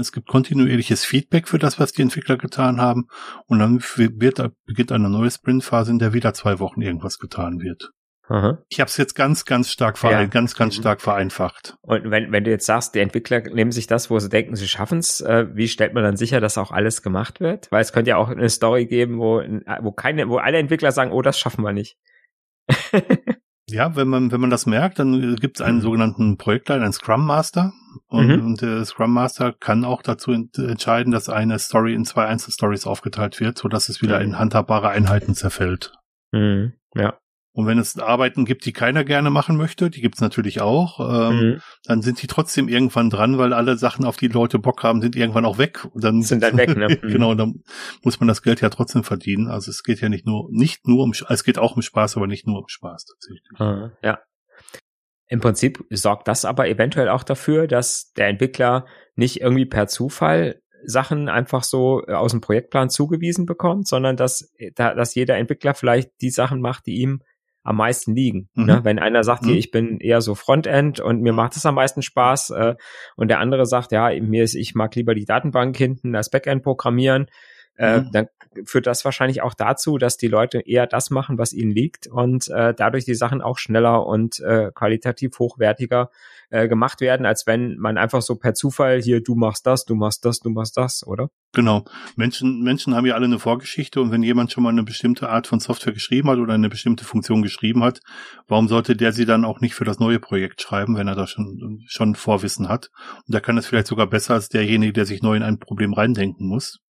Es 0.00 0.12
gibt 0.12 0.28
kontinuierliches 0.28 1.04
Feedback 1.04 1.48
für 1.48 1.58
das, 1.58 1.78
was 1.78 1.92
die 1.92 2.02
Entwickler 2.02 2.36
getan 2.36 2.80
haben. 2.80 3.06
Und 3.46 3.58
dann 3.58 3.80
wird, 3.80 4.42
beginnt 4.66 4.92
eine 4.92 5.08
neue 5.08 5.30
Sprintphase, 5.30 5.90
in 5.90 5.98
der 5.98 6.12
wieder 6.12 6.34
zwei 6.34 6.58
Wochen 6.58 6.80
irgendwas 6.80 7.18
getan 7.18 7.60
wird. 7.60 7.92
Aha. 8.30 8.58
Ich 8.68 8.78
habe 8.78 8.88
es 8.88 8.96
jetzt 8.96 9.14
ganz, 9.14 9.44
ganz 9.44 9.72
stark 9.72 9.98
verein, 9.98 10.20
ja. 10.20 10.26
ganz, 10.26 10.54
ganz 10.54 10.76
mhm. 10.76 10.82
stark 10.82 11.00
vereinfacht. 11.00 11.76
Und 11.80 12.12
wenn, 12.12 12.30
wenn 12.30 12.44
du 12.44 12.50
jetzt 12.50 12.64
sagst, 12.64 12.94
die 12.94 13.00
Entwickler 13.00 13.40
nehmen 13.40 13.72
sich 13.72 13.88
das, 13.88 14.08
wo 14.08 14.20
sie 14.20 14.28
denken, 14.28 14.54
sie 14.54 14.68
schaffen 14.68 15.00
es, 15.00 15.20
äh, 15.20 15.48
wie 15.52 15.66
stellt 15.66 15.94
man 15.94 16.04
dann 16.04 16.16
sicher, 16.16 16.40
dass 16.40 16.56
auch 16.56 16.70
alles 16.70 17.02
gemacht 17.02 17.40
wird? 17.40 17.72
Weil 17.72 17.82
es 17.82 17.92
könnte 17.92 18.10
ja 18.10 18.16
auch 18.18 18.28
eine 18.28 18.48
Story 18.48 18.86
geben, 18.86 19.18
wo, 19.18 19.42
wo 19.80 19.90
keine, 19.90 20.28
wo 20.28 20.36
alle 20.36 20.58
Entwickler 20.58 20.92
sagen, 20.92 21.10
oh, 21.10 21.22
das 21.22 21.40
schaffen 21.40 21.64
wir 21.64 21.72
nicht. 21.72 21.96
Ja, 23.72 23.96
wenn 23.96 24.08
man, 24.08 24.32
wenn 24.32 24.40
man 24.40 24.50
das 24.50 24.66
merkt, 24.66 24.98
dann 24.98 25.36
gibt 25.36 25.58
es 25.58 25.66
einen 25.66 25.78
mhm. 25.78 25.82
sogenannten 25.82 26.36
Projektleiter, 26.36 26.82
einen 26.82 26.92
Scrum 26.92 27.24
Master. 27.24 27.72
Und, 28.06 28.28
mhm. 28.28 28.54
der 28.56 28.84
Scrum 28.84 29.12
Master 29.12 29.52
kann 29.52 29.84
auch 29.84 30.02
dazu 30.02 30.32
entscheiden, 30.32 31.12
dass 31.12 31.28
eine 31.28 31.58
Story 31.58 31.94
in 31.94 32.04
zwei 32.04 32.26
Einzelstories 32.26 32.86
aufgeteilt 32.86 33.40
wird, 33.40 33.58
so 33.58 33.68
dass 33.68 33.88
es 33.88 34.02
wieder 34.02 34.20
in 34.20 34.38
handhabbare 34.38 34.90
Einheiten 34.90 35.34
zerfällt. 35.34 35.92
Mhm. 36.32 36.74
Ja. 36.94 37.18
Und 37.60 37.66
wenn 37.66 37.78
es 37.78 37.98
Arbeiten 37.98 38.46
gibt, 38.46 38.64
die 38.64 38.72
keiner 38.72 39.04
gerne 39.04 39.28
machen 39.28 39.58
möchte, 39.58 39.90
die 39.90 40.00
gibt's 40.00 40.22
natürlich 40.22 40.62
auch, 40.62 40.98
ähm, 40.98 41.36
mhm. 41.36 41.60
dann 41.84 42.00
sind 42.00 42.22
die 42.22 42.26
trotzdem 42.26 42.68
irgendwann 42.68 43.10
dran, 43.10 43.36
weil 43.36 43.52
alle 43.52 43.76
Sachen, 43.76 44.06
auf 44.06 44.16
die 44.16 44.28
Leute 44.28 44.58
Bock 44.58 44.82
haben, 44.82 45.02
sind 45.02 45.14
irgendwann 45.14 45.44
auch 45.44 45.58
weg. 45.58 45.86
Und 45.92 46.02
dann 46.02 46.22
sind 46.22 46.42
dann 46.42 46.56
weg, 46.56 46.74
ne? 46.74 46.86
genau, 47.02 47.34
dann 47.34 47.62
muss 48.02 48.18
man 48.18 48.28
das 48.28 48.40
Geld 48.40 48.62
ja 48.62 48.70
trotzdem 48.70 49.04
verdienen. 49.04 49.48
Also 49.48 49.70
es 49.70 49.82
geht 49.82 50.00
ja 50.00 50.08
nicht 50.08 50.24
nur, 50.24 50.48
nicht 50.50 50.88
nur 50.88 51.04
um, 51.04 51.12
es 51.28 51.44
geht 51.44 51.58
auch 51.58 51.76
um 51.76 51.82
Spaß, 51.82 52.16
aber 52.16 52.26
nicht 52.26 52.46
nur 52.46 52.60
um 52.60 52.68
Spaß 52.68 53.04
tatsächlich. 53.04 53.42
Mhm, 53.58 53.92
ja. 54.02 54.20
Im 55.28 55.40
Prinzip 55.40 55.84
sorgt 55.90 56.28
das 56.28 56.46
aber 56.46 56.66
eventuell 56.66 57.10
auch 57.10 57.24
dafür, 57.24 57.66
dass 57.66 58.12
der 58.12 58.28
Entwickler 58.28 58.86
nicht 59.16 59.42
irgendwie 59.42 59.66
per 59.66 59.86
Zufall 59.86 60.62
Sachen 60.84 61.28
einfach 61.28 61.62
so 61.62 62.02
aus 62.06 62.32
dem 62.32 62.40
Projektplan 62.40 62.90
zugewiesen 62.90 63.46
bekommt, 63.46 63.86
sondern 63.86 64.16
dass, 64.16 64.50
dass 64.74 65.14
jeder 65.14 65.36
Entwickler 65.36 65.74
vielleicht 65.74 66.10
die 66.20 66.30
Sachen 66.30 66.60
macht, 66.62 66.86
die 66.86 66.96
ihm 66.96 67.20
am 67.62 67.76
meisten 67.76 68.14
liegen. 68.14 68.48
Mhm. 68.54 68.64
Ne? 68.64 68.80
Wenn 68.84 68.98
einer 68.98 69.22
sagt, 69.22 69.42
mhm. 69.42 69.48
hier, 69.48 69.56
ich 69.58 69.70
bin 69.70 69.98
eher 69.98 70.20
so 70.20 70.34
Frontend 70.34 71.00
und 71.00 71.20
mir 71.20 71.32
macht 71.32 71.56
es 71.56 71.66
am 71.66 71.74
meisten 71.74 72.02
Spaß 72.02 72.50
äh, 72.50 72.74
und 73.16 73.28
der 73.28 73.40
andere 73.40 73.66
sagt, 73.66 73.92
ja, 73.92 74.10
mir 74.20 74.44
ist, 74.44 74.54
ich 74.54 74.74
mag 74.74 74.94
lieber 74.94 75.14
die 75.14 75.24
Datenbank 75.24 75.76
hinten 75.76 76.14
als 76.14 76.30
Backend 76.30 76.62
programmieren, 76.62 77.26
äh, 77.76 78.00
mhm. 78.00 78.10
dann 78.12 78.26
führt 78.64 78.86
das 78.86 79.04
wahrscheinlich 79.04 79.42
auch 79.42 79.54
dazu, 79.54 79.96
dass 79.96 80.16
die 80.16 80.28
Leute 80.28 80.60
eher 80.60 80.86
das 80.86 81.10
machen, 81.10 81.38
was 81.38 81.52
ihnen 81.52 81.70
liegt 81.70 82.06
und 82.06 82.48
äh, 82.48 82.74
dadurch 82.74 83.04
die 83.04 83.14
Sachen 83.14 83.42
auch 83.42 83.58
schneller 83.58 84.06
und 84.06 84.40
äh, 84.40 84.70
qualitativ 84.74 85.38
hochwertiger 85.38 86.10
äh, 86.50 86.68
gemacht 86.68 87.00
werden, 87.00 87.26
als 87.26 87.46
wenn 87.46 87.76
man 87.78 87.96
einfach 87.96 88.22
so 88.22 88.36
per 88.36 88.54
Zufall 88.54 89.00
hier, 89.00 89.22
du 89.22 89.34
machst 89.34 89.66
das, 89.66 89.84
du 89.84 89.94
machst 89.94 90.24
das, 90.24 90.40
du 90.40 90.50
machst 90.50 90.76
das, 90.76 91.06
oder? 91.06 91.30
Genau. 91.52 91.84
Menschen, 92.16 92.62
Menschen 92.62 92.94
haben 92.94 93.06
ja 93.06 93.14
alle 93.14 93.26
eine 93.26 93.38
Vorgeschichte 93.38 94.00
und 94.00 94.10
wenn 94.10 94.22
jemand 94.22 94.52
schon 94.52 94.64
mal 94.64 94.70
eine 94.70 94.82
bestimmte 94.82 95.28
Art 95.28 95.46
von 95.46 95.60
Software 95.60 95.92
geschrieben 95.92 96.28
hat 96.28 96.38
oder 96.38 96.54
eine 96.54 96.68
bestimmte 96.68 97.04
Funktion 97.04 97.42
geschrieben 97.42 97.82
hat, 97.82 98.00
warum 98.46 98.68
sollte 98.68 98.96
der 98.96 99.12
sie 99.12 99.24
dann 99.24 99.44
auch 99.44 99.60
nicht 99.60 99.74
für 99.74 99.84
das 99.84 99.98
neue 99.98 100.20
Projekt 100.20 100.60
schreiben, 100.60 100.96
wenn 100.96 101.08
er 101.08 101.16
da 101.16 101.26
schon, 101.26 101.82
schon 101.86 102.14
Vorwissen 102.14 102.68
hat? 102.68 102.90
Und 103.26 103.34
da 103.34 103.40
kann 103.40 103.58
es 103.58 103.66
vielleicht 103.66 103.86
sogar 103.86 104.06
besser 104.08 104.34
als 104.34 104.48
derjenige, 104.48 104.92
der 104.92 105.06
sich 105.06 105.22
neu 105.22 105.36
in 105.36 105.42
ein 105.42 105.58
Problem 105.58 105.92
reindenken 105.92 106.46
muss. 106.46 106.80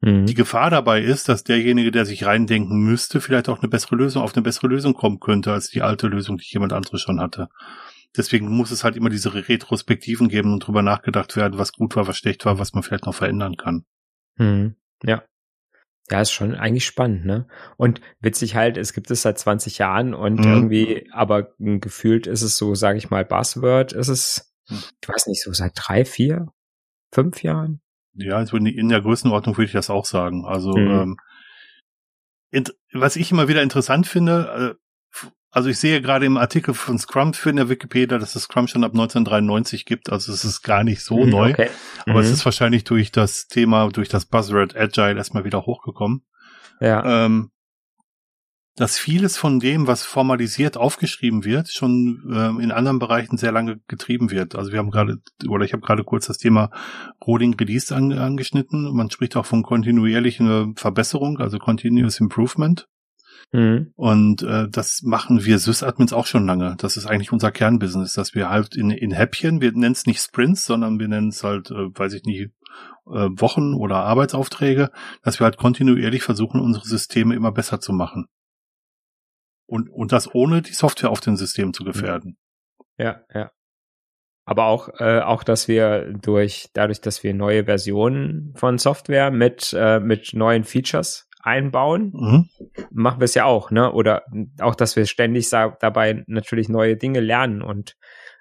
Mhm. 0.00 0.26
Die 0.26 0.34
Gefahr 0.34 0.70
dabei 0.70 1.02
ist, 1.02 1.28
dass 1.28 1.44
derjenige, 1.44 1.90
der 1.90 2.04
sich 2.04 2.24
reindenken 2.24 2.78
müsste, 2.80 3.20
vielleicht 3.20 3.48
auch 3.48 3.60
eine 3.60 3.68
bessere 3.68 3.96
Lösung, 3.96 4.22
auf 4.22 4.34
eine 4.34 4.42
bessere 4.42 4.68
Lösung 4.68 4.94
kommen 4.94 5.20
könnte, 5.20 5.52
als 5.52 5.70
die 5.70 5.82
alte 5.82 6.08
Lösung, 6.08 6.38
die 6.38 6.46
jemand 6.50 6.72
anderes 6.72 7.00
schon 7.00 7.20
hatte. 7.20 7.48
Deswegen 8.16 8.48
muss 8.48 8.70
es 8.70 8.84
halt 8.84 8.96
immer 8.96 9.10
diese 9.10 9.34
Retrospektiven 9.34 10.28
geben 10.28 10.52
und 10.52 10.60
drüber 10.60 10.82
nachgedacht 10.82 11.36
werden, 11.36 11.58
was 11.58 11.72
gut 11.72 11.94
war, 11.94 12.08
was 12.08 12.16
schlecht 12.16 12.44
war, 12.44 12.58
was 12.58 12.72
man 12.72 12.82
vielleicht 12.82 13.06
noch 13.06 13.14
verändern 13.14 13.56
kann. 13.56 13.84
Mhm. 14.36 14.76
Ja. 15.02 15.24
Ja, 16.10 16.22
ist 16.22 16.32
schon 16.32 16.54
eigentlich 16.54 16.86
spannend, 16.86 17.26
ne? 17.26 17.46
Und 17.76 18.00
witzig 18.20 18.56
halt, 18.56 18.78
es 18.78 18.94
gibt 18.94 19.10
es 19.10 19.22
seit 19.22 19.38
20 19.38 19.76
Jahren 19.76 20.14
und 20.14 20.40
mhm. 20.40 20.46
irgendwie, 20.46 21.10
aber 21.12 21.52
gefühlt 21.58 22.26
ist 22.26 22.40
es 22.40 22.56
so, 22.56 22.74
sage 22.74 22.96
ich 22.96 23.10
mal, 23.10 23.26
Buzzword 23.26 23.92
ist 23.92 24.08
es, 24.08 24.54
hm. 24.68 24.82
ich 25.02 25.08
weiß 25.08 25.26
nicht, 25.26 25.42
so 25.42 25.52
seit 25.52 25.72
drei, 25.74 26.06
vier, 26.06 26.46
fünf 27.12 27.42
Jahren? 27.42 27.82
Ja, 28.14 28.36
also 28.36 28.56
in 28.56 28.88
der 28.88 29.02
Größenordnung 29.02 29.56
würde 29.56 29.66
ich 29.66 29.72
das 29.72 29.90
auch 29.90 30.06
sagen. 30.06 30.46
Also 30.46 30.74
mhm. 30.76 31.16
ähm, 32.52 32.66
was 32.92 33.16
ich 33.16 33.30
immer 33.30 33.48
wieder 33.48 33.62
interessant 33.62 34.06
finde, 34.06 34.76
äh, 34.78 34.87
also 35.50 35.70
ich 35.70 35.78
sehe 35.78 36.02
gerade 36.02 36.26
im 36.26 36.36
Artikel 36.36 36.74
von 36.74 36.98
Scrum 36.98 37.32
für 37.32 37.50
in 37.50 37.56
der 37.56 37.68
Wikipedia, 37.68 38.18
dass 38.18 38.36
es 38.36 38.44
Scrum 38.44 38.68
schon 38.68 38.84
ab 38.84 38.92
1993 38.92 39.86
gibt. 39.86 40.12
Also 40.12 40.32
es 40.32 40.44
ist 40.44 40.62
gar 40.62 40.84
nicht 40.84 41.02
so 41.02 41.24
mhm, 41.24 41.30
neu. 41.30 41.50
Okay. 41.50 41.70
Aber 42.04 42.20
mhm. 42.20 42.24
es 42.24 42.30
ist 42.30 42.44
wahrscheinlich 42.44 42.84
durch 42.84 43.12
das 43.12 43.46
Thema, 43.46 43.88
durch 43.88 44.08
das 44.08 44.26
Buzzword 44.26 44.76
Agile 44.76 45.16
erstmal 45.16 45.44
wieder 45.44 45.64
hochgekommen. 45.64 46.22
Ja. 46.80 47.24
Ähm, 47.24 47.50
dass 48.76 48.96
vieles 48.96 49.36
von 49.36 49.58
dem, 49.58 49.88
was 49.88 50.04
formalisiert 50.04 50.76
aufgeschrieben 50.76 51.44
wird, 51.44 51.68
schon 51.68 52.22
äh, 52.30 52.62
in 52.62 52.70
anderen 52.70 53.00
Bereichen 53.00 53.36
sehr 53.36 53.50
lange 53.50 53.80
getrieben 53.88 54.30
wird. 54.30 54.54
Also 54.54 54.70
wir 54.70 54.78
haben 54.78 54.90
gerade, 54.90 55.18
oder 55.48 55.64
ich 55.64 55.72
habe 55.72 55.82
gerade 55.82 56.04
kurz 56.04 56.26
das 56.26 56.38
Thema 56.38 56.70
Rolling 57.26 57.54
Release 57.54 57.92
an, 57.94 58.12
angeschnitten. 58.12 58.94
Man 58.94 59.10
spricht 59.10 59.34
auch 59.36 59.46
von 59.46 59.64
kontinuierlichen 59.64 60.76
Verbesserung, 60.76 61.38
also 61.38 61.58
Continuous 61.58 62.20
Improvement. 62.20 62.86
Mhm. 63.52 63.92
Und 63.96 64.42
äh, 64.42 64.68
das 64.68 65.02
machen 65.02 65.44
wir 65.44 65.58
Sys-Admins 65.58 66.12
auch 66.12 66.26
schon 66.26 66.46
lange. 66.46 66.76
Das 66.78 66.96
ist 66.96 67.06
eigentlich 67.06 67.32
unser 67.32 67.50
Kernbusiness, 67.50 68.12
dass 68.12 68.34
wir 68.34 68.50
halt 68.50 68.76
in, 68.76 68.90
in 68.90 69.12
Häppchen, 69.12 69.60
wir 69.60 69.72
nennen 69.72 69.92
es 69.92 70.06
nicht 70.06 70.20
Sprints, 70.20 70.66
sondern 70.66 70.98
wir 70.98 71.08
nennen 71.08 71.28
es 71.28 71.42
halt, 71.42 71.70
äh, 71.70 71.88
weiß 71.98 72.12
ich 72.12 72.24
nicht, 72.24 72.50
äh, 73.06 73.28
Wochen 73.30 73.74
oder 73.74 73.96
Arbeitsaufträge, 73.96 74.90
dass 75.22 75.40
wir 75.40 75.44
halt 75.44 75.56
kontinuierlich 75.56 76.22
versuchen, 76.22 76.60
unsere 76.60 76.86
Systeme 76.86 77.34
immer 77.34 77.52
besser 77.52 77.80
zu 77.80 77.92
machen. 77.92 78.26
Und, 79.66 79.88
und 79.90 80.12
das 80.12 80.34
ohne 80.34 80.62
die 80.62 80.72
Software 80.72 81.10
auf 81.10 81.20
den 81.20 81.36
Systemen 81.36 81.72
zu 81.72 81.84
gefährden. 81.84 82.36
Ja, 82.98 83.22
ja. 83.32 83.50
Aber 84.44 84.64
auch, 84.64 84.88
äh, 84.98 85.20
auch, 85.20 85.42
dass 85.44 85.68
wir 85.68 86.12
durch, 86.22 86.70
dadurch, 86.72 87.02
dass 87.02 87.22
wir 87.22 87.34
neue 87.34 87.66
Versionen 87.66 88.54
von 88.56 88.78
Software 88.78 89.30
mit, 89.30 89.74
äh, 89.78 90.00
mit 90.00 90.32
neuen 90.32 90.64
Features 90.64 91.27
einbauen, 91.40 92.12
mhm. 92.14 92.48
machen 92.90 93.20
wir 93.20 93.24
es 93.24 93.34
ja 93.34 93.44
auch, 93.44 93.70
ne? 93.70 93.92
Oder 93.92 94.22
auch, 94.60 94.74
dass 94.74 94.96
wir 94.96 95.06
ständig 95.06 95.48
dabei 95.50 96.24
natürlich 96.26 96.68
neue 96.68 96.96
Dinge 96.96 97.20
lernen 97.20 97.62
und 97.62 97.94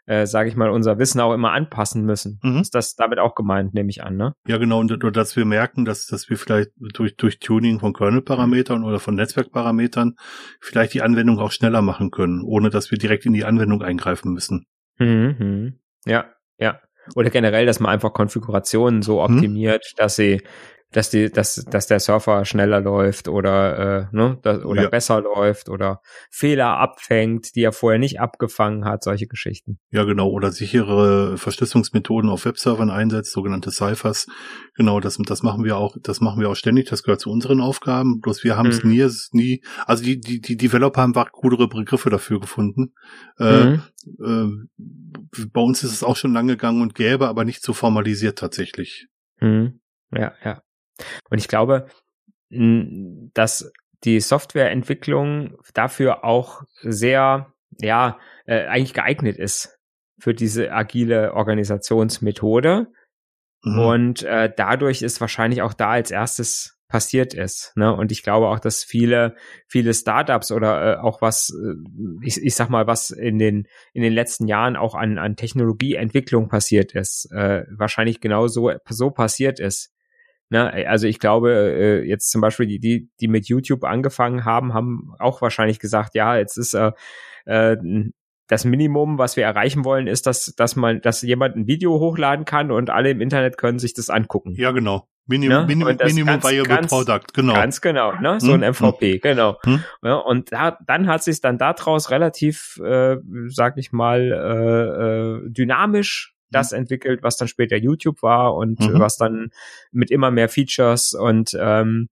äh, 0.08 0.26
sage 0.26 0.50
ich 0.50 0.56
mal, 0.56 0.70
unser 0.70 1.00
Wissen 1.00 1.20
auch 1.20 1.34
immer 1.34 1.52
anpassen 1.52 2.04
müssen. 2.06 2.40
Mhm. 2.42 2.60
Ist 2.60 2.74
das 2.74 2.96
damit 2.96 3.20
auch 3.20 3.36
gemeint, 3.36 3.74
nehme 3.74 3.90
ich 3.90 4.04
an, 4.04 4.16
ne? 4.16 4.34
Ja, 4.48 4.58
genau. 4.58 4.80
Und 4.80 4.98
dass 5.16 5.36
wir 5.36 5.46
merken, 5.46 5.84
dass, 5.84 6.06
dass 6.08 6.30
wir 6.30 6.38
vielleicht 6.38 6.72
durch, 6.94 7.18
durch 7.18 7.40
Tuning 7.40 7.80
von 7.80 7.94
Kernel-Parametern 7.94 8.84
oder 8.84 9.00
von 9.00 9.16
Netzwerkparametern 9.16 10.16
vielleicht 10.62 10.94
die 10.94 11.02
Anwendung 11.02 11.40
auch 11.40 11.52
schneller 11.52 11.82
machen 11.82 12.10
können, 12.10 12.42
ohne 12.42 12.70
dass 12.70 12.90
wir 12.90 12.98
direkt 12.98 13.26
in 13.26 13.34
die 13.34 13.44
Anwendung 13.44 13.84
eingreifen 13.84 14.32
müssen. 14.32 14.66
Mhm. 14.98 15.36
mhm. 15.38 15.80
Ja, 16.06 16.26
ja. 16.58 16.80
Oder 17.16 17.30
generell, 17.30 17.66
dass 17.66 17.80
man 17.80 17.92
einfach 17.92 18.14
Konfigurationen 18.14 19.02
so 19.02 19.16
mhm. 19.16 19.36
optimiert, 19.36 19.86
hm. 19.86 19.96
dass 19.98 20.16
sie 20.16 20.42
dass 20.92 21.10
die, 21.10 21.30
dass, 21.30 21.56
dass 21.70 21.88
der 21.88 22.00
Surfer 22.00 22.46
schneller 22.46 22.80
läuft 22.80 23.28
oder, 23.28 24.10
äh, 24.12 24.16
ne, 24.16 24.40
das, 24.42 24.64
oder 24.64 24.84
ja. 24.84 24.90
besser 24.90 25.22
läuft 25.22 25.68
oder 25.68 26.02
Fehler 26.32 26.78
abfängt, 26.78 27.56
die 27.56 27.64
er 27.64 27.74
vorher 27.74 28.00
nicht 28.00 28.22
abgefangen 28.22 28.86
hat, 28.86 29.04
solche 29.04 29.28
Geschichten. 29.28 29.80
Ja, 29.92 30.06
genau, 30.06 30.30
oder 30.30 30.52
sichere 30.52 31.38
Verschlüsselungsmethoden 31.38 32.30
auf 32.30 32.46
Webservern 32.46 32.90
einsetzt, 32.90 33.34
sogenannte 33.34 33.72
Ciphers. 33.72 34.28
Genau, 34.76 35.02
das, 35.02 35.18
das 35.18 35.44
machen 35.44 35.66
wir 35.66 35.76
auch, 35.76 35.98
das 36.02 36.22
machen 36.22 36.40
wir 36.40 36.50
auch 36.50 36.56
ständig, 36.56 36.88
das 36.88 37.04
gehört 37.04 37.20
zu 37.20 37.32
unseren 37.32 37.60
Aufgaben. 37.60 38.22
Bloß 38.22 38.46
wir 38.46 38.56
haben 38.56 38.70
es 38.70 38.84
mhm. 38.84 38.92
nie, 38.92 39.08
nie, 39.32 39.64
also 39.86 40.04
die, 40.04 40.20
die, 40.20 40.40
die 40.40 40.56
Developer 40.56 41.02
haben 41.02 41.14
coolere 41.32 41.68
Begriffe 41.68 42.10
dafür 42.10 42.40
gefunden. 42.40 42.94
Äh, 43.40 43.66
mhm. 43.66 43.82
äh, 44.24 45.46
bei 45.52 45.62
uns 45.62 45.84
ist 45.84 45.92
es 45.92 46.04
auch 46.04 46.16
schon 46.16 46.34
lange 46.34 46.54
gegangen 46.54 46.82
und 46.82 46.96
gäbe, 46.96 47.28
aber 47.28 47.44
nicht 47.44 47.62
so 47.62 47.74
formalisiert 47.74 48.40
tatsächlich. 48.40 49.08
Mhm. 49.42 49.82
Ja, 50.12 50.34
ja. 50.44 50.62
Und 51.30 51.38
ich 51.38 51.48
glaube, 51.48 51.88
dass 52.50 53.72
die 54.04 54.20
Softwareentwicklung 54.20 55.58
dafür 55.74 56.24
auch 56.24 56.64
sehr, 56.82 57.54
ja, 57.80 58.20
äh, 58.46 58.66
eigentlich 58.68 58.94
geeignet 58.94 59.38
ist 59.38 59.78
für 60.20 60.34
diese 60.34 60.72
agile 60.72 61.34
Organisationsmethode. 61.34 62.88
Mhm. 63.64 63.80
Und 63.80 64.24
äh, 64.24 64.52
dadurch 64.56 65.02
ist 65.02 65.20
wahrscheinlich 65.20 65.62
auch 65.62 65.74
da 65.74 65.90
als 65.90 66.12
erstes 66.12 66.78
passiert 66.88 67.34
ist. 67.34 67.74
Ne? 67.76 67.94
Und 67.94 68.12
ich 68.12 68.24
glaube 68.24 68.48
auch, 68.48 68.60
dass 68.60 68.84
viele, 68.84 69.36
viele 69.68 69.94
Startups 69.94 70.52
oder 70.52 70.94
äh, 70.94 70.98
auch 70.98 71.22
was, 71.22 71.50
äh, 71.50 71.76
ich, 72.26 72.42
ich 72.42 72.56
sag 72.56 72.70
mal, 72.70 72.88
was 72.88 73.10
in 73.10 73.38
den, 73.38 73.68
in 73.94 74.04
den 74.04 74.14
letzten 74.14 74.48
Jahren 74.48 74.78
auch 74.78 74.96
an, 74.96 75.18
an 75.18 75.36
Technologieentwicklung 75.36 76.48
passiert 76.48 76.94
ist, 76.94 77.30
äh, 77.32 77.66
wahrscheinlich 77.76 78.22
genau 78.22 78.48
so, 78.48 78.72
so 78.88 79.12
passiert 79.12 79.60
ist. 79.60 79.92
Ne, 80.50 80.88
also 80.88 81.08
ich 81.08 81.20
glaube, 81.20 81.52
äh, 81.52 82.08
jetzt 82.08 82.32
zum 82.32 82.40
Beispiel 82.40 82.68
die, 82.68 82.80
die, 82.80 83.10
die 83.20 83.28
mit 83.28 83.48
YouTube 83.48 83.84
angefangen 83.84 84.46
haben, 84.46 84.74
haben 84.74 85.14
auch 85.20 85.42
wahrscheinlich 85.42 85.80
gesagt, 85.80 86.16
ja, 86.16 86.38
jetzt 86.38 86.58
ist 86.58 86.74
äh, 86.74 86.92
äh, 87.46 87.76
das 88.48 88.64
Minimum, 88.64 89.18
was 89.18 89.36
wir 89.36 89.44
erreichen 89.44 89.84
wollen, 89.84 90.08
ist, 90.08 90.26
dass, 90.26 90.54
dass 90.56 90.78
man, 90.78 91.02
dass 91.02 91.22
jemand 91.22 91.58
ein 91.58 91.68
Video 91.68 92.00
hochladen 92.00 92.46
kann 92.46 92.72
und 92.72 92.90
alle 92.90 93.10
im 93.10 93.20
Internet 93.20 93.58
können 93.58 93.78
sich 93.78 93.94
das 93.94 94.10
angucken. 94.10 94.54
Ja, 94.56 94.72
genau. 94.72 95.10
Minimum, 95.26 95.58
ne? 95.58 95.66
Minimum, 95.68 95.98
Minimum 95.98 96.28
ganz, 96.28 96.50
Viable 96.50 96.76
ganz, 96.76 96.88
Product, 96.88 97.34
genau. 97.34 97.54
Ganz 97.54 97.82
genau, 97.82 98.14
ne? 98.14 98.40
So 98.40 98.54
hm, 98.54 98.64
ein 98.64 98.72
MVP, 98.72 99.14
hm. 99.16 99.20
genau. 99.22 99.58
Hm. 99.66 99.84
Ja, 100.02 100.16
und 100.16 100.54
da, 100.54 100.78
dann 100.88 101.08
hat 101.08 101.24
sich 101.24 101.42
dann 101.42 101.58
daraus 101.58 102.10
relativ, 102.10 102.80
äh, 102.82 103.18
sag 103.48 103.78
ich 103.78 103.92
mal, 103.92 104.22
äh, 104.22 105.46
äh, 105.46 105.50
dynamisch 105.50 106.37
das 106.50 106.72
mhm. 106.72 106.80
entwickelt, 106.80 107.24
was 107.24 107.38
dann 107.38 107.48
später 107.48 107.78
YouTube 107.78 108.22
war 108.22 108.56
und 108.56 108.80
mhm. 108.80 109.00
was 109.00 109.18
dann 109.18 109.50
mit 109.92 110.12
immer 110.12 110.32
mehr 110.32 110.50
Features 110.50 111.14
und 111.14 111.58
ähm, 111.60 112.08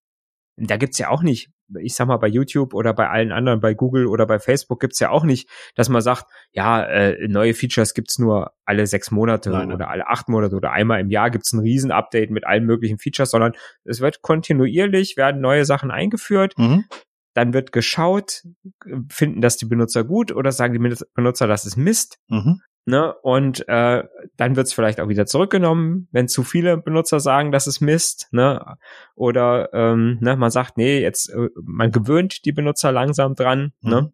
da 0.57 0.77
gibt's 0.77 0.97
ja 0.97 1.09
auch 1.09 1.21
nicht, 1.21 1.49
ich 1.79 1.95
sag 1.95 2.07
mal, 2.07 2.17
bei 2.17 2.27
YouTube 2.27 2.73
oder 2.73 2.93
bei 2.93 3.09
allen 3.09 3.31
anderen, 3.31 3.59
bei 3.59 3.73
Google 3.73 4.07
oder 4.07 4.25
bei 4.25 4.39
Facebook 4.39 4.79
gibt's 4.79 4.99
ja 4.99 5.09
auch 5.09 5.23
nicht, 5.23 5.49
dass 5.75 5.89
man 5.89 6.01
sagt, 6.01 6.25
ja, 6.51 6.83
äh, 6.83 7.27
neue 7.27 7.53
Features 7.53 7.93
gibt's 7.93 8.19
nur 8.19 8.53
alle 8.65 8.87
sechs 8.87 9.11
Monate 9.11 9.49
nein, 9.49 9.71
oder 9.71 9.89
alle 9.89 10.07
acht 10.07 10.29
Monate 10.29 10.55
oder 10.55 10.71
einmal 10.71 11.01
im 11.01 11.09
Jahr 11.09 11.31
gibt's 11.31 11.53
ein 11.53 11.59
Riesen-Update 11.59 12.31
mit 12.31 12.45
allen 12.45 12.65
möglichen 12.65 12.99
Features, 12.99 13.31
sondern 13.31 13.53
es 13.83 13.99
wird 13.99 14.21
kontinuierlich, 14.21 15.17
werden 15.17 15.41
neue 15.41 15.65
Sachen 15.65 15.91
eingeführt. 15.91 16.57
Mhm. 16.57 16.85
Dann 17.33 17.53
wird 17.53 17.73
geschaut, 17.73 18.43
finden 19.09 19.41
das 19.41 19.57
die 19.57 19.65
Benutzer 19.65 20.05
gut 20.05 20.31
oder 20.31 20.53
sagen 20.53 20.73
die 20.73 20.95
Benutzer, 21.15 21.47
das 21.47 21.65
ist 21.65 21.75
Mist. 21.75 22.17
Mhm. 22.29 22.61
Ne? 22.85 23.13
Und 23.23 23.67
äh, 23.67 24.03
dann 24.37 24.55
wird 24.55 24.67
es 24.67 24.73
vielleicht 24.73 24.99
auch 24.99 25.09
wieder 25.09 25.25
zurückgenommen, 25.25 26.07
wenn 26.11 26.27
zu 26.27 26.43
viele 26.43 26.77
Benutzer 26.77 27.19
sagen, 27.19 27.51
das 27.51 27.65
ist 27.65 27.81
Mist. 27.81 28.27
Ne? 28.31 28.77
Oder 29.15 29.73
ähm, 29.73 30.19
ne, 30.21 30.35
man 30.35 30.51
sagt, 30.51 30.77
nee, 30.77 31.01
jetzt 31.01 31.29
äh, 31.29 31.49
man 31.61 31.91
gewöhnt 31.91 32.45
die 32.45 32.51
Benutzer 32.51 32.91
langsam 32.91 33.33
dran. 33.33 33.73
Mhm. 33.81 33.89
Ne? 33.89 34.13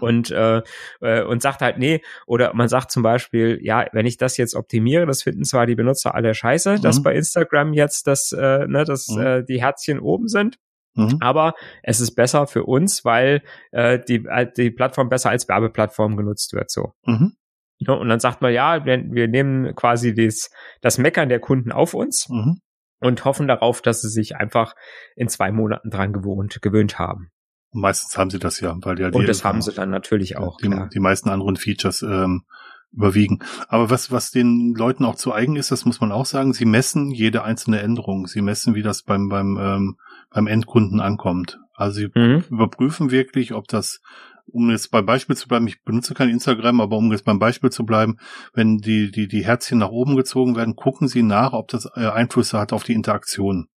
und 0.00 0.30
äh, 0.30 0.62
äh, 1.00 1.22
und 1.22 1.42
sagt 1.42 1.60
halt 1.60 1.78
nee 1.78 2.02
oder 2.26 2.54
man 2.54 2.68
sagt 2.68 2.90
zum 2.90 3.02
Beispiel 3.02 3.58
ja 3.62 3.86
wenn 3.92 4.06
ich 4.06 4.16
das 4.16 4.36
jetzt 4.36 4.54
optimiere 4.54 5.06
das 5.06 5.22
finden 5.22 5.44
zwar 5.44 5.66
die 5.66 5.74
Benutzer 5.74 6.14
alle 6.14 6.34
scheiße 6.34 6.76
mhm. 6.76 6.82
dass 6.82 7.02
bei 7.02 7.14
Instagram 7.14 7.72
jetzt 7.72 8.06
das 8.06 8.32
äh, 8.32 8.66
ne 8.66 8.84
dass 8.84 9.08
mhm. 9.08 9.20
äh, 9.20 9.44
die 9.44 9.60
Herzchen 9.60 10.00
oben 10.00 10.28
sind 10.28 10.58
mhm. 10.94 11.18
aber 11.20 11.54
es 11.82 12.00
ist 12.00 12.12
besser 12.12 12.46
für 12.46 12.64
uns 12.64 13.04
weil 13.04 13.42
äh, 13.72 13.98
die 14.08 14.24
äh, 14.26 14.50
die 14.50 14.70
Plattform 14.70 15.08
besser 15.08 15.30
als 15.30 15.48
Werbeplattform 15.48 16.16
genutzt 16.16 16.54
wird 16.54 16.70
so 16.70 16.94
mhm. 17.04 17.36
Ja, 17.78 17.92
und 17.92 18.08
dann 18.08 18.20
sagt 18.20 18.40
man, 18.40 18.52
ja, 18.52 18.84
wir, 18.84 19.28
nehmen 19.28 19.74
quasi 19.74 20.14
das, 20.14 20.50
das 20.80 20.98
Meckern 20.98 21.28
der 21.28 21.40
Kunden 21.40 21.72
auf 21.72 21.94
uns 21.94 22.28
mhm. 22.28 22.60
und 23.00 23.24
hoffen 23.24 23.48
darauf, 23.48 23.82
dass 23.82 24.00
sie 24.00 24.08
sich 24.08 24.36
einfach 24.36 24.74
in 25.14 25.28
zwei 25.28 25.52
Monaten 25.52 25.90
dran 25.90 26.12
gewohnt, 26.12 26.60
gewöhnt 26.62 26.98
haben. 26.98 27.30
meistens 27.72 28.16
haben 28.16 28.30
sie 28.30 28.38
das 28.38 28.60
ja, 28.60 28.74
weil 28.80 28.98
ja 28.98 29.10
die, 29.10 29.18
Und 29.18 29.28
das 29.28 29.44
haben 29.44 29.60
sie 29.60 29.72
dann 29.72 29.90
natürlich 29.90 30.38
auch. 30.38 30.56
Die, 30.56 30.70
die 30.92 31.00
meisten 31.00 31.28
anderen 31.28 31.56
Features 31.56 32.02
ähm, 32.02 32.44
überwiegen. 32.92 33.40
Aber 33.68 33.90
was, 33.90 34.10
was 34.10 34.30
den 34.30 34.74
Leuten 34.74 35.04
auch 35.04 35.16
zu 35.16 35.32
eigen 35.32 35.56
ist, 35.56 35.70
das 35.70 35.84
muss 35.84 36.00
man 36.00 36.12
auch 36.12 36.26
sagen, 36.26 36.54
sie 36.54 36.64
messen 36.64 37.10
jede 37.10 37.44
einzelne 37.44 37.80
Änderung. 37.80 38.26
Sie 38.26 38.40
messen, 38.40 38.74
wie 38.74 38.82
das 38.82 39.02
beim, 39.02 39.28
beim, 39.28 39.58
ähm, 39.60 39.96
beim 40.30 40.46
Endkunden 40.46 41.00
ankommt. 41.00 41.58
Also 41.74 42.00
sie 42.00 42.10
mhm. 42.14 42.44
überprüfen 42.48 43.10
wirklich, 43.10 43.52
ob 43.52 43.68
das 43.68 44.00
um 44.46 44.70
jetzt 44.70 44.90
beim 44.90 45.06
Beispiel 45.06 45.36
zu 45.36 45.48
bleiben, 45.48 45.66
ich 45.66 45.82
benutze 45.82 46.14
kein 46.14 46.28
Instagram, 46.28 46.80
aber 46.80 46.96
um 46.96 47.10
jetzt 47.12 47.24
beim 47.24 47.38
Beispiel 47.38 47.70
zu 47.70 47.84
bleiben, 47.84 48.18
wenn 48.54 48.78
die, 48.78 49.10
die, 49.10 49.28
die 49.28 49.44
Herzchen 49.44 49.78
nach 49.78 49.90
oben 49.90 50.16
gezogen 50.16 50.56
werden, 50.56 50.76
gucken 50.76 51.08
Sie 51.08 51.22
nach, 51.22 51.52
ob 51.52 51.68
das 51.68 51.86
äh, 51.94 52.06
Einflüsse 52.08 52.58
hat 52.58 52.72
auf 52.72 52.84
die 52.84 52.94
Interaktion. 52.94 53.68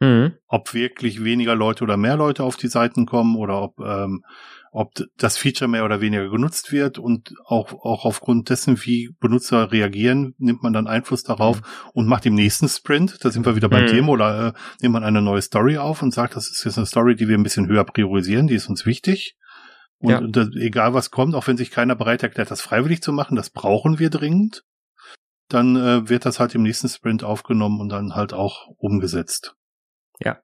Mhm. 0.00 0.32
Ob 0.46 0.72
wirklich 0.72 1.22
weniger 1.24 1.54
Leute 1.54 1.84
oder 1.84 1.98
mehr 1.98 2.16
Leute 2.16 2.42
auf 2.42 2.56
die 2.56 2.68
Seiten 2.68 3.04
kommen 3.04 3.36
oder 3.36 3.60
ob, 3.60 3.78
ähm, 3.80 4.24
ob 4.72 4.94
das 5.18 5.36
Feature 5.36 5.68
mehr 5.68 5.84
oder 5.84 6.00
weniger 6.00 6.30
genutzt 6.30 6.72
wird 6.72 6.98
und 6.98 7.34
auch, 7.44 7.72
auch 7.84 8.06
aufgrund 8.06 8.48
dessen, 8.48 8.82
wie 8.84 9.10
Benutzer 9.20 9.72
reagieren, 9.72 10.34
nimmt 10.38 10.62
man 10.62 10.72
dann 10.72 10.86
Einfluss 10.86 11.22
darauf 11.22 11.60
mhm. 11.60 11.90
und 11.92 12.06
macht 12.06 12.24
im 12.24 12.34
nächsten 12.34 12.68
Sprint, 12.68 13.18
da 13.22 13.30
sind 13.30 13.44
wir 13.44 13.56
wieder 13.56 13.68
beim 13.68 13.84
mhm. 13.84 13.88
Thema, 13.88 14.08
oder 14.12 14.48
äh, 14.48 14.52
nimmt 14.80 14.94
man 14.94 15.04
eine 15.04 15.20
neue 15.20 15.42
Story 15.42 15.76
auf 15.76 16.02
und 16.02 16.14
sagt, 16.14 16.34
das 16.34 16.50
ist 16.50 16.64
jetzt 16.64 16.78
eine 16.78 16.86
Story, 16.86 17.14
die 17.14 17.28
wir 17.28 17.36
ein 17.36 17.42
bisschen 17.42 17.68
höher 17.68 17.84
priorisieren, 17.84 18.46
die 18.46 18.54
ist 18.54 18.70
uns 18.70 18.86
wichtig. 18.86 19.36
Und, 20.00 20.10
ja. 20.10 20.18
und 20.18 20.36
das, 20.36 20.48
egal 20.56 20.94
was 20.94 21.10
kommt, 21.10 21.34
auch 21.34 21.46
wenn 21.46 21.58
sich 21.58 21.70
keiner 21.70 21.94
bereit 21.94 22.22
erklärt, 22.22 22.50
das 22.50 22.62
freiwillig 22.62 23.02
zu 23.02 23.12
machen, 23.12 23.36
das 23.36 23.50
brauchen 23.50 23.98
wir 23.98 24.08
dringend, 24.08 24.64
dann 25.48 25.76
äh, 25.76 26.08
wird 26.08 26.24
das 26.24 26.40
halt 26.40 26.54
im 26.54 26.62
nächsten 26.62 26.88
Sprint 26.88 27.22
aufgenommen 27.22 27.80
und 27.80 27.90
dann 27.90 28.14
halt 28.14 28.32
auch 28.32 28.68
umgesetzt. 28.78 29.56
Ja. 30.18 30.40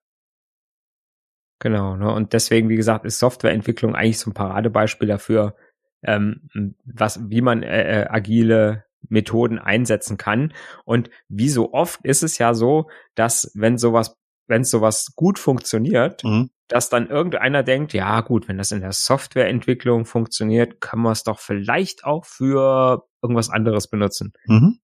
Genau, 1.58 1.96
ne? 1.96 2.12
Und 2.12 2.34
deswegen, 2.34 2.68
wie 2.68 2.76
gesagt, 2.76 3.06
ist 3.06 3.18
Softwareentwicklung 3.18 3.94
eigentlich 3.94 4.18
so 4.18 4.30
ein 4.30 4.34
Paradebeispiel 4.34 5.08
dafür, 5.08 5.56
ähm, 6.02 6.50
was, 6.84 7.30
wie 7.30 7.40
man 7.40 7.62
äh, 7.62 8.02
äh, 8.02 8.06
agile 8.08 8.84
Methoden 9.08 9.58
einsetzen 9.58 10.18
kann. 10.18 10.52
Und 10.84 11.08
wie 11.28 11.48
so 11.48 11.72
oft 11.72 12.04
ist 12.04 12.22
es 12.22 12.36
ja 12.36 12.52
so, 12.52 12.90
dass 13.14 13.52
wenn 13.54 13.78
sowas, 13.78 14.18
wenn 14.48 14.64
sowas 14.64 15.14
gut 15.14 15.38
funktioniert, 15.38 16.24
mhm 16.24 16.50
dass 16.68 16.88
dann 16.88 17.08
irgendeiner 17.08 17.62
denkt, 17.62 17.92
ja 17.92 18.20
gut, 18.20 18.48
wenn 18.48 18.58
das 18.58 18.72
in 18.72 18.80
der 18.80 18.92
Softwareentwicklung 18.92 20.04
funktioniert, 20.04 20.80
kann 20.80 20.98
man 20.98 21.12
es 21.12 21.22
doch 21.22 21.38
vielleicht 21.38 22.04
auch 22.04 22.24
für 22.24 23.04
irgendwas 23.22 23.50
anderes 23.50 23.88
benutzen. 23.88 24.32
Mhm. 24.46 24.78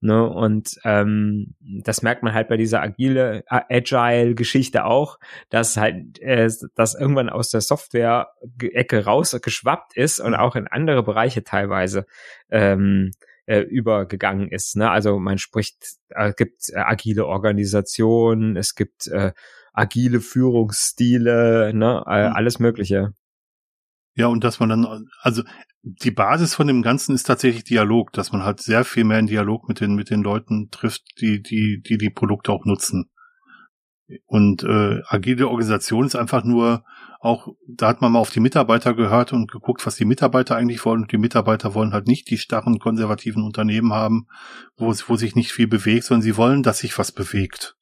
Ne? 0.00 0.28
Und 0.28 0.78
ähm, 0.84 1.54
das 1.60 2.02
merkt 2.02 2.22
man 2.22 2.34
halt 2.34 2.48
bei 2.48 2.56
dieser 2.56 2.82
agile, 2.82 3.44
agile-Geschichte 3.48 4.84
auch, 4.84 5.18
dass 5.48 5.76
halt 5.76 6.18
äh, 6.20 6.50
das 6.74 6.94
irgendwann 6.94 7.30
aus 7.30 7.50
der 7.50 7.62
Software-Ecke 7.62 9.04
rausgeschwappt 9.04 9.96
ist 9.96 10.20
und 10.20 10.34
auch 10.34 10.54
in 10.54 10.68
andere 10.68 11.02
Bereiche 11.02 11.44
teilweise 11.44 12.06
ähm, 12.50 13.10
äh, 13.46 13.60
übergegangen 13.60 14.48
ist. 14.48 14.76
Ne? 14.76 14.90
Also 14.90 15.18
man 15.18 15.38
spricht, 15.38 15.96
äh, 16.10 16.32
gibt 16.36 16.68
äh, 16.68 16.78
agile 16.78 17.26
Organisationen, 17.26 18.56
es 18.56 18.74
gibt 18.74 19.06
äh, 19.06 19.32
agile 19.76 20.20
Führungsstile, 20.20 21.72
ne? 21.74 22.02
Mhm. 22.04 22.10
alles 22.10 22.58
Mögliche. 22.58 23.12
Ja, 24.14 24.28
und 24.28 24.44
dass 24.44 24.58
man 24.60 24.70
dann, 24.70 25.08
also 25.20 25.42
die 25.82 26.10
Basis 26.10 26.54
von 26.54 26.66
dem 26.66 26.82
Ganzen 26.82 27.14
ist 27.14 27.24
tatsächlich 27.24 27.64
Dialog, 27.64 28.12
dass 28.12 28.32
man 28.32 28.42
halt 28.42 28.60
sehr 28.60 28.84
viel 28.84 29.04
mehr 29.04 29.18
in 29.18 29.26
Dialog 29.26 29.68
mit 29.68 29.80
den, 29.80 29.94
mit 29.94 30.10
den 30.10 30.22
Leuten 30.22 30.70
trifft, 30.70 31.02
die, 31.20 31.42
die, 31.42 31.80
die 31.82 31.98
die 31.98 32.10
Produkte 32.10 32.50
auch 32.50 32.64
nutzen. 32.64 33.10
Und 34.24 34.62
äh, 34.62 35.02
agile 35.08 35.48
Organisation 35.48 36.06
ist 36.06 36.16
einfach 36.16 36.44
nur 36.44 36.84
auch, 37.20 37.48
da 37.68 37.88
hat 37.88 38.00
man 38.00 38.12
mal 38.12 38.20
auf 38.20 38.30
die 38.30 38.40
Mitarbeiter 38.40 38.94
gehört 38.94 39.32
und 39.32 39.50
geguckt, 39.50 39.84
was 39.84 39.96
die 39.96 40.04
Mitarbeiter 40.04 40.56
eigentlich 40.56 40.84
wollen. 40.84 41.02
Und 41.02 41.12
die 41.12 41.18
Mitarbeiter 41.18 41.74
wollen 41.74 41.92
halt 41.92 42.06
nicht 42.06 42.30
die 42.30 42.38
starren 42.38 42.78
konservativen 42.78 43.42
Unternehmen 43.42 43.92
haben, 43.92 44.28
wo, 44.76 44.94
wo 45.06 45.16
sich 45.16 45.34
nicht 45.34 45.52
viel 45.52 45.66
bewegt, 45.66 46.04
sondern 46.04 46.22
sie 46.22 46.36
wollen, 46.36 46.62
dass 46.62 46.78
sich 46.78 46.96
was 46.98 47.12
bewegt. 47.12 47.75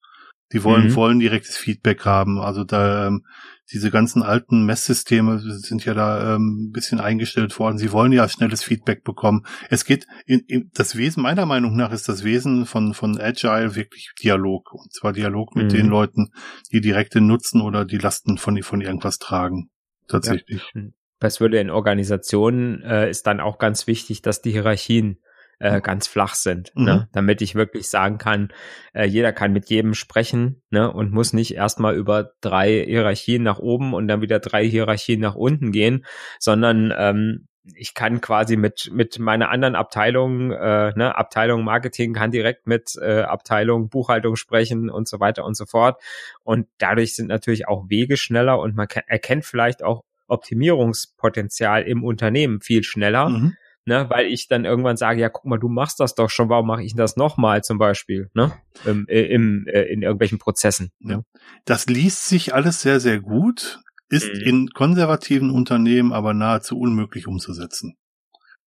Die 0.52 0.62
wollen, 0.62 0.88
mhm. 0.88 0.94
wollen 0.94 1.18
direktes 1.18 1.56
Feedback 1.56 2.04
haben. 2.04 2.38
Also 2.38 2.64
da 2.64 3.06
ähm, 3.06 3.24
diese 3.72 3.90
ganzen 3.90 4.22
alten 4.22 4.66
Messsysteme 4.66 5.38
sind 5.40 5.84
ja 5.84 5.94
da 5.94 6.34
ähm, 6.34 6.68
ein 6.68 6.70
bisschen 6.72 7.00
eingestellt 7.00 7.58
worden. 7.58 7.78
Sie 7.78 7.92
wollen 7.92 8.12
ja 8.12 8.28
schnelles 8.28 8.62
Feedback 8.62 9.04
bekommen. 9.04 9.46
Es 9.70 9.84
geht 9.84 10.06
in, 10.26 10.40
in 10.40 10.70
das 10.74 10.96
Wesen 10.96 11.22
meiner 11.22 11.46
Meinung 11.46 11.74
nach 11.74 11.90
ist 11.92 12.08
das 12.08 12.24
Wesen 12.24 12.66
von 12.66 12.92
von 12.92 13.18
Agile 13.18 13.74
wirklich 13.74 14.12
Dialog 14.22 14.72
und 14.74 14.92
zwar 14.92 15.12
Dialog 15.12 15.56
mit 15.56 15.72
mhm. 15.72 15.76
den 15.76 15.86
Leuten, 15.86 16.30
die 16.72 16.82
direkte 16.82 17.20
Nutzen 17.20 17.62
oder 17.62 17.84
die 17.84 17.98
Lasten 17.98 18.36
von 18.36 18.62
von 18.62 18.80
irgendwas 18.82 19.18
tragen. 19.18 19.70
Tatsächlich. 20.08 20.62
Ja. 20.74 20.82
Das 21.20 21.40
würde 21.40 21.58
in 21.58 21.70
Organisationen 21.70 22.82
äh, 22.82 23.08
ist 23.08 23.26
dann 23.26 23.40
auch 23.40 23.58
ganz 23.58 23.86
wichtig, 23.86 24.20
dass 24.20 24.42
die 24.42 24.52
Hierarchien 24.52 25.20
äh, 25.58 25.80
ganz 25.80 26.06
flach 26.06 26.34
sind, 26.34 26.72
ne? 26.74 26.80
mhm. 26.80 26.86
ne? 26.86 27.08
damit 27.12 27.42
ich 27.42 27.54
wirklich 27.54 27.88
sagen 27.88 28.18
kann, 28.18 28.52
äh, 28.92 29.04
jeder 29.04 29.32
kann 29.32 29.52
mit 29.52 29.68
jedem 29.70 29.94
sprechen 29.94 30.62
ne? 30.70 30.90
und 30.90 31.12
muss 31.12 31.32
nicht 31.32 31.54
erstmal 31.54 31.94
über 31.94 32.32
drei 32.40 32.84
Hierarchien 32.84 33.42
nach 33.42 33.58
oben 33.58 33.94
und 33.94 34.08
dann 34.08 34.22
wieder 34.22 34.40
drei 34.40 34.66
Hierarchien 34.66 35.20
nach 35.20 35.34
unten 35.34 35.72
gehen, 35.72 36.04
sondern 36.38 36.92
ähm, 36.96 37.48
ich 37.74 37.94
kann 37.94 38.20
quasi 38.20 38.56
mit 38.56 38.90
mit 38.92 39.18
meiner 39.18 39.48
anderen 39.48 39.74
Abteilung, 39.74 40.52
äh, 40.52 40.92
ne, 40.96 41.16
Abteilung 41.16 41.64
Marketing 41.64 42.12
kann 42.12 42.30
direkt 42.30 42.66
mit 42.66 42.94
äh, 43.00 43.22
Abteilung 43.22 43.88
Buchhaltung 43.88 44.36
sprechen 44.36 44.90
und 44.90 45.08
so 45.08 45.18
weiter 45.18 45.44
und 45.44 45.56
so 45.56 45.64
fort. 45.64 46.00
Und 46.42 46.66
dadurch 46.78 47.16
sind 47.16 47.28
natürlich 47.28 47.66
auch 47.66 47.88
Wege 47.88 48.18
schneller 48.18 48.58
und 48.58 48.76
man 48.76 48.86
erkennt 49.06 49.46
vielleicht 49.46 49.82
auch 49.82 50.04
Optimierungspotenzial 50.26 51.82
im 51.84 52.04
Unternehmen 52.04 52.60
viel 52.60 52.82
schneller. 52.82 53.30
Mhm 53.30 53.56
ne, 53.86 54.08
weil 54.08 54.26
ich 54.26 54.48
dann 54.48 54.64
irgendwann 54.64 54.96
sage, 54.96 55.20
ja, 55.20 55.28
guck 55.28 55.44
mal, 55.44 55.58
du 55.58 55.68
machst 55.68 56.00
das 56.00 56.14
doch 56.14 56.30
schon, 56.30 56.48
warum 56.48 56.66
mache 56.66 56.82
ich 56.82 56.94
das 56.94 57.16
nochmal 57.16 57.62
zum 57.62 57.78
Beispiel, 57.78 58.30
ne, 58.34 58.52
im, 58.84 59.06
äh, 59.08 59.22
im, 59.22 59.66
äh, 59.66 59.82
in 59.82 60.02
irgendwelchen 60.02 60.38
Prozessen. 60.38 60.90
Ja. 61.00 61.22
Das 61.64 61.86
liest 61.86 62.26
sich 62.26 62.54
alles 62.54 62.80
sehr, 62.80 63.00
sehr 63.00 63.20
gut, 63.20 63.80
ist 64.08 64.32
mhm. 64.32 64.40
in 64.40 64.68
konservativen 64.70 65.50
Unternehmen 65.50 66.12
aber 66.12 66.34
nahezu 66.34 66.78
unmöglich 66.78 67.26
umzusetzen. 67.26 67.96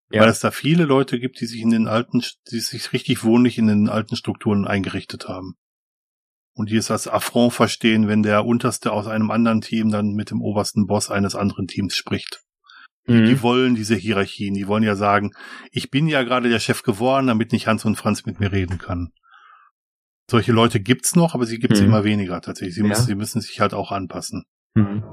Ja. 0.10 0.22
Weil 0.22 0.30
es 0.30 0.40
da 0.40 0.52
viele 0.52 0.86
Leute 0.86 1.20
gibt, 1.20 1.42
die 1.42 1.46
sich 1.46 1.62
in 1.62 1.70
den 1.70 1.88
alten, 1.88 2.22
die 2.52 2.60
sich 2.60 2.94
richtig 2.94 3.24
wohnlich 3.24 3.58
in 3.58 3.68
den 3.68 3.90
alten 3.90 4.16
Strukturen 4.16 4.66
eingerichtet 4.66 5.28
haben. 5.28 5.56
Und 6.54 6.72
die 6.72 6.78
es 6.78 6.90
als 6.90 7.08
Affront 7.08 7.54
verstehen, 7.54 8.08
wenn 8.08 8.24
der 8.24 8.46
Unterste 8.46 8.92
aus 8.92 9.06
einem 9.06 9.32
anderen 9.32 9.62
Team 9.62 9.92
dann 9.92 10.14
mit 10.14 10.32
dem 10.32 10.42
obersten 10.42 10.88
Boss 10.88 11.12
eines 11.12 11.36
anderen 11.36 11.68
Teams 11.68 11.96
spricht. 11.96 12.42
Mhm. 13.08 13.26
Die 13.26 13.42
wollen 13.42 13.76
diese 13.76 13.96
Hierarchien. 13.96 14.54
Die 14.54 14.68
wollen 14.68 14.84
ja 14.84 14.96
sagen, 14.96 15.32
ich 15.72 15.90
bin 15.90 16.08
ja 16.08 16.24
gerade 16.24 16.50
der 16.50 16.60
Chef 16.60 16.84
geworden, 16.84 17.28
damit 17.28 17.52
nicht 17.52 17.68
Hans 17.68 17.86
und 17.86 17.96
Franz 17.96 18.26
mit 18.26 18.40
mir 18.40 18.52
reden 18.52 18.78
kann. 18.78 19.12
Solche 20.30 20.52
Leute 20.52 20.80
gibt's 20.82 21.16
noch, 21.16 21.34
aber 21.34 21.46
sie 21.46 21.58
gibt's 21.58 21.80
mhm. 21.80 21.88
immer 21.88 22.04
weniger 22.04 22.42
tatsächlich. 22.42 22.76
Sie, 22.76 22.82
ja. 22.82 22.88
müssen, 22.88 23.06
sie 23.06 23.16
müssen 23.16 23.42
sich 23.42 23.62
halt 23.62 23.74
auch 23.74 23.92
anpassen. 23.92 24.44
Mhm. 24.76 25.04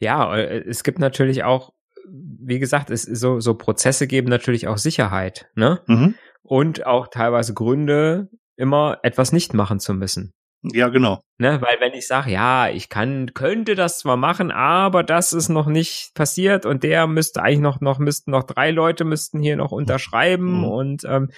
Ja, 0.00 0.36
äh, 0.36 0.64
es 0.66 0.82
gibt 0.82 0.98
natürlich 0.98 1.44
auch, 1.44 1.70
wie 2.08 2.58
gesagt, 2.58 2.90
es 2.90 3.02
so, 3.02 3.40
so 3.40 3.54
Prozesse 3.54 4.06
geben 4.06 4.28
natürlich 4.28 4.66
auch 4.66 4.78
Sicherheit, 4.78 5.46
ne? 5.54 5.80
Mhm. 5.86 6.14
Und 6.42 6.86
auch 6.86 7.08
teilweise 7.08 7.54
Gründe, 7.54 8.28
immer 8.56 8.98
etwas 9.02 9.32
nicht 9.32 9.54
machen 9.54 9.80
zu 9.80 9.94
müssen. 9.94 10.32
Ja, 10.72 10.88
genau. 10.88 11.20
Ne, 11.38 11.60
weil 11.60 11.80
wenn 11.80 11.92
ich 11.92 12.06
sage, 12.06 12.30
ja, 12.30 12.68
ich 12.68 12.88
kann, 12.88 13.34
könnte 13.34 13.74
das 13.74 13.98
zwar 13.98 14.16
machen, 14.16 14.50
aber 14.50 15.02
das 15.02 15.32
ist 15.32 15.48
noch 15.48 15.66
nicht 15.66 16.14
passiert 16.14 16.64
und 16.64 16.82
der 16.82 17.06
müsste 17.06 17.42
eigentlich 17.42 17.60
noch, 17.60 17.80
noch 17.80 17.98
müssten 17.98 18.30
noch 18.30 18.44
drei 18.44 18.70
Leute 18.70 19.04
müssten 19.04 19.40
hier 19.40 19.56
noch 19.56 19.70
unterschreiben 19.70 20.58
mhm. 20.58 20.64
und 20.64 21.04
ähm, 21.04 21.30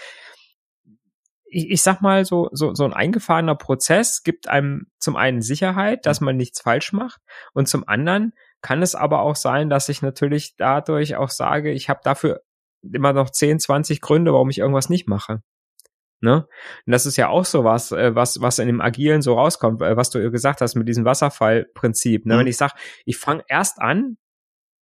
ich, 1.51 1.71
ich 1.71 1.83
sag 1.83 2.01
mal, 2.01 2.25
so, 2.25 2.49
so, 2.53 2.75
so 2.75 2.85
ein 2.85 2.93
eingefahrener 2.93 3.57
Prozess 3.57 4.23
gibt 4.23 4.49
einem 4.49 4.87
zum 4.99 5.17
einen 5.17 5.43
Sicherheit, 5.43 6.07
dass 6.07 6.21
man 6.21 6.37
nichts 6.37 6.61
falsch 6.61 6.93
macht 6.93 7.21
und 7.53 7.69
zum 7.69 7.89
anderen 7.89 8.33
kann 8.61 8.83
es 8.83 8.95
aber 8.95 9.23
auch 9.23 9.37
sein, 9.37 9.71
dass 9.71 9.89
ich 9.89 10.03
natürlich 10.03 10.55
dadurch 10.57 11.17
auch 11.17 11.31
sage, 11.31 11.73
ich 11.73 11.89
habe 11.89 12.01
dafür 12.05 12.43
immer 12.83 13.13
noch 13.13 13.31
10, 13.31 13.59
20 13.61 14.01
Gründe, 14.01 14.33
warum 14.33 14.51
ich 14.51 14.59
irgendwas 14.59 14.89
nicht 14.89 15.09
mache. 15.09 15.43
Ne? 16.21 16.47
Und 16.87 16.93
das 16.93 17.07
ist 17.07 17.17
ja 17.17 17.29
auch 17.29 17.45
so 17.45 17.65
was, 17.65 17.93
äh, 17.93 18.15
was, 18.15 18.41
was 18.41 18.59
in 18.59 18.67
dem 18.67 18.81
Agilen 18.81 19.23
so 19.23 19.35
rauskommt, 19.35 19.83
äh, 19.83 19.97
was 19.97 20.11
du 20.11 20.31
gesagt 20.31 20.61
hast 20.61 20.75
mit 20.75 20.89
diesem 20.89 21.05
Wasserfallprinzip. 21.05 22.27
Ne? 22.27 22.35
Mhm. 22.35 22.39
Wenn 22.41 22.47
ich 22.49 22.57
sage, 22.57 22.75
ich 23.05 23.19
fange 23.19 23.45
erst 23.49 23.81
an, 23.81 24.17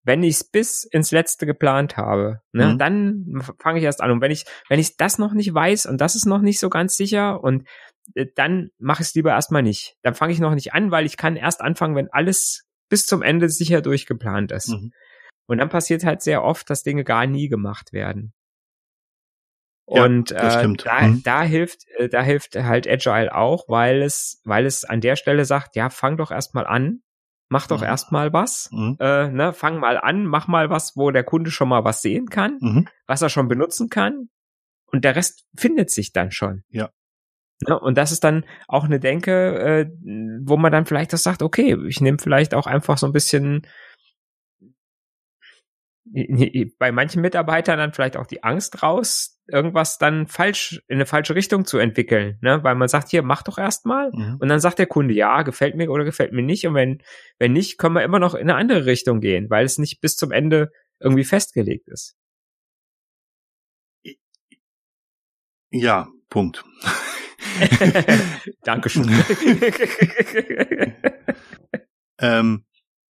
wenn 0.06 0.22
ich 0.22 0.36
es 0.36 0.44
bis 0.44 0.84
ins 0.84 1.10
Letzte 1.10 1.46
geplant 1.46 1.96
habe, 1.96 2.40
ne, 2.52 2.68
mhm. 2.68 2.78
dann 2.78 3.42
fange 3.58 3.80
ich 3.80 3.84
erst 3.84 4.00
an. 4.00 4.12
Und 4.12 4.20
wenn 4.20 4.30
ich, 4.30 4.44
wenn 4.68 4.78
ich 4.78 4.96
das 4.96 5.18
noch 5.18 5.34
nicht 5.34 5.52
weiß 5.52 5.86
und 5.86 6.00
das 6.00 6.14
ist 6.14 6.26
noch 6.26 6.40
nicht 6.40 6.60
so 6.60 6.70
ganz 6.70 6.96
sicher 6.96 7.42
und 7.42 7.66
äh, 8.14 8.26
dann 8.36 8.70
mache 8.78 9.02
ich 9.02 9.08
es 9.08 9.14
lieber 9.14 9.32
erstmal 9.32 9.64
nicht. 9.64 9.96
Dann 10.02 10.14
fange 10.14 10.32
ich 10.32 10.38
noch 10.38 10.54
nicht 10.54 10.72
an, 10.72 10.92
weil 10.92 11.06
ich 11.06 11.16
kann 11.16 11.34
erst 11.34 11.60
anfangen, 11.60 11.96
wenn 11.96 12.08
alles 12.12 12.62
bis 12.88 13.04
zum 13.06 13.22
Ende 13.22 13.48
sicher 13.48 13.82
durchgeplant 13.82 14.52
ist. 14.52 14.68
Mhm. 14.68 14.92
Und 15.48 15.58
dann 15.58 15.68
passiert 15.68 16.04
halt 16.04 16.22
sehr 16.22 16.44
oft, 16.44 16.70
dass 16.70 16.84
Dinge 16.84 17.02
gar 17.02 17.26
nie 17.26 17.48
gemacht 17.48 17.92
werden. 17.92 18.32
Und 19.86 20.30
ja, 20.30 20.62
äh, 20.62 20.74
da, 20.84 21.00
hm. 21.00 21.22
da 21.22 21.42
hilft, 21.42 21.88
äh, 21.96 22.08
da 22.08 22.20
hilft 22.20 22.56
halt 22.56 22.88
Agile 22.88 23.32
auch, 23.32 23.68
weil 23.68 24.02
es, 24.02 24.42
weil 24.44 24.66
es 24.66 24.84
an 24.84 25.00
der 25.00 25.14
Stelle 25.14 25.44
sagt, 25.44 25.76
ja, 25.76 25.90
fang 25.90 26.16
doch 26.16 26.32
erstmal 26.32 26.66
an, 26.66 27.02
mach 27.48 27.68
doch 27.68 27.80
mhm. 27.80 27.86
erstmal 27.86 28.32
was, 28.32 28.68
mhm. 28.72 28.96
äh, 28.98 29.28
ne, 29.28 29.52
fang 29.52 29.78
mal 29.78 29.96
an, 29.96 30.26
mach 30.26 30.48
mal 30.48 30.70
was, 30.70 30.96
wo 30.96 31.12
der 31.12 31.22
Kunde 31.22 31.52
schon 31.52 31.68
mal 31.68 31.84
was 31.84 32.02
sehen 32.02 32.28
kann, 32.28 32.58
mhm. 32.60 32.88
was 33.06 33.22
er 33.22 33.28
schon 33.28 33.46
benutzen 33.46 33.88
kann, 33.88 34.28
und 34.86 35.04
der 35.04 35.14
Rest 35.14 35.44
findet 35.56 35.90
sich 35.90 36.12
dann 36.12 36.32
schon. 36.32 36.64
Ja. 36.68 36.90
Ne, 37.66 37.78
und 37.78 37.96
das 37.96 38.10
ist 38.10 38.24
dann 38.24 38.44
auch 38.66 38.84
eine 38.84 38.98
Denke, 38.98 39.54
äh, 39.58 39.90
wo 40.42 40.56
man 40.56 40.72
dann 40.72 40.86
vielleicht 40.86 41.14
auch 41.14 41.18
sagt, 41.18 41.42
okay, 41.42 41.76
ich 41.86 42.00
nehme 42.00 42.18
vielleicht 42.18 42.54
auch 42.54 42.66
einfach 42.66 42.98
so 42.98 43.06
ein 43.06 43.12
bisschen 43.12 43.66
bei 46.78 46.92
manchen 46.92 47.22
Mitarbeitern 47.22 47.78
dann 47.78 47.92
vielleicht 47.92 48.16
auch 48.16 48.26
die 48.26 48.42
Angst 48.42 48.82
raus, 48.82 49.40
irgendwas 49.48 49.98
dann 49.98 50.26
falsch 50.26 50.82
in 50.88 50.96
eine 50.96 51.06
falsche 51.06 51.34
Richtung 51.34 51.64
zu 51.64 51.78
entwickeln, 51.78 52.38
ne? 52.40 52.62
Weil 52.62 52.74
man 52.74 52.88
sagt, 52.88 53.10
hier 53.10 53.22
mach 53.22 53.42
doch 53.42 53.58
erstmal 53.58 54.10
mhm. 54.12 54.36
und 54.40 54.48
dann 54.48 54.60
sagt 54.60 54.78
der 54.78 54.86
Kunde, 54.86 55.14
ja, 55.14 55.42
gefällt 55.42 55.76
mir 55.76 55.90
oder 55.90 56.04
gefällt 56.04 56.32
mir 56.32 56.42
nicht 56.42 56.66
und 56.66 56.74
wenn 56.74 57.02
wenn 57.38 57.52
nicht, 57.52 57.78
können 57.78 57.94
wir 57.94 58.02
immer 58.02 58.18
noch 58.18 58.34
in 58.34 58.42
eine 58.42 58.56
andere 58.56 58.86
Richtung 58.86 59.20
gehen, 59.20 59.50
weil 59.50 59.64
es 59.64 59.78
nicht 59.78 60.00
bis 60.00 60.16
zum 60.16 60.32
Ende 60.32 60.70
irgendwie 61.00 61.24
festgelegt 61.24 61.88
ist. 61.88 62.16
Ja, 65.70 66.08
Punkt. 66.30 66.64
Dankeschön. 68.64 69.08
ähm, 72.18 72.65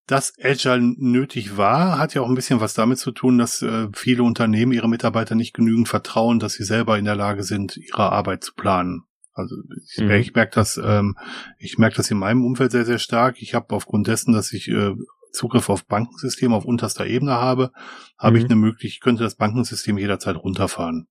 dass 0.06 0.34
Agile 0.40 0.80
nötig 0.80 1.56
war, 1.56 1.98
hat 1.98 2.14
ja 2.14 2.22
auch 2.22 2.28
ein 2.28 2.34
bisschen 2.34 2.60
was 2.60 2.74
damit 2.74 2.98
zu 2.98 3.10
tun, 3.10 3.38
dass 3.38 3.62
äh, 3.62 3.88
viele 3.92 4.22
Unternehmen 4.22 4.72
ihre 4.72 4.88
Mitarbeiter 4.88 5.34
nicht 5.34 5.52
genügend 5.52 5.88
vertrauen, 5.88 6.38
dass 6.38 6.54
sie 6.54 6.64
selber 6.64 6.96
in 6.98 7.04
der 7.04 7.16
Lage 7.16 7.42
sind, 7.42 7.76
ihre 7.76 8.12
Arbeit 8.12 8.44
zu 8.44 8.54
planen. 8.54 9.02
Also 9.32 9.56
ich, 9.84 9.98
mhm. 9.98 10.10
ich 10.12 10.34
merke 10.34 10.54
das, 10.54 10.80
ähm, 10.82 11.16
ich 11.58 11.76
merke 11.76 11.96
das 11.96 12.10
in 12.10 12.18
meinem 12.18 12.44
Umfeld 12.44 12.70
sehr, 12.70 12.84
sehr 12.84 12.98
stark. 12.98 13.42
Ich 13.42 13.54
habe 13.54 13.74
aufgrund 13.74 14.06
dessen, 14.06 14.32
dass 14.32 14.52
ich 14.52 14.68
äh, 14.68 14.94
Zugriff 15.32 15.68
auf 15.68 15.86
Bankensysteme 15.86 16.54
auf 16.54 16.64
unterster 16.64 17.06
Ebene 17.06 17.32
habe, 17.32 17.72
habe 18.16 18.36
mhm. 18.36 18.36
ich 18.36 18.44
eine 18.46 18.56
Möglichkeit, 18.56 18.96
ich 18.96 19.00
könnte 19.00 19.24
das 19.24 19.34
Bankensystem 19.34 19.98
jederzeit 19.98 20.36
runterfahren. 20.36 21.08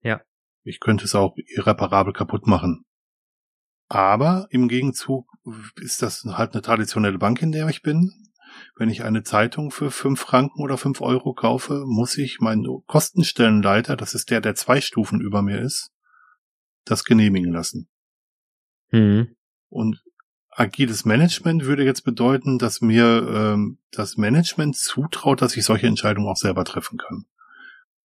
Ja. 0.00 0.22
Ich 0.62 0.80
könnte 0.80 1.04
es 1.04 1.14
auch 1.14 1.34
irreparabel 1.36 2.12
kaputt 2.12 2.46
machen. 2.46 2.84
Aber 3.88 4.46
im 4.50 4.68
Gegenzug 4.68 5.26
ist 5.80 6.02
das 6.02 6.24
halt 6.24 6.52
eine 6.52 6.62
traditionelle 6.62 7.18
Bank, 7.18 7.42
in 7.42 7.52
der 7.52 7.68
ich 7.68 7.82
bin. 7.82 8.10
Wenn 8.76 8.90
ich 8.90 9.02
eine 9.02 9.22
Zeitung 9.22 9.70
für 9.70 9.90
fünf 9.90 10.20
Franken 10.20 10.62
oder 10.62 10.76
fünf 10.76 11.00
Euro 11.00 11.34
kaufe, 11.34 11.84
muss 11.86 12.16
ich 12.18 12.40
meinen 12.40 12.66
Kostenstellenleiter, 12.86 13.96
das 13.96 14.14
ist 14.14 14.30
der, 14.30 14.40
der 14.40 14.54
zwei 14.54 14.80
Stufen 14.80 15.20
über 15.20 15.42
mir 15.42 15.60
ist, 15.60 15.90
das 16.84 17.04
genehmigen 17.04 17.52
lassen. 17.52 17.88
Mhm. 18.90 19.34
Und 19.68 20.02
agiles 20.50 21.04
Management 21.04 21.64
würde 21.64 21.84
jetzt 21.84 22.02
bedeuten, 22.02 22.58
dass 22.58 22.80
mir 22.80 23.26
ähm, 23.28 23.78
das 23.90 24.16
Management 24.16 24.76
zutraut, 24.76 25.40
dass 25.40 25.56
ich 25.56 25.64
solche 25.64 25.86
Entscheidungen 25.86 26.28
auch 26.28 26.36
selber 26.36 26.64
treffen 26.64 26.98
kann. 26.98 27.24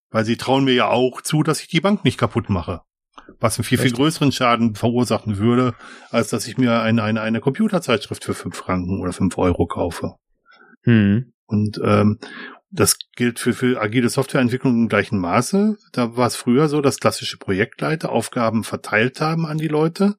Weil 0.10 0.24
sie 0.24 0.38
trauen 0.38 0.64
mir 0.64 0.74
ja 0.74 0.88
auch 0.88 1.22
zu, 1.22 1.44
dass 1.44 1.60
ich 1.62 1.68
die 1.68 1.82
Bank 1.82 2.06
nicht 2.06 2.18
kaputt 2.18 2.50
mache. 2.50 2.82
Was 3.40 3.58
einen 3.58 3.66
viel, 3.66 3.78
viel 3.78 3.92
größeren 3.92 4.32
Schaden 4.32 4.76
verursachen 4.76 5.38
würde, 5.38 5.74
als 6.10 6.30
dass 6.30 6.48
ich 6.48 6.58
mir 6.58 6.82
eine, 6.82 7.04
eine, 7.04 7.22
eine 7.22 7.40
Computerzeitschrift 7.40 8.24
für 8.24 8.34
fünf 8.34 8.58
Franken 8.58 9.02
oder 9.02 9.14
fünf 9.14 9.38
Euro 9.38 9.68
kaufe. 9.68 10.16
Hm. 10.84 11.34
Und 11.46 11.80
ähm, 11.84 12.20
das 12.70 12.98
gilt 13.16 13.40
für, 13.40 13.54
für 13.54 13.82
agile 13.82 14.10
Softwareentwicklung 14.10 14.74
im 14.74 14.90
gleichen 14.90 15.20
Maße. 15.20 15.78
Da 15.94 16.18
war 16.18 16.28
es 16.28 16.36
früher 16.36 16.68
so, 16.68 16.82
dass 16.82 17.00
klassische 17.00 17.38
Projektleiter 17.38 18.12
Aufgaben 18.12 18.64
verteilt 18.64 19.22
haben 19.22 19.46
an 19.46 19.58
die 19.58 19.70
Leute 19.70 20.18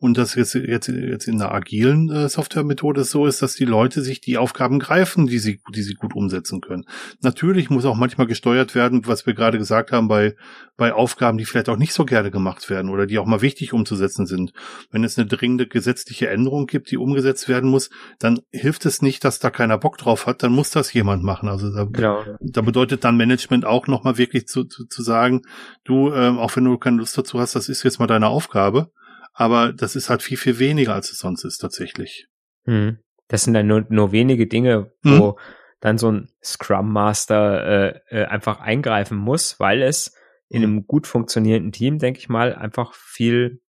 und 0.00 0.16
das 0.16 0.34
jetzt, 0.34 0.54
jetzt, 0.54 0.88
jetzt 0.88 1.28
in 1.28 1.38
der 1.38 1.52
agilen 1.52 2.10
äh, 2.10 2.28
Softwaremethode 2.28 3.04
so 3.04 3.26
ist, 3.26 3.42
dass 3.42 3.54
die 3.54 3.66
Leute 3.66 4.00
sich 4.00 4.22
die 4.22 4.38
Aufgaben 4.38 4.78
greifen, 4.78 5.26
die 5.26 5.38
sie, 5.38 5.60
die 5.74 5.82
sie 5.82 5.92
gut 5.92 6.14
umsetzen 6.16 6.62
können. 6.62 6.86
Natürlich 7.20 7.68
muss 7.68 7.84
auch 7.84 7.96
manchmal 7.96 8.26
gesteuert 8.26 8.74
werden, 8.74 9.06
was 9.06 9.26
wir 9.26 9.34
gerade 9.34 9.58
gesagt 9.58 9.92
haben, 9.92 10.08
bei, 10.08 10.34
bei 10.78 10.94
Aufgaben, 10.94 11.36
die 11.36 11.44
vielleicht 11.44 11.68
auch 11.68 11.76
nicht 11.76 11.92
so 11.92 12.06
gerne 12.06 12.30
gemacht 12.30 12.70
werden 12.70 12.90
oder 12.90 13.06
die 13.06 13.18
auch 13.18 13.26
mal 13.26 13.42
wichtig 13.42 13.74
umzusetzen 13.74 14.24
sind. 14.24 14.54
Wenn 14.90 15.04
es 15.04 15.18
eine 15.18 15.26
dringende 15.26 15.66
gesetzliche 15.66 16.30
Änderung 16.30 16.66
gibt, 16.66 16.90
die 16.90 16.96
umgesetzt 16.96 17.46
werden 17.46 17.68
muss, 17.68 17.90
dann 18.18 18.40
hilft 18.50 18.86
es 18.86 19.02
nicht, 19.02 19.22
dass 19.22 19.38
da 19.38 19.50
keiner 19.50 19.76
Bock 19.76 19.98
drauf 19.98 20.24
hat, 20.24 20.42
dann 20.42 20.52
muss 20.52 20.70
das 20.70 20.94
jemand 20.94 21.22
machen. 21.22 21.50
Also 21.50 21.70
da, 21.70 21.84
genau. 21.92 22.24
da 22.40 22.60
bedeutet 22.60 23.04
dann 23.04 23.16
Management 23.16 23.64
auch 23.64 23.86
nochmal 23.86 24.18
wirklich 24.18 24.46
zu, 24.46 24.64
zu, 24.64 24.86
zu 24.86 25.02
sagen, 25.02 25.42
du, 25.84 26.12
ähm, 26.12 26.38
auch 26.38 26.54
wenn 26.56 26.64
du 26.64 26.78
keine 26.78 26.98
Lust 26.98 27.16
dazu 27.16 27.40
hast, 27.40 27.54
das 27.54 27.68
ist 27.68 27.82
jetzt 27.82 27.98
mal 27.98 28.06
deine 28.06 28.28
Aufgabe 28.28 28.90
aber 29.32 29.72
das 29.72 29.96
ist 29.96 30.10
halt 30.10 30.22
viel, 30.22 30.36
viel 30.36 30.58
weniger, 30.58 30.94
als 30.94 31.10
es 31.12 31.18
sonst 31.18 31.44
ist 31.44 31.58
tatsächlich. 31.58 32.28
Hm. 32.64 32.98
Das 33.28 33.44
sind 33.44 33.54
dann 33.54 33.66
nur, 33.66 33.86
nur 33.88 34.12
wenige 34.12 34.46
Dinge, 34.46 34.92
wo 35.02 35.38
hm. 35.38 35.44
dann 35.80 35.98
so 35.98 36.10
ein 36.12 36.28
Scrum 36.42 36.92
Master 36.92 37.66
äh, 37.66 38.00
äh, 38.10 38.24
einfach 38.26 38.60
eingreifen 38.60 39.16
muss, 39.16 39.58
weil 39.58 39.82
es 39.82 40.14
in 40.48 40.62
einem 40.62 40.86
gut 40.86 41.06
funktionierenden 41.06 41.72
Team, 41.72 41.98
denke 41.98 42.18
ich 42.18 42.28
mal, 42.28 42.54
einfach 42.54 42.92
viel, 42.92 43.62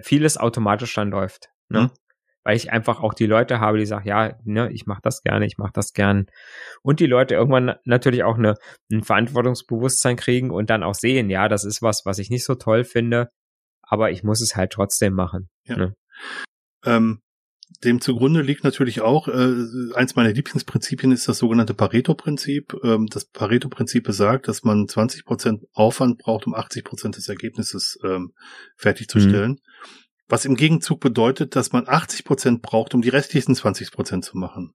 vieles 0.00 0.38
automatisch 0.38 0.94
dann 0.94 1.10
läuft. 1.10 1.50
Ne? 1.68 1.90
Weil 2.44 2.56
ich 2.56 2.70
einfach 2.70 3.00
auch 3.00 3.14
die 3.14 3.26
Leute 3.26 3.58
habe, 3.58 3.78
die 3.78 3.86
sagen, 3.86 4.06
ja, 4.06 4.36
ne, 4.44 4.70
ich 4.70 4.86
mache 4.86 5.00
das 5.02 5.22
gerne, 5.22 5.46
ich 5.46 5.58
mache 5.58 5.72
das 5.72 5.92
gern. 5.92 6.26
Und 6.82 7.00
die 7.00 7.06
Leute 7.06 7.34
irgendwann 7.34 7.74
natürlich 7.84 8.22
auch 8.22 8.38
eine, 8.38 8.54
ein 8.92 9.02
Verantwortungsbewusstsein 9.02 10.16
kriegen 10.16 10.50
und 10.50 10.70
dann 10.70 10.82
auch 10.82 10.94
sehen, 10.94 11.30
ja, 11.30 11.48
das 11.48 11.64
ist 11.64 11.82
was, 11.82 12.04
was 12.04 12.18
ich 12.18 12.30
nicht 12.30 12.44
so 12.44 12.54
toll 12.54 12.84
finde 12.84 13.30
aber 13.86 14.10
ich 14.10 14.22
muss 14.22 14.40
es 14.40 14.56
halt 14.56 14.72
trotzdem 14.72 15.14
machen. 15.14 15.48
Ja. 15.66 15.76
Ne? 15.76 15.96
Ähm, 16.84 17.20
dem 17.82 18.00
zugrunde 18.00 18.42
liegt 18.42 18.62
natürlich 18.62 19.00
auch, 19.00 19.28
äh, 19.28 19.64
eins 19.94 20.16
meiner 20.16 20.32
Lieblingsprinzipien 20.32 21.12
ist 21.12 21.28
das 21.28 21.38
sogenannte 21.38 21.74
Pareto-Prinzip. 21.74 22.74
Ähm, 22.82 23.06
das 23.06 23.24
Pareto-Prinzip 23.24 24.04
besagt, 24.04 24.48
dass 24.48 24.64
man 24.64 24.88
20 24.88 25.24
Prozent 25.24 25.66
Aufwand 25.72 26.18
braucht, 26.18 26.46
um 26.46 26.54
80 26.54 26.84
Prozent 26.84 27.16
des 27.16 27.28
Ergebnisses 27.28 27.98
ähm, 28.04 28.32
fertigzustellen. 28.76 29.52
Mhm. 29.52 29.58
Was 30.34 30.44
im 30.44 30.56
Gegenzug 30.56 30.98
bedeutet, 30.98 31.54
dass 31.54 31.70
man 31.70 31.86
80 31.86 32.24
Prozent 32.24 32.60
braucht, 32.60 32.92
um 32.92 33.02
die 33.02 33.08
restlichen 33.08 33.54
20 33.54 33.92
Prozent 33.92 34.24
zu 34.24 34.36
machen. 34.36 34.72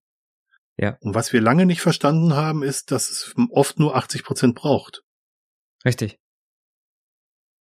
Ja. 0.77 0.95
Und 1.01 1.15
was 1.15 1.33
wir 1.33 1.41
lange 1.41 1.65
nicht 1.65 1.81
verstanden 1.81 2.33
haben, 2.33 2.63
ist, 2.63 2.91
dass 2.91 3.09
es 3.09 3.33
oft 3.49 3.77
nur 3.77 3.93
80 3.93 4.23
Prozent 4.23 4.55
braucht. 4.55 5.01
Richtig. 5.83 6.15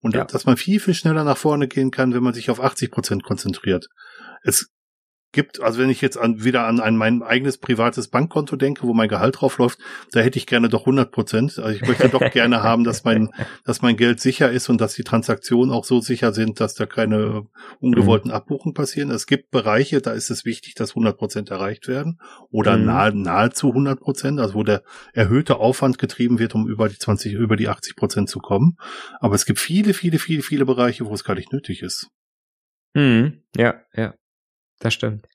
Und 0.01 0.15
ja. 0.15 0.27
dass 0.27 0.47
man 0.47 0.57
viel, 0.57 0.79
viel 0.79 0.95
schneller 0.95 1.25
nach 1.25 1.39
vorne 1.39 1.67
gehen 1.67 1.91
kann, 1.91 2.15
wenn 2.15 2.23
man 2.23 2.35
sich 2.35 2.51
auf 2.51 2.61
80 2.61 2.93
Prozent 2.93 3.25
konzentriert. 3.25 3.89
Es 4.45 4.69
gibt, 5.33 5.61
also 5.61 5.79
wenn 5.79 5.91
ich 5.91 6.01
jetzt 6.01 6.17
an, 6.17 6.43
wieder 6.43 6.67
an, 6.67 6.81
an 6.81 6.97
mein 6.97 7.23
eigenes 7.23 7.59
privates 7.59 8.09
Bankkonto 8.09 8.57
denke, 8.57 8.87
wo 8.87 8.95
mein 8.95 9.09
Gehalt 9.09 9.41
drauf 9.41 9.59
läuft, 9.59 9.79
da 10.13 10.21
hätte 10.21 10.39
ich 10.39 10.47
gerne 10.47 10.69
doch 10.69 10.81
100 10.81 11.13
Prozent. 11.13 11.59
Also 11.59 11.77
ich 11.77 11.87
möchte 11.87 12.09
doch 12.09 12.31
gerne 12.31 12.63
haben, 12.63 12.85
dass 12.85 13.05
mein, 13.05 13.31
dass 13.65 13.83
mein 13.83 13.97
Geld 13.97 14.21
sicher 14.21 14.51
ist 14.51 14.69
und 14.69 14.81
dass 14.81 14.95
die 14.95 15.05
Transaktionen 15.05 15.73
auch 15.73 15.85
so 15.85 16.01
sicher 16.01 16.33
sind, 16.33 16.61
dass 16.61 16.75
da 16.75 16.87
keine 16.87 17.47
ungewollten 17.81 18.31
mhm. 18.31 18.37
Abbuchungen 18.37 18.75
passieren. 18.75 19.11
Es 19.11 19.27
gibt 19.27 19.51
Bereiche, 19.51 20.01
da 20.01 20.13
ist 20.13 20.31
es 20.31 20.47
wichtig, 20.47 20.75
dass 20.75 20.91
100 20.91 21.19
Prozent 21.19 21.51
erreicht 21.51 21.89
werden 21.89 22.21
oder 22.51 22.79
mhm. 22.79 22.87
nahe, 22.87 23.15
nahezu 23.15 23.69
100 23.69 24.01
Prozent, 24.01 24.41
also 24.41 24.55
wo 24.55 24.63
der 24.63 24.83
erhöhte 25.13 25.57
Aufwand 25.57 25.99
getrieben 25.99 26.39
wird, 26.39 26.55
um 26.55 26.67
über 26.67 26.89
die 26.89 26.99
20, 26.99 27.35
über 27.35 27.57
die 27.57 27.69
80 27.69 27.97
Prozent 27.97 28.31
zu 28.31 28.39
kommen. 28.39 28.77
Aber 29.21 29.35
es 29.35 29.45
gibt 29.45 29.59
viele, 29.59 29.93
viele, 29.93 30.19
viele, 30.19 30.43
viele 30.43 30.65
Bereiche, 30.65 31.05
wo 31.05 31.13
es 31.13 31.25
gar 31.25 31.35
nicht 31.35 31.53
nötig 31.53 31.83
ist. 31.83 32.09
Mhm. 32.95 33.43
Ja, 33.55 33.75
ja 33.95 34.15
das 34.79 34.95
stimmt. 34.95 35.29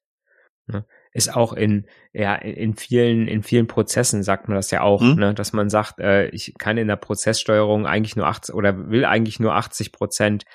Ja. 0.71 0.85
Ist 1.11 1.35
auch 1.35 1.53
in, 1.53 1.85
ja, 2.13 2.35
in 2.35 2.75
vielen, 2.75 3.27
in 3.27 3.43
vielen 3.43 3.67
Prozessen 3.67 4.23
sagt 4.23 4.47
man 4.47 4.55
das 4.55 4.71
ja 4.71 4.81
auch, 4.81 5.01
mhm. 5.01 5.15
ne, 5.15 5.33
dass 5.33 5.53
man 5.53 5.69
sagt, 5.69 5.99
äh, 5.99 6.27
ich 6.29 6.53
kann 6.57 6.77
in 6.77 6.87
der 6.87 6.95
Prozesssteuerung 6.95 7.85
eigentlich 7.85 8.15
nur 8.15 8.27
80 8.27 8.55
oder 8.55 8.89
will 8.89 9.05
eigentlich 9.05 9.39
nur 9.39 9.53
80 9.53 9.91
Prozent 9.91 10.45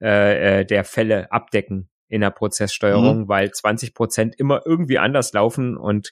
äh, 0.00 0.60
äh, 0.60 0.64
der 0.64 0.84
Fälle 0.84 1.30
abdecken 1.30 1.88
in 2.08 2.22
der 2.22 2.30
Prozesssteuerung, 2.30 3.22
mhm. 3.22 3.28
weil 3.28 3.52
20 3.52 3.94
Prozent 3.94 4.34
immer 4.38 4.62
irgendwie 4.64 4.98
anders 4.98 5.32
laufen 5.34 5.76
und 5.76 6.10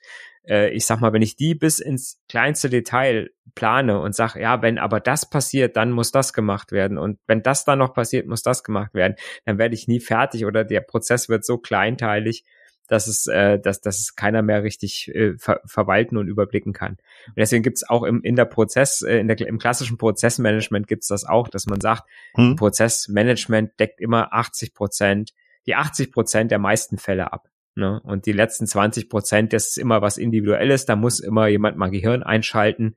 äh, 0.49 0.71
ich 0.71 0.87
sag 0.87 1.01
mal, 1.01 1.13
wenn 1.13 1.23
ich 1.23 1.37
die 1.37 1.55
bis 1.55 1.79
ins 1.79 2.21
kleinste 2.29 2.71
Detail 2.71 3.31
plane 3.55 4.01
und 4.01 4.15
sage, 4.15 4.41
ja, 4.41 4.63
wenn 4.63 4.79
aber 4.79 5.01
das 5.01 5.29
passiert, 5.29 5.77
dann 5.77 5.93
muss 5.93 6.13
das 6.13 6.33
gemacht 6.33 6.73
werden 6.73 6.99
und 6.99 7.19
wenn 7.27 7.43
das 7.43 7.65
dann 7.65 7.79
noch 7.79 7.95
passiert, 7.95 8.27
muss 8.27 8.43
das 8.43 8.65
gemacht 8.65 8.95
werden, 8.95 9.17
dann 9.45 9.59
werde 9.59 9.75
ich 9.75 9.89
nie 9.89 10.01
fertig 10.01 10.45
oder 10.45 10.65
der 10.65 10.81
Prozess 10.81 11.29
wird 11.29 11.45
so 11.45 11.59
kleinteilig, 11.59 12.45
dass 12.89 13.07
es, 13.07 13.27
äh, 13.27 13.59
dass, 13.59 13.81
dass 13.81 13.99
es 13.99 14.15
keiner 14.15 14.43
mehr 14.43 14.63
richtig 14.63 15.13
äh, 15.15 15.37
ver 15.39 15.61
verwalten 15.65 16.17
und 16.17 16.29
überblicken 16.29 16.73
kann. 16.73 16.93
Und 17.27 17.37
deswegen 17.37 17.63
gibt 17.63 17.79
es 17.79 17.89
auch 17.89 18.05
im, 18.05 18.23
in 18.23 18.37
der 18.37 18.45
Prozess, 18.45 19.03
äh, 19.03 19.19
in 19.19 19.29
der, 19.29 19.41
im 19.41 19.59
klassischen 19.59 19.99
Prozessmanagement 19.99 20.87
gibt 20.87 21.03
es 21.03 21.09
das 21.09 21.25
auch, 21.25 21.49
dass 21.49 21.67
man 21.67 21.81
sagt, 21.81 22.05
hm. 22.35 22.57
Prozessmanagement 22.57 23.79
deckt 23.81 24.01
immer 24.01 24.33
80 24.33 24.75
Prozent, 24.75 25.33
die 25.67 25.75
80 25.75 26.13
Prozent 26.13 26.51
der 26.51 26.59
meisten 26.59 26.99
Fälle 26.99 27.33
ab. 27.33 27.49
Ne? 27.77 28.01
Und 28.03 28.25
die 28.25 28.33
letzten 28.33 28.67
20 28.67 29.11
Prozent, 29.11 29.53
das 29.53 29.69
ist 29.69 29.79
immer 29.79 30.01
was 30.01 30.17
Individuelles, 30.17 30.87
da 30.87 30.97
muss 30.97 31.21
immer 31.21 31.47
jemand 31.47 31.77
mal 31.77 31.91
Gehirn 31.91 32.23
einschalten 32.23 32.97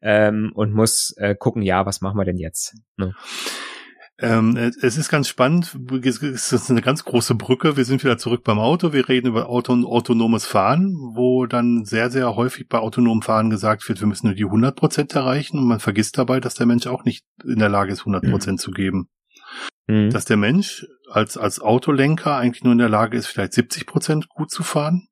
ähm, 0.00 0.52
und 0.54 0.72
muss 0.72 1.12
äh, 1.18 1.34
gucken, 1.34 1.62
ja, 1.62 1.86
was 1.86 2.00
machen 2.00 2.16
wir 2.16 2.24
denn 2.24 2.38
jetzt? 2.38 2.76
Ne? 2.96 3.14
Ähm, 4.20 4.56
es 4.56 4.96
ist 4.96 5.08
ganz 5.08 5.26
spannend, 5.26 5.76
es 6.04 6.52
ist 6.52 6.70
eine 6.70 6.82
ganz 6.82 7.04
große 7.04 7.34
Brücke. 7.34 7.76
Wir 7.76 7.84
sind 7.84 8.04
wieder 8.04 8.18
zurück 8.18 8.44
beim 8.44 8.60
Auto. 8.60 8.92
Wir 8.92 9.08
reden 9.08 9.26
über 9.26 9.48
Auto 9.48 9.72
autonomes 9.84 10.46
Fahren, 10.46 10.94
wo 11.14 11.46
dann 11.46 11.84
sehr, 11.84 12.08
sehr 12.08 12.36
häufig 12.36 12.68
bei 12.68 12.78
autonomem 12.78 13.22
Fahren 13.22 13.50
gesagt 13.50 13.88
wird, 13.88 14.00
wir 14.00 14.06
müssen 14.06 14.28
nur 14.28 14.36
die 14.36 14.44
100 14.44 14.76
Prozent 14.76 15.14
erreichen 15.16 15.58
und 15.58 15.66
man 15.66 15.80
vergisst 15.80 16.18
dabei, 16.18 16.38
dass 16.38 16.54
der 16.54 16.66
Mensch 16.66 16.86
auch 16.86 17.04
nicht 17.04 17.24
in 17.42 17.58
der 17.58 17.68
Lage 17.68 17.92
ist, 17.92 18.00
100 18.00 18.30
Prozent 18.30 18.58
mhm. 18.58 18.62
zu 18.62 18.70
geben. 18.70 19.08
Mhm. 19.88 20.10
Dass 20.10 20.24
der 20.24 20.36
Mensch 20.36 20.86
als, 21.12 21.36
als 21.36 21.60
Autolenker 21.60 22.36
eigentlich 22.36 22.64
nur 22.64 22.72
in 22.72 22.78
der 22.78 22.88
Lage 22.88 23.16
ist, 23.16 23.26
vielleicht 23.26 23.52
70 23.52 23.86
Prozent 23.86 24.28
gut 24.28 24.50
zu 24.50 24.62
fahren. 24.62 25.08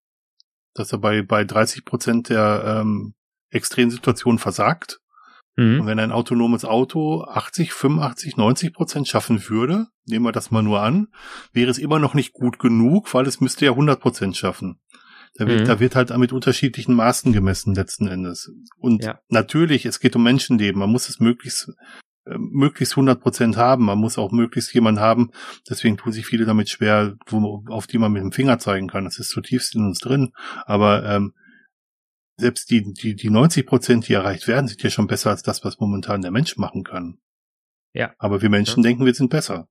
Dass 0.74 0.92
er 0.92 0.98
bei, 0.98 1.22
bei 1.22 1.44
30 1.44 1.84
Prozent 1.84 2.28
der 2.28 2.80
ähm, 2.80 3.14
extremen 3.50 3.90
Situationen 3.90 4.38
versagt. 4.38 5.00
Mhm. 5.56 5.80
Und 5.80 5.86
wenn 5.86 5.98
ein 5.98 6.12
autonomes 6.12 6.64
Auto 6.64 7.24
80, 7.24 7.72
85, 7.72 8.36
90 8.36 8.72
Prozent 8.72 9.08
schaffen 9.08 9.48
würde, 9.48 9.88
nehmen 10.06 10.24
wir 10.24 10.32
das 10.32 10.50
mal 10.50 10.62
nur 10.62 10.80
an, 10.80 11.08
wäre 11.52 11.70
es 11.70 11.78
immer 11.78 11.98
noch 11.98 12.14
nicht 12.14 12.32
gut 12.32 12.58
genug, 12.58 13.12
weil 13.12 13.26
es 13.26 13.40
müsste 13.40 13.66
ja 13.66 13.72
100 13.72 14.00
Prozent 14.00 14.36
schaffen. 14.36 14.80
Da 15.34 15.46
wird, 15.46 15.60
mhm. 15.60 15.64
da 15.66 15.80
wird 15.80 15.96
halt 15.96 16.16
mit 16.16 16.32
unterschiedlichen 16.32 16.94
Maßen 16.94 17.32
gemessen 17.32 17.74
letzten 17.74 18.08
Endes. 18.08 18.50
Und 18.78 19.04
ja. 19.04 19.20
natürlich, 19.28 19.86
es 19.86 20.00
geht 20.00 20.16
um 20.16 20.22
Menschenleben. 20.22 20.80
Man 20.80 20.90
muss 20.90 21.08
es 21.08 21.20
möglichst 21.20 21.70
möglichst 22.36 22.94
100 22.94 23.20
Prozent 23.20 23.56
haben. 23.56 23.84
Man 23.84 23.98
muss 23.98 24.18
auch 24.18 24.32
möglichst 24.32 24.72
jemanden 24.74 25.00
haben. 25.00 25.30
Deswegen 25.68 25.96
tun 25.96 26.12
sich 26.12 26.26
viele 26.26 26.44
damit 26.44 26.68
schwer, 26.68 27.16
wo, 27.26 27.64
auf 27.68 27.86
die 27.86 27.98
man 27.98 28.12
mit 28.12 28.22
dem 28.22 28.32
Finger 28.32 28.58
zeigen 28.58 28.88
kann. 28.88 29.04
Das 29.04 29.18
ist 29.18 29.30
zutiefst 29.30 29.74
in 29.74 29.84
uns 29.84 29.98
drin. 29.98 30.32
Aber 30.66 31.04
ähm, 31.04 31.34
selbst 32.36 32.70
die, 32.70 32.92
die, 32.92 33.14
die 33.14 33.30
90 33.30 33.66
Prozent, 33.66 34.08
die 34.08 34.14
erreicht 34.14 34.48
werden, 34.48 34.66
sind 34.66 34.82
ja 34.82 34.90
schon 34.90 35.06
besser 35.06 35.30
als 35.30 35.42
das, 35.42 35.64
was 35.64 35.78
momentan 35.78 36.22
der 36.22 36.30
Mensch 36.30 36.56
machen 36.56 36.84
kann. 36.84 37.18
Ja. 37.92 38.12
Aber 38.18 38.42
wir 38.42 38.50
Menschen 38.50 38.82
ja. 38.82 38.88
denken, 38.88 39.04
wir 39.04 39.14
sind 39.14 39.30
besser. 39.30 39.68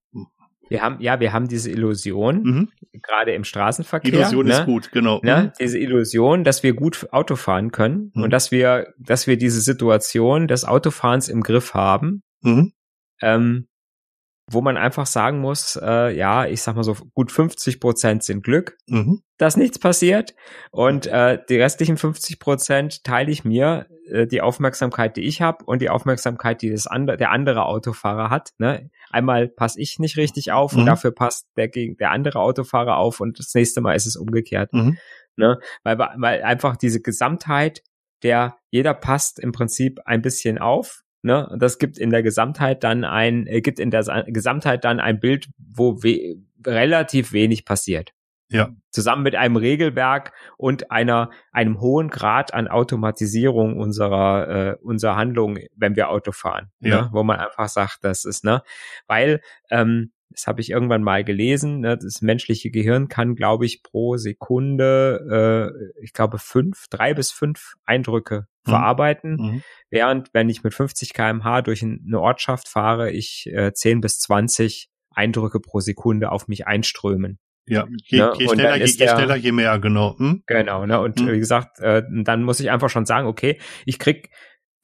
Wir 0.69 0.83
haben, 0.83 1.01
ja, 1.01 1.19
wir 1.19 1.33
haben 1.33 1.47
diese 1.47 1.71
Illusion, 1.71 2.43
mhm. 2.43 2.69
gerade 3.01 3.33
im 3.33 3.43
Straßenverkehr. 3.43 4.13
Illusion 4.13 4.45
ne? 4.45 4.53
ist 4.53 4.65
gut, 4.65 4.91
genau. 4.91 5.19
Ne? 5.23 5.45
Mhm. 5.45 5.51
Diese 5.59 5.79
Illusion, 5.79 6.43
dass 6.43 6.61
wir 6.61 6.73
gut 6.73 7.07
Auto 7.11 7.35
fahren 7.35 7.71
können 7.71 8.11
mhm. 8.13 8.23
und 8.23 8.29
dass 8.29 8.51
wir, 8.51 8.93
dass 8.99 9.25
wir 9.25 9.37
diese 9.37 9.61
Situation 9.61 10.47
des 10.47 10.65
Autofahrens 10.65 11.27
im 11.27 11.41
Griff 11.41 11.73
haben. 11.73 12.21
Mhm. 12.41 12.73
Ähm, 13.21 13.67
wo 14.51 14.61
man 14.61 14.77
einfach 14.77 15.05
sagen 15.05 15.39
muss, 15.39 15.79
äh, 15.81 16.15
ja, 16.15 16.45
ich 16.45 16.61
sag 16.61 16.75
mal 16.75 16.83
so, 16.83 16.95
gut 17.13 17.31
50 17.31 17.79
Prozent 17.79 18.23
sind 18.23 18.43
Glück, 18.43 18.77
mhm. 18.87 19.21
dass 19.37 19.57
nichts 19.57 19.77
passiert 19.77 20.33
und 20.71 21.05
äh, 21.07 21.37
die 21.47 21.57
restlichen 21.57 21.97
50 21.97 22.39
Prozent 22.39 23.03
teile 23.03 23.31
ich 23.31 23.45
mir 23.45 23.85
äh, 24.07 24.25
die 24.25 24.41
Aufmerksamkeit, 24.41 25.17
die 25.17 25.21
ich 25.21 25.41
habe 25.41 25.63
und 25.65 25.81
die 25.81 25.89
Aufmerksamkeit, 25.89 26.61
die 26.61 26.71
das 26.71 26.87
andere, 26.87 27.17
der 27.17 27.31
andere 27.31 27.65
Autofahrer 27.65 28.29
hat. 28.29 28.51
Ne? 28.57 28.89
Einmal 29.11 29.47
passe 29.47 29.79
ich 29.79 29.99
nicht 29.99 30.17
richtig 30.17 30.51
auf 30.51 30.73
mhm. 30.73 30.79
und 30.79 30.85
dafür 30.87 31.11
passt 31.11 31.47
der, 31.55 31.67
der 31.67 32.11
andere 32.11 32.39
Autofahrer 32.39 32.97
auf 32.97 33.19
und 33.19 33.39
das 33.39 33.53
nächste 33.53 33.81
Mal 33.81 33.93
ist 33.93 34.07
es 34.07 34.15
umgekehrt. 34.15 34.73
Mhm. 34.73 34.97
Ne? 35.35 35.59
Weil, 35.83 35.99
weil 35.99 36.41
einfach 36.43 36.75
diese 36.75 37.01
Gesamtheit, 37.01 37.83
der 38.23 38.57
jeder 38.71 38.93
passt 38.93 39.39
im 39.39 39.51
Prinzip 39.51 39.99
ein 40.05 40.21
bisschen 40.21 40.57
auf 40.57 41.03
Ne? 41.21 41.53
Das 41.59 41.79
gibt 41.79 41.97
in 41.97 42.09
der 42.09 42.23
Gesamtheit 42.23 42.83
dann 42.83 43.03
ein, 43.03 43.47
äh, 43.47 43.61
gibt 43.61 43.79
in 43.79 43.91
der 43.91 44.03
Gesamtheit 44.27 44.83
dann 44.83 44.99
ein 44.99 45.19
Bild, 45.19 45.49
wo 45.57 46.01
we 46.03 46.37
relativ 46.65 47.33
wenig 47.33 47.65
passiert. 47.65 48.13
Ja. 48.51 48.69
Zusammen 48.89 49.21
mit 49.21 49.35
einem 49.35 49.57
Regelwerk 49.57 50.33
und 50.57 50.89
einer, 50.89 51.29
einem 51.51 51.79
hohen 51.79 52.09
Grad 52.09 52.53
an 52.53 52.67
Automatisierung 52.67 53.77
unserer, 53.77 54.47
äh, 54.47 54.75
unserer 54.81 55.15
Handlungen, 55.15 55.67
wenn 55.75 55.95
wir 55.95 56.09
Auto 56.09 56.31
fahren. 56.31 56.71
Ja. 56.79 57.03
Ne? 57.03 57.09
Wo 57.11 57.23
man 57.23 57.39
einfach 57.39 57.69
sagt, 57.69 57.99
das 58.01 58.25
ist, 58.25 58.43
ne, 58.43 58.63
weil, 59.05 59.41
ähm, 59.69 60.11
das 60.29 60.45
habe 60.47 60.61
ich 60.61 60.69
irgendwann 60.69 61.03
mal 61.03 61.23
gelesen, 61.23 61.79
ne, 61.79 61.97
das 61.97 62.21
menschliche 62.21 62.69
Gehirn 62.69 63.07
kann, 63.07 63.35
glaube 63.35 63.65
ich, 63.65 63.81
pro 63.81 64.17
Sekunde, 64.17 65.73
äh, 65.97 66.03
ich 66.03 66.13
glaube, 66.13 66.37
fünf, 66.37 66.85
drei 66.89 67.13
bis 67.13 67.31
fünf 67.31 67.73
Eindrücke 67.85 68.45
mhm. 68.65 68.69
verarbeiten, 68.69 69.35
mhm. 69.35 69.63
während 69.89 70.29
wenn 70.33 70.49
ich 70.49 70.63
mit 70.63 70.73
50 70.73 71.13
kmh 71.13 71.61
durch 71.63 71.83
eine 71.83 72.19
Ortschaft 72.19 72.69
fahre, 72.69 73.11
ich 73.11 73.49
äh, 73.51 73.73
10 73.73 74.01
bis 74.01 74.19
20 74.19 74.89
Eindrücke 75.11 75.59
pro 75.59 75.79
Sekunde 75.79 76.31
auf 76.31 76.47
mich 76.47 76.67
einströmen. 76.67 77.39
Ja, 77.67 77.87
je, 78.05 78.19
ne? 78.19 78.33
je 78.37 78.47
schneller, 78.47 78.75
je, 78.77 78.85
je, 78.85 79.07
schneller, 79.07 79.35
je 79.35 79.51
mehr, 79.51 79.77
genau. 79.79 80.17
Hm? 80.17 80.43
Genau, 80.47 80.85
ne? 80.85 80.99
Und 80.99 81.19
hm? 81.19 81.31
wie 81.31 81.39
gesagt, 81.39 81.79
äh, 81.79 82.03
dann 82.23 82.43
muss 82.43 82.59
ich 82.59 82.71
einfach 82.71 82.89
schon 82.89 83.05
sagen, 83.05 83.27
okay, 83.27 83.59
ich 83.85 83.99
krieg 83.99 84.29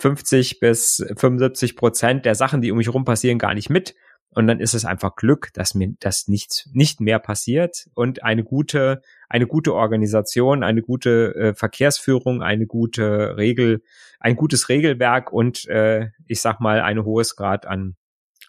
50 0.02 0.60
bis 0.60 1.04
75 1.16 1.76
Prozent 1.76 2.26
der 2.26 2.36
Sachen, 2.36 2.62
die 2.62 2.72
um 2.72 2.78
mich 2.78 2.88
herum 2.88 3.06
passieren, 3.06 3.40
gar 3.40 3.54
nicht 3.54 3.70
mit. 3.70 3.96
Und 4.36 4.48
dann 4.48 4.60
ist 4.60 4.74
es 4.74 4.84
einfach 4.84 5.16
Glück, 5.16 5.52
dass 5.54 5.76
mir 5.76 5.94
das 6.00 6.28
nicht, 6.28 6.68
nicht 6.74 7.00
mehr 7.00 7.20
passiert 7.20 7.88
und 7.94 8.24
eine 8.24 8.44
gute, 8.44 9.02
eine 9.30 9.48
gute 9.48 9.74
Organisation, 9.74 10.62
eine 10.62 10.82
gute 10.82 11.34
äh, 11.36 11.54
Verkehrsführung, 11.56 12.44
eine 12.44 12.68
gute 12.68 13.38
Regel, 13.38 13.82
ein 14.20 14.36
gutes 14.36 14.68
Regelwerk 14.68 15.32
und 15.32 15.66
äh, 15.70 16.10
ich 16.28 16.42
sag 16.42 16.60
mal 16.60 16.82
ein 16.82 17.04
hohes 17.06 17.38
Grad 17.38 17.66
an 17.66 17.96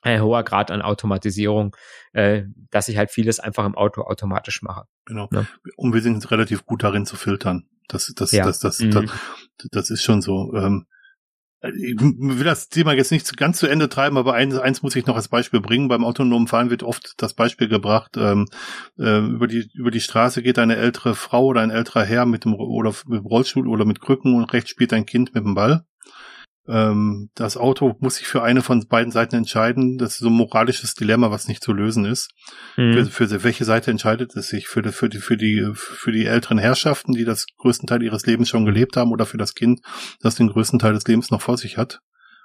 ein 0.03 0.22
hoher 0.22 0.45
Grad 0.45 0.70
an 0.70 0.82
Automatisierung, 0.82 1.76
äh, 2.12 2.43
dass 2.70 2.89
ich 2.89 2.97
halt 2.97 3.11
vieles 3.11 3.41
einfach 3.41 3.64
im 3.64 3.74
Auto 3.74 4.03
automatisch 4.03 4.62
mache. 4.62 4.84
Genau. 5.05 5.28
Ja. 5.32 5.47
Und 5.76 5.95
wir 5.95 6.03
sind 6.03 6.30
relativ 6.30 6.64
gut 6.66 6.82
darin 6.82 7.07
zu 7.07 7.16
filtern. 7.16 7.66
Das, 7.89 8.12
das, 8.14 8.32
ja. 8.32 8.45
das, 8.45 8.59
das, 8.59 8.80
mhm. 8.80 8.91
das, 8.91 9.11
das, 9.70 9.91
ist 9.91 10.03
schon 10.03 10.20
so. 10.20 10.53
Ähm, 10.55 10.87
ich 11.63 11.99
will 11.99 12.45
das 12.45 12.69
Thema 12.69 12.93
jetzt 12.93 13.11
nicht 13.11 13.37
ganz 13.37 13.59
zu 13.59 13.67
Ende 13.67 13.89
treiben, 13.89 14.19
aber 14.19 14.35
eins, 14.35 14.57
eins 14.57 14.83
muss 14.83 14.95
ich 14.95 15.07
noch 15.07 15.17
als 15.17 15.29
Beispiel 15.29 15.61
bringen. 15.61 15.89
Beim 15.89 16.05
autonomen 16.05 16.47
Fahren 16.47 16.71
wird 16.71 16.83
oft 16.83 17.15
das 17.17 17.35
Beispiel 17.35 17.69
gebracht, 17.69 18.17
ähm, 18.17 18.47
äh, 18.99 19.19
über, 19.19 19.47
die, 19.47 19.69
über 19.75 19.91
die 19.91 20.01
Straße 20.01 20.43
geht 20.43 20.59
eine 20.59 20.77
ältere 20.77 21.15
Frau 21.15 21.47
oder 21.47 21.63
ein 21.63 21.71
älterer 21.71 22.05
Herr 22.05 22.27
mit 22.27 22.45
dem, 22.45 22.55
oder 22.55 22.93
mit 23.07 23.21
dem 23.21 23.27
Rollstuhl 23.27 23.69
oder 23.69 23.85
mit 23.85 24.01
Krücken 24.01 24.35
und 24.35 24.53
rechts 24.53 24.71
spielt 24.71 24.93
ein 24.93 25.07
Kind 25.07 25.35
mit 25.35 25.45
dem 25.45 25.55
Ball 25.55 25.85
ähm, 26.69 27.31
das 27.35 27.57
Auto 27.57 27.97
muss 28.01 28.17
sich 28.17 28.27
für 28.27 28.43
eine 28.43 28.62
von 28.62 28.87
beiden 28.89 29.12
Seiten 29.12 29.37
entscheiden. 29.37 29.99
Das 29.99 30.14
ist 30.14 30.19
so 30.19 30.29
ein 30.29 30.33
moralisches 30.33 30.95
Dilemma, 30.95 31.31
was 31.31 31.49
nicht 31.49 31.62
zu 31.62 31.73
lösen 31.73 32.05
ist. 32.05 32.31
Mhm. 32.77 33.07
Für, 33.07 33.29
für, 33.29 33.45
welche 33.45 33.64
Seite 33.64 33.91
entscheidet 33.91 34.35
es 34.37 34.49
sich? 34.49 34.69
Für 34.69 34.83
die, 34.83 34.93
für 34.93 35.09
die, 35.09 35.19
für 35.19 35.37
die, 35.37 35.71
für 35.75 36.12
die 36.12 36.27
älteren 36.27 36.59
Herrschaften, 36.59 37.12
die 37.12 37.25
das 37.25 37.47
größten 37.59 37.87
Teil 37.87 38.03
ihres 38.03 38.27
Lebens 38.27 38.49
schon 38.49 38.64
gelebt 38.64 38.97
haben, 38.97 39.12
oder 39.12 39.27
für 39.27 39.39
das 39.39 39.55
Kind, 39.55 39.81
das 40.21 40.35
den 40.35 40.49
größten 40.49 40.79
Teil 40.79 40.95
des 40.95 41.07
Lebens 41.07 41.31
noch 41.31 41.41
vor 41.43 41.57
sich 41.57 41.79
hat? 41.79 42.01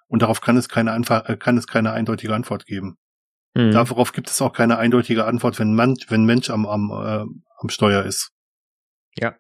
Und 0.08 0.22
darauf 0.22 0.42
kann 0.42 0.58
es 0.58 0.70
keine, 0.70 0.92
Anf 0.92 1.10
äh, 1.10 1.38
kann 1.38 1.58
es 1.58 1.68
keine 1.68 1.94
eindeutige 1.94 2.36
Antwort 2.36 2.66
geben. 2.66 2.98
Mhm. 3.54 3.72
Darauf 3.72 4.14
gibt 4.14 4.30
es 4.30 4.42
auch 4.42 4.54
keine 4.54 4.78
eindeutige 4.78 5.26
Antwort, 5.26 5.60
wenn 5.60 5.74
man, 5.74 5.96
wenn 6.10 6.26
Mensch 6.26 6.50
am, 6.50 6.66
am, 6.66 6.92
äh, 6.92 7.26
am 7.58 7.70
Steuer 7.70 8.04
ist. 8.04 8.32
Ja. 9.18 9.36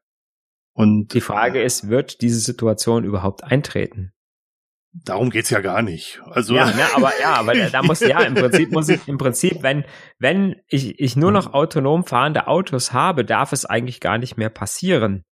Und 0.73 1.13
die 1.13 1.21
Frage 1.21 1.61
ist, 1.61 1.89
wird 1.89 2.21
diese 2.21 2.39
Situation 2.39 3.03
überhaupt 3.03 3.43
eintreten? 3.43 4.13
Darum 4.93 5.29
geht's 5.29 5.49
ja 5.49 5.61
gar 5.61 5.81
nicht. 5.81 6.21
Also 6.25 6.53
ja, 6.53 6.65
ne, 6.65 6.83
aber 6.95 7.11
ja, 7.21 7.35
aber 7.35 7.53
da, 7.53 7.69
da 7.69 7.81
muss 7.81 8.01
ja 8.01 8.21
im 8.21 8.33
Prinzip 8.35 8.71
muss 8.71 8.89
ich 8.89 9.07
im 9.07 9.17
Prinzip, 9.17 9.63
wenn 9.63 9.85
wenn 10.19 10.57
ich 10.67 10.99
ich 10.99 11.15
nur 11.15 11.31
noch 11.31 11.53
autonom 11.53 12.03
fahrende 12.03 12.47
Autos 12.47 12.91
habe, 12.91 13.23
darf 13.23 13.53
es 13.53 13.65
eigentlich 13.65 14.01
gar 14.01 14.17
nicht 14.17 14.35
mehr 14.35 14.49
passieren, 14.49 15.23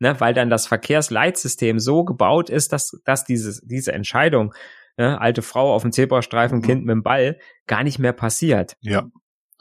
ne, 0.00 0.18
weil 0.20 0.34
dann 0.34 0.50
das 0.50 0.66
Verkehrsleitsystem 0.66 1.78
so 1.78 2.04
gebaut 2.04 2.50
ist, 2.50 2.72
dass 2.72 3.00
dass 3.04 3.24
diese 3.24 3.64
diese 3.64 3.92
Entscheidung, 3.92 4.52
ne, 4.96 5.20
alte 5.20 5.42
Frau 5.42 5.72
auf 5.72 5.82
dem 5.82 5.92
Zebrastreifen, 5.92 6.60
Kind 6.60 6.84
mit 6.84 6.94
dem 6.94 7.04
Ball, 7.04 7.38
gar 7.68 7.84
nicht 7.84 8.00
mehr 8.00 8.12
passiert. 8.12 8.76
Ja. 8.80 9.06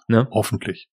Ne? 0.08 0.28
Hoffentlich. 0.32 0.90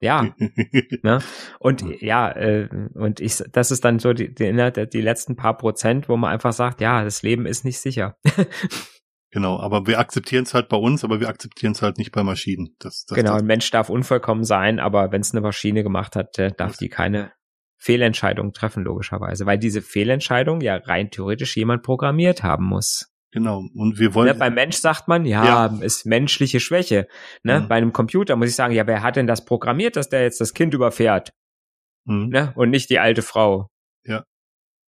Ja. 0.00 0.34
ne? 1.02 1.20
Und 1.58 1.84
ja, 2.00 2.30
äh, 2.30 2.68
und 2.94 3.20
ich, 3.20 3.42
das 3.52 3.70
ist 3.70 3.84
dann 3.84 3.98
so 3.98 4.12
die, 4.12 4.34
die, 4.34 4.52
ne, 4.52 4.70
die 4.72 5.00
letzten 5.00 5.36
paar 5.36 5.56
Prozent, 5.56 6.08
wo 6.08 6.16
man 6.16 6.32
einfach 6.32 6.52
sagt, 6.52 6.80
ja, 6.80 7.04
das 7.04 7.22
Leben 7.22 7.46
ist 7.46 7.64
nicht 7.64 7.80
sicher. 7.80 8.16
genau, 9.30 9.58
aber 9.58 9.86
wir 9.86 9.98
akzeptieren 9.98 10.44
es 10.44 10.54
halt 10.54 10.68
bei 10.68 10.76
uns, 10.76 11.04
aber 11.04 11.20
wir 11.20 11.28
akzeptieren 11.28 11.72
es 11.72 11.82
halt 11.82 11.98
nicht 11.98 12.12
bei 12.12 12.22
Maschinen. 12.22 12.76
Das, 12.78 13.04
das, 13.06 13.16
genau, 13.16 13.32
das, 13.32 13.42
ein 13.42 13.46
Mensch 13.46 13.70
darf 13.70 13.88
unvollkommen 13.88 14.44
sein, 14.44 14.78
aber 14.78 15.12
wenn 15.12 15.20
es 15.20 15.32
eine 15.32 15.40
Maschine 15.40 15.82
gemacht 15.82 16.16
hat, 16.16 16.38
darf 16.58 16.76
die 16.76 16.88
keine 16.88 17.32
Fehlentscheidung 17.78 18.52
treffen, 18.52 18.82
logischerweise, 18.82 19.46
weil 19.46 19.58
diese 19.58 19.82
Fehlentscheidung 19.82 20.60
ja 20.60 20.76
rein 20.76 21.10
theoretisch 21.10 21.56
jemand 21.56 21.82
programmiert 21.82 22.42
haben 22.42 22.64
muss. 22.64 23.13
Genau. 23.34 23.64
Und 23.74 23.98
wir 23.98 24.14
wollen. 24.14 24.28
Ne, 24.28 24.34
beim 24.36 24.54
Mensch 24.54 24.76
sagt 24.76 25.08
man, 25.08 25.24
ja, 25.26 25.44
ja. 25.44 25.78
ist 25.80 26.06
menschliche 26.06 26.60
Schwäche. 26.60 27.08
Ne? 27.42 27.60
Mhm. 27.60 27.68
Bei 27.68 27.74
einem 27.74 27.92
Computer 27.92 28.36
muss 28.36 28.48
ich 28.48 28.54
sagen, 28.54 28.72
ja, 28.72 28.86
wer 28.86 29.02
hat 29.02 29.16
denn 29.16 29.26
das 29.26 29.44
programmiert, 29.44 29.96
dass 29.96 30.08
der 30.08 30.22
jetzt 30.22 30.40
das 30.40 30.54
Kind 30.54 30.72
überfährt? 30.72 31.32
Mhm. 32.04 32.28
Ne? 32.28 32.52
Und 32.54 32.70
nicht 32.70 32.90
die 32.90 33.00
alte 33.00 33.22
Frau. 33.22 33.70
Ja. 34.04 34.22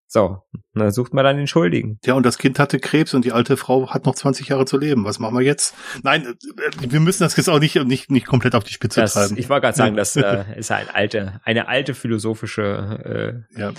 So, 0.07 0.39
dann 0.75 0.93
sucht 0.93 1.13
man 1.13 1.25
dann 1.25 1.39
den 1.39 1.49
Schuldigen. 1.49 1.99
Ja, 2.05 2.15
und 2.15 2.25
das 2.25 2.39
Kind 2.39 2.61
hatte 2.61 2.79
Krebs 2.79 3.15
und 3.15 3.25
die 3.25 3.33
alte 3.33 3.57
Frau 3.57 3.91
hat 3.91 4.07
noch 4.07 4.15
20 4.15 4.47
Jahre 4.47 4.65
zu 4.65 4.79
leben. 4.79 5.05
Was 5.05 5.19
machen 5.19 5.37
wir 5.37 5.45
jetzt? 5.45 5.75
Nein, 6.05 6.25
äh, 6.25 6.89
wir 6.89 7.01
müssen 7.01 7.25
das 7.25 7.37
jetzt 7.37 7.49
auch 7.49 7.59
nicht, 7.59 7.75
nicht, 7.75 8.13
nicht 8.13 8.27
komplett 8.27 8.55
auf 8.55 8.63
die 8.63 8.73
Spitze 8.73 9.01
das, 9.01 9.15
treiben. 9.15 9.37
Ich 9.37 9.49
wollte 9.49 9.63
gerade 9.63 9.77
sagen, 9.77 9.97
das 9.97 10.15
äh, 10.15 10.45
ist 10.57 10.71
eine 10.71 10.95
alte, 10.95 11.41
eine 11.43 11.67
alte 11.67 11.95
philosophische 11.95 13.45
äh, 13.53 13.61
ja. 13.61 13.73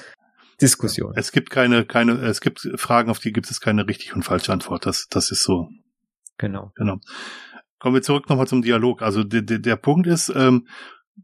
Diskussion. 0.61 1.13
Es 1.15 1.31
gibt 1.31 1.49
keine, 1.49 1.85
keine, 1.85 2.13
es 2.13 2.41
gibt 2.41 2.67
Fragen, 2.75 3.09
auf 3.09 3.19
die 3.19 3.31
gibt 3.31 3.49
es 3.49 3.61
keine 3.61 3.87
richtige 3.87 4.15
und 4.15 4.23
falsche 4.23 4.51
Antwort. 4.51 4.85
Das, 4.85 5.07
das 5.09 5.31
ist 5.31 5.43
so. 5.43 5.69
Genau. 6.37 6.71
Genau. 6.75 6.97
Kommen 7.79 7.95
wir 7.95 8.01
zurück 8.01 8.29
nochmal 8.29 8.47
zum 8.47 8.61
Dialog. 8.61 9.01
Also 9.01 9.23
der, 9.23 9.43
der, 9.43 9.59
der 9.59 9.75
Punkt 9.75 10.07
ist, 10.07 10.31
ähm, 10.35 10.67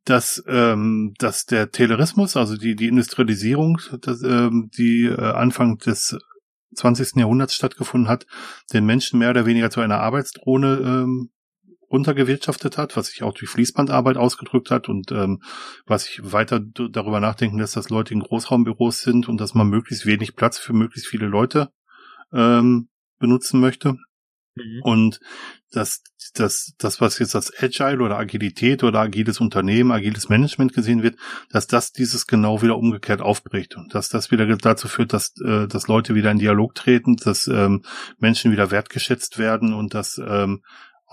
dass, 0.05 0.43
ähm, 0.47 1.13
dass 1.17 1.45
der 1.45 1.71
Taylorismus, 1.71 2.37
also 2.37 2.57
die, 2.57 2.75
die 2.75 2.87
Industrialisierung, 2.87 3.79
das, 4.01 4.21
ähm, 4.23 4.69
die 4.77 5.05
äh, 5.05 5.19
Anfang 5.19 5.77
des 5.77 6.17
20. 6.75 7.17
Jahrhunderts 7.17 7.55
stattgefunden 7.55 8.09
hat, 8.09 8.25
den 8.71 8.85
Menschen 8.85 9.19
mehr 9.19 9.29
oder 9.29 9.45
weniger 9.45 9.69
zu 9.69 9.81
einer 9.81 9.99
Arbeitsdrohne 9.99 10.79
ähm, 10.83 11.29
runtergewirtschaftet 11.93 12.77
hat, 12.77 12.97
was 12.97 13.07
sich 13.07 13.23
auch 13.23 13.33
durch 13.33 13.49
Fließbandarbeit 13.51 14.17
ausgedrückt 14.17 14.71
hat 14.71 14.89
und 14.89 15.11
ähm, 15.11 15.41
was 15.85 16.09
ich 16.09 16.19
weiter 16.23 16.59
darüber 16.59 17.19
nachdenken 17.19 17.59
lässt, 17.59 17.77
dass 17.77 17.89
Leute 17.89 18.13
in 18.13 18.21
Großraumbüros 18.21 19.01
sind 19.01 19.29
und 19.29 19.39
dass 19.39 19.53
man 19.53 19.69
möglichst 19.69 20.05
wenig 20.05 20.35
Platz 20.35 20.57
für 20.57 20.73
möglichst 20.73 21.07
viele 21.07 21.27
Leute 21.27 21.69
ähm, 22.33 22.89
benutzen 23.19 23.59
möchte. 23.59 23.95
Mhm. 24.55 24.81
Und 24.83 25.19
das, 25.71 26.01
das, 26.33 26.73
das, 26.77 27.01
was 27.01 27.19
jetzt 27.19 27.35
als 27.35 27.51
Agile 27.61 28.03
oder 28.03 28.17
Agilität 28.17 28.83
oder 28.83 28.99
agiles 28.99 29.39
Unternehmen, 29.39 29.91
agiles 29.91 30.29
Management 30.29 30.73
gesehen 30.73 31.03
wird, 31.03 31.17
dass 31.49 31.67
das 31.67 31.91
dieses 31.91 32.27
genau 32.27 32.61
wieder 32.61 32.77
umgekehrt 32.77 33.21
aufbricht 33.21 33.75
und 33.75 33.93
dass 33.93 34.09
das 34.09 34.31
wieder 34.31 34.45
dazu 34.57 34.87
führt, 34.87 35.13
dass, 35.13 35.33
äh, 35.43 35.67
dass 35.67 35.87
Leute 35.87 36.15
wieder 36.15 36.31
in 36.31 36.39
Dialog 36.39 36.75
treten, 36.75 37.15
dass 37.17 37.47
ähm, 37.47 37.83
Menschen 38.17 38.51
wieder 38.51 38.71
wertgeschätzt 38.71 39.37
werden 39.37 39.73
und 39.73 39.93
dass 39.93 40.19
ähm, 40.23 40.61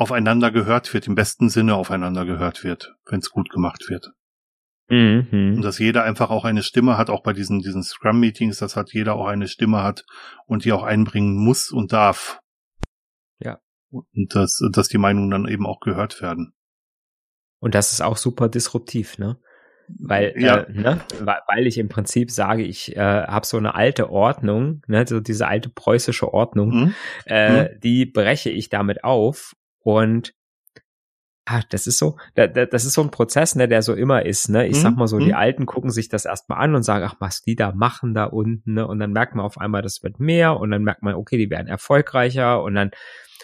aufeinander 0.01 0.51
gehört 0.51 0.95
wird, 0.95 1.07
im 1.07 1.15
besten 1.15 1.51
Sinne 1.51 1.75
aufeinander 1.75 2.25
gehört 2.25 2.65
wird, 2.65 2.95
wenn 3.05 3.19
es 3.19 3.29
gut 3.29 3.51
gemacht 3.51 3.91
wird. 3.91 4.13
Mhm. 4.89 5.57
Und 5.57 5.63
dass 5.63 5.79
jeder 5.79 6.05
einfach 6.05 6.31
auch 6.31 6.47
eine 6.47 6.63
Stimme 6.63 6.97
hat, 6.97 7.11
auch 7.11 7.23
bei 7.23 7.35
diesen, 7.35 7.61
diesen 7.61 7.83
Scrum-Meetings, 7.83 8.59
dass 8.59 8.77
halt 8.77 8.95
jeder 8.95 9.15
auch 9.15 9.27
eine 9.27 9.47
Stimme 9.47 9.83
hat 9.83 10.07
und 10.47 10.65
die 10.65 10.73
auch 10.73 10.85
einbringen 10.85 11.37
muss 11.37 11.71
und 11.71 11.93
darf. 11.93 12.41
Ja. 13.41 13.61
Und 13.91 14.35
dass, 14.35 14.59
dass 14.73 14.89
die 14.89 14.97
Meinungen 14.97 15.31
dann 15.31 15.47
eben 15.47 15.67
auch 15.67 15.81
gehört 15.81 16.23
werden. 16.23 16.55
Und 17.59 17.75
das 17.75 17.93
ist 17.93 18.01
auch 18.01 18.17
super 18.17 18.49
disruptiv, 18.49 19.19
ne? 19.19 19.39
Weil, 19.99 20.33
ja. 20.39 20.61
äh, 20.61 20.73
ne? 20.73 21.01
weil 21.19 21.67
ich 21.67 21.77
im 21.77 21.89
Prinzip 21.89 22.31
sage, 22.31 22.63
ich 22.63 22.97
äh, 22.97 23.01
habe 23.01 23.45
so 23.45 23.59
eine 23.59 23.75
alte 23.75 24.09
Ordnung, 24.11 24.83
ne? 24.87 25.05
so 25.07 25.19
diese 25.19 25.49
alte 25.49 25.69
preußische 25.69 26.33
Ordnung, 26.33 26.71
mhm. 26.71 26.95
Äh, 27.27 27.65
mhm. 27.65 27.81
die 27.81 28.07
breche 28.07 28.51
ich 28.51 28.71
damit 28.71 29.03
auf 29.05 29.57
und 29.81 30.35
ah, 31.47 31.63
das 31.71 31.87
ist 31.87 31.99
so, 31.99 32.17
das 32.35 32.85
ist 32.85 32.93
so 32.93 33.03
ein 33.03 33.11
Prozess, 33.11 33.57
ne, 33.57 33.67
der 33.67 33.83
so 33.83 33.95
immer 33.95 34.25
ist, 34.25 34.49
ne. 34.49 34.67
Ich 34.67 34.77
mhm. 34.77 34.83
sag 34.83 34.97
mal 34.97 35.07
so, 35.09 35.19
die 35.19 35.27
mhm. 35.27 35.35
Alten 35.35 35.67
gucken 35.67 35.91
sich 35.91 36.09
das 36.09 36.25
erstmal 36.25 36.61
an 36.61 36.75
und 36.75 36.83
sagen, 36.85 37.05
ach, 37.09 37.17
was 37.19 37.43
die 37.43 37.57
da 37.57 37.73
machen 37.73 38.15
da 38.15 38.25
unten, 38.25 38.75
ne. 38.75 38.87
Und 38.87 39.01
dann 39.01 39.13
merkt 39.13 39.35
man 39.35 39.45
auf 39.45 39.59
einmal, 39.59 39.83
das 39.83 40.03
wird 40.03 40.21
mehr 40.21 40.59
und 40.59 40.71
dann 40.71 40.85
merkt 40.85 41.03
man, 41.03 41.15
okay, 41.15 41.39
die 41.39 41.51
werden 41.51 41.67
erfolgreicher 41.67 42.63
und 42.63 42.75
dann 42.75 42.91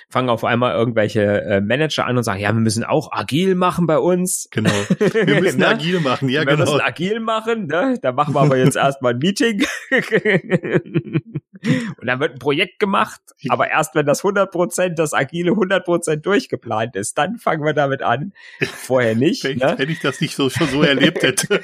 fangen 0.09 0.29
auf 0.29 0.45
einmal 0.45 0.75
irgendwelche 0.75 1.43
äh, 1.43 1.61
Manager 1.61 2.07
an 2.07 2.17
und 2.17 2.23
sagen, 2.23 2.41
ja, 2.41 2.53
wir 2.53 2.61
müssen 2.61 2.85
auch 2.85 3.11
agil 3.13 3.55
machen 3.55 3.87
bei 3.87 3.99
uns. 3.99 4.49
Genau. 4.51 4.71
Wir 4.99 5.41
müssen 5.41 5.61
ne? 5.61 5.69
agil 5.69 6.01
machen, 6.01 6.29
ja, 6.29 6.41
wir 6.41 6.47
genau. 6.47 6.59
Wir 6.59 6.73
müssen 6.73 6.81
agil 6.81 7.21
machen, 7.21 7.67
ne? 7.67 7.99
Da 8.01 8.13
machen 8.13 8.35
wir 8.35 8.41
aber 8.41 8.57
jetzt 8.57 8.77
erstmal 8.77 9.15
ein 9.15 9.19
Meeting. 9.19 9.65
und 9.91 12.07
dann 12.07 12.21
wird 12.21 12.35
ein 12.35 12.39
Projekt 12.39 12.79
gemacht, 12.79 13.21
aber 13.49 13.69
erst 13.69 13.95
wenn 13.95 14.07
das 14.07 14.21
100 14.21 14.51
Prozent, 14.51 14.99
das 14.99 15.13
agile 15.13 15.53
100 15.53 15.85
Prozent 15.85 16.25
durchgeplant 16.25 16.97
ist, 16.97 17.19
dann 17.19 17.37
fangen 17.37 17.65
wir 17.65 17.75
damit 17.75 18.03
an. 18.03 18.33
Vorher 18.61 19.15
nicht. 19.15 19.45
wenn, 19.45 19.59
ne? 19.59 19.75
wenn 19.77 19.89
ich 19.89 20.01
das 20.01 20.21
nicht 20.21 20.37
so 20.37 20.49
schon 20.51 20.69
so 20.69 20.83
erlebt 20.83 21.23
hätte. 21.23 21.63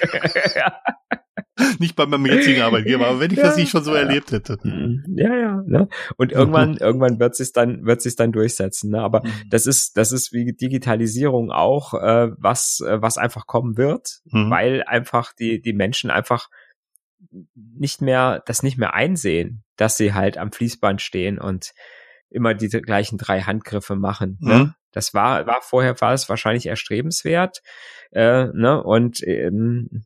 ja. 0.56 0.80
Nicht 1.78 1.96
bei 1.96 2.06
meinem 2.06 2.26
jetzigen 2.26 2.62
Arbeitgeber, 2.62 3.08
aber 3.08 3.20
wenn 3.20 3.30
ich 3.30 3.36
ja, 3.36 3.44
das 3.44 3.56
nicht 3.56 3.70
schon 3.70 3.84
so 3.84 3.94
ja. 3.94 4.00
erlebt 4.00 4.32
hätte. 4.32 4.58
Mhm. 4.62 5.04
Ja, 5.16 5.36
ja. 5.36 5.62
Ne? 5.66 5.88
Und 6.16 6.32
irgendwann, 6.32 6.78
irgendwann 6.78 7.20
wird 7.20 7.36
sich 7.36 7.52
dann, 7.52 7.84
wird 7.84 8.00
sich 8.00 8.16
dann 8.16 8.32
durchsetzen. 8.32 8.90
Ne? 8.90 9.00
Aber 9.00 9.22
mhm. 9.22 9.32
das 9.50 9.66
ist, 9.66 9.96
das 9.96 10.12
ist 10.12 10.32
wie 10.32 10.52
Digitalisierung 10.52 11.50
auch, 11.50 11.92
äh, 11.94 12.30
was, 12.38 12.80
äh, 12.80 13.02
was 13.02 13.18
einfach 13.18 13.46
kommen 13.46 13.76
wird, 13.76 14.20
mhm. 14.24 14.50
weil 14.50 14.82
einfach 14.84 15.32
die, 15.34 15.60
die 15.60 15.74
Menschen 15.74 16.10
einfach 16.10 16.48
nicht 17.54 18.00
mehr, 18.00 18.42
das 18.46 18.62
nicht 18.62 18.78
mehr 18.78 18.94
einsehen, 18.94 19.62
dass 19.76 19.96
sie 19.96 20.14
halt 20.14 20.38
am 20.38 20.52
Fließband 20.52 21.02
stehen 21.02 21.38
und 21.38 21.72
immer 22.32 22.54
die 22.54 22.68
gleichen 22.68 23.18
drei 23.18 23.42
Handgriffe 23.42 23.96
machen. 23.96 24.38
Ne? 24.40 24.54
Mhm. 24.54 24.74
Das 24.92 25.14
war, 25.14 25.46
war 25.46 25.60
vorher 25.62 26.00
war 26.00 26.12
es 26.12 26.28
wahrscheinlich 26.28 26.66
erstrebenswert. 26.66 27.62
Äh, 28.10 28.48
ne? 28.52 28.82
Und 28.82 29.26
ähm, 29.26 30.04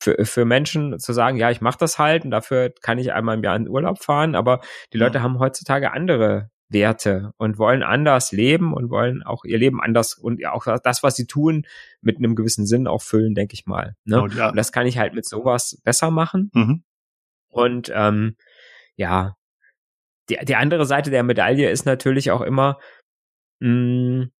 für, 0.00 0.24
für 0.24 0.44
Menschen 0.44 0.98
zu 0.98 1.12
sagen, 1.12 1.36
ja, 1.38 1.50
ich 1.50 1.60
mache 1.60 1.78
das 1.78 1.98
halt 1.98 2.24
und 2.24 2.30
dafür 2.30 2.72
kann 2.82 2.98
ich 2.98 3.12
einmal 3.12 3.36
im 3.36 3.42
Jahr 3.42 3.56
in 3.56 3.68
Urlaub 3.68 4.02
fahren, 4.02 4.34
aber 4.34 4.60
die 4.92 4.98
Leute 4.98 5.18
ja. 5.18 5.22
haben 5.22 5.40
heutzutage 5.40 5.92
andere 5.92 6.50
Werte 6.68 7.32
und 7.38 7.58
wollen 7.58 7.82
anders 7.82 8.30
leben 8.30 8.74
und 8.74 8.90
wollen 8.90 9.22
auch 9.22 9.44
ihr 9.44 9.58
Leben 9.58 9.80
anders 9.80 10.14
und 10.14 10.44
auch 10.46 10.66
das, 10.82 11.02
was 11.02 11.16
sie 11.16 11.26
tun, 11.26 11.66
mit 12.00 12.18
einem 12.18 12.36
gewissen 12.36 12.66
Sinn 12.66 12.86
auch 12.86 13.02
füllen, 13.02 13.34
denke 13.34 13.54
ich 13.54 13.66
mal. 13.66 13.96
Ne? 14.04 14.20
Und, 14.20 14.34
ja. 14.34 14.50
und 14.50 14.56
das 14.56 14.70
kann 14.70 14.86
ich 14.86 14.98
halt 14.98 15.14
mit 15.14 15.26
sowas 15.26 15.80
besser 15.82 16.10
machen. 16.10 16.50
Mhm. 16.52 16.84
Und 17.48 17.90
ähm, 17.94 18.36
ja, 18.96 19.37
die, 20.28 20.38
die 20.44 20.56
andere 20.56 20.86
Seite 20.86 21.10
der 21.10 21.22
Medaille 21.22 21.70
ist 21.70 21.86
natürlich 21.86 22.30
auch 22.30 22.40
immer, 22.40 22.78
mh, 23.60 23.70
mm, 23.70 24.30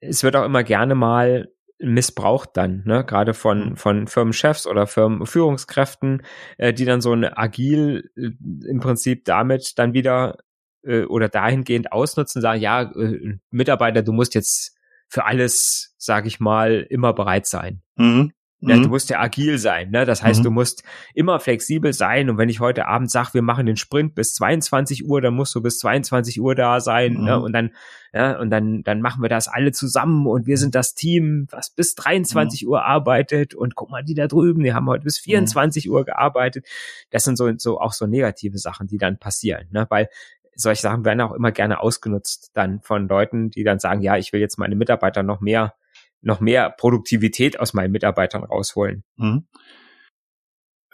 es 0.00 0.22
wird 0.22 0.36
auch 0.36 0.44
immer 0.44 0.62
gerne 0.62 0.94
mal 0.94 1.48
missbraucht 1.80 2.50
dann, 2.54 2.82
ne? 2.86 3.04
Gerade 3.04 3.34
von, 3.34 3.70
mhm. 3.70 3.76
von 3.76 4.06
Firmenchefs 4.06 4.66
oder 4.66 4.86
Firmenführungskräften, 4.86 6.22
äh, 6.56 6.72
die 6.72 6.84
dann 6.84 7.00
so 7.00 7.12
ein 7.12 7.24
agil 7.24 8.10
äh, 8.16 8.30
im 8.68 8.80
Prinzip 8.80 9.24
damit 9.24 9.78
dann 9.78 9.92
wieder 9.92 10.38
äh, 10.82 11.04
oder 11.04 11.28
dahingehend 11.28 11.92
ausnutzen, 11.92 12.42
sagen, 12.42 12.60
ja, 12.60 12.82
äh, 12.82 13.38
Mitarbeiter, 13.50 14.02
du 14.02 14.12
musst 14.12 14.34
jetzt 14.34 14.76
für 15.08 15.24
alles, 15.24 15.94
sag 15.98 16.26
ich 16.26 16.40
mal, 16.40 16.86
immer 16.90 17.12
bereit 17.12 17.46
sein. 17.46 17.82
Mhm. 17.96 18.32
Ja, 18.60 18.76
mhm. 18.76 18.82
Du 18.82 18.88
musst 18.88 19.08
ja 19.08 19.20
agil 19.20 19.56
sein, 19.58 19.90
ne? 19.90 20.04
Das 20.04 20.24
heißt, 20.24 20.40
mhm. 20.40 20.44
du 20.44 20.50
musst 20.50 20.82
immer 21.14 21.38
flexibel 21.38 21.92
sein. 21.92 22.28
Und 22.28 22.38
wenn 22.38 22.48
ich 22.48 22.58
heute 22.58 22.88
Abend 22.88 23.08
sage, 23.08 23.34
wir 23.34 23.42
machen 23.42 23.66
den 23.66 23.76
Sprint 23.76 24.16
bis 24.16 24.34
22 24.34 25.08
Uhr, 25.08 25.20
dann 25.20 25.34
musst 25.34 25.54
du 25.54 25.62
bis 25.62 25.78
22 25.78 26.40
Uhr 26.40 26.56
da 26.56 26.80
sein. 26.80 27.12
Ne? 27.12 27.18
Mhm. 27.18 27.24
Ne? 27.24 27.40
Und 27.40 27.52
dann, 27.52 27.70
ja, 28.12 28.36
und 28.36 28.50
dann, 28.50 28.82
dann 28.82 29.00
machen 29.00 29.22
wir 29.22 29.28
das 29.28 29.46
alle 29.46 29.70
zusammen 29.70 30.26
und 30.26 30.48
wir 30.48 30.58
sind 30.58 30.74
das 30.74 30.94
Team, 30.94 31.46
was 31.50 31.70
bis 31.70 31.94
23 31.94 32.62
mhm. 32.64 32.68
Uhr 32.70 32.84
arbeitet. 32.84 33.54
Und 33.54 33.76
guck 33.76 33.90
mal, 33.90 34.02
die 34.02 34.14
da 34.14 34.26
drüben, 34.26 34.64
die 34.64 34.74
haben 34.74 34.88
heute 34.88 35.04
bis 35.04 35.18
24 35.18 35.86
mhm. 35.86 35.92
Uhr 35.92 36.04
gearbeitet. 36.04 36.66
Das 37.10 37.22
sind 37.22 37.36
so, 37.36 37.48
so 37.58 37.80
auch 37.80 37.92
so 37.92 38.06
negative 38.06 38.58
Sachen, 38.58 38.88
die 38.88 38.98
dann 38.98 39.18
passieren, 39.18 39.68
ne? 39.70 39.86
Weil 39.88 40.08
solche 40.56 40.82
Sachen 40.82 41.04
werden 41.04 41.20
auch 41.20 41.32
immer 41.32 41.52
gerne 41.52 41.80
ausgenutzt 41.80 42.50
dann 42.54 42.80
von 42.80 43.06
Leuten, 43.06 43.50
die 43.50 43.62
dann 43.62 43.78
sagen, 43.78 44.02
ja, 44.02 44.16
ich 44.16 44.32
will 44.32 44.40
jetzt 44.40 44.58
meine 44.58 44.74
Mitarbeiter 44.74 45.22
noch 45.22 45.40
mehr 45.40 45.74
noch 46.20 46.40
mehr 46.40 46.70
Produktivität 46.70 47.60
aus 47.60 47.74
meinen 47.74 47.92
Mitarbeitern 47.92 48.44
rausholen. 48.44 49.04
Mhm. 49.16 49.46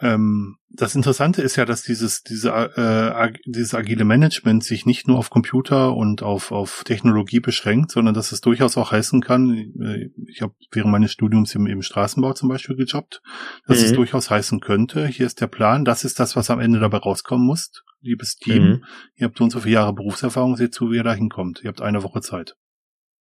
Ähm, 0.01 0.57
das 0.69 0.93
Interessante 0.93 1.41
ist 1.41 1.55
ja, 1.55 1.63
dass 1.63 1.83
dieses, 1.83 2.21
diese, 2.21 2.49
äh, 2.51 3.31
dieses 3.45 3.73
agile 3.73 4.03
Management 4.03 4.63
sich 4.63 4.85
nicht 4.85 5.07
nur 5.07 5.17
auf 5.17 5.29
Computer 5.29 5.95
und 5.95 6.21
auf, 6.21 6.51
auf 6.51 6.83
Technologie 6.83 7.39
beschränkt, 7.39 7.91
sondern 7.91 8.13
dass 8.13 8.33
es 8.33 8.41
durchaus 8.41 8.75
auch 8.75 8.91
heißen 8.91 9.21
kann, 9.21 9.51
äh, 9.81 10.09
ich 10.27 10.41
habe 10.41 10.53
während 10.71 10.91
meines 10.91 11.13
Studiums 11.13 11.55
im, 11.55 11.65
im 11.67 11.81
Straßenbau 11.81 12.33
zum 12.33 12.49
Beispiel 12.49 12.75
gejobbt, 12.75 13.21
dass 13.67 13.79
mhm. 13.79 13.85
es 13.85 13.93
durchaus 13.93 14.29
heißen 14.29 14.59
könnte, 14.59 15.07
hier 15.07 15.25
ist 15.25 15.39
der 15.39 15.47
Plan, 15.47 15.85
das 15.85 16.03
ist 16.03 16.19
das, 16.19 16.35
was 16.35 16.49
am 16.49 16.59
Ende 16.59 16.81
dabei 16.81 16.97
rauskommen 16.97 17.45
muss, 17.45 17.71
liebes 18.01 18.35
Team, 18.35 18.63
mhm. 18.63 18.83
ihr 19.15 19.27
habt 19.27 19.37
so 19.37 19.45
und 19.45 19.51
so 19.51 19.61
viele 19.61 19.75
Jahre 19.75 19.93
Berufserfahrung, 19.93 20.57
seht 20.57 20.73
zu, 20.73 20.91
wie 20.91 20.97
ihr 20.97 21.03
da 21.03 21.13
hinkommt, 21.13 21.61
ihr 21.63 21.69
habt 21.69 21.81
eine 21.81 22.03
Woche 22.03 22.19
Zeit. 22.19 22.57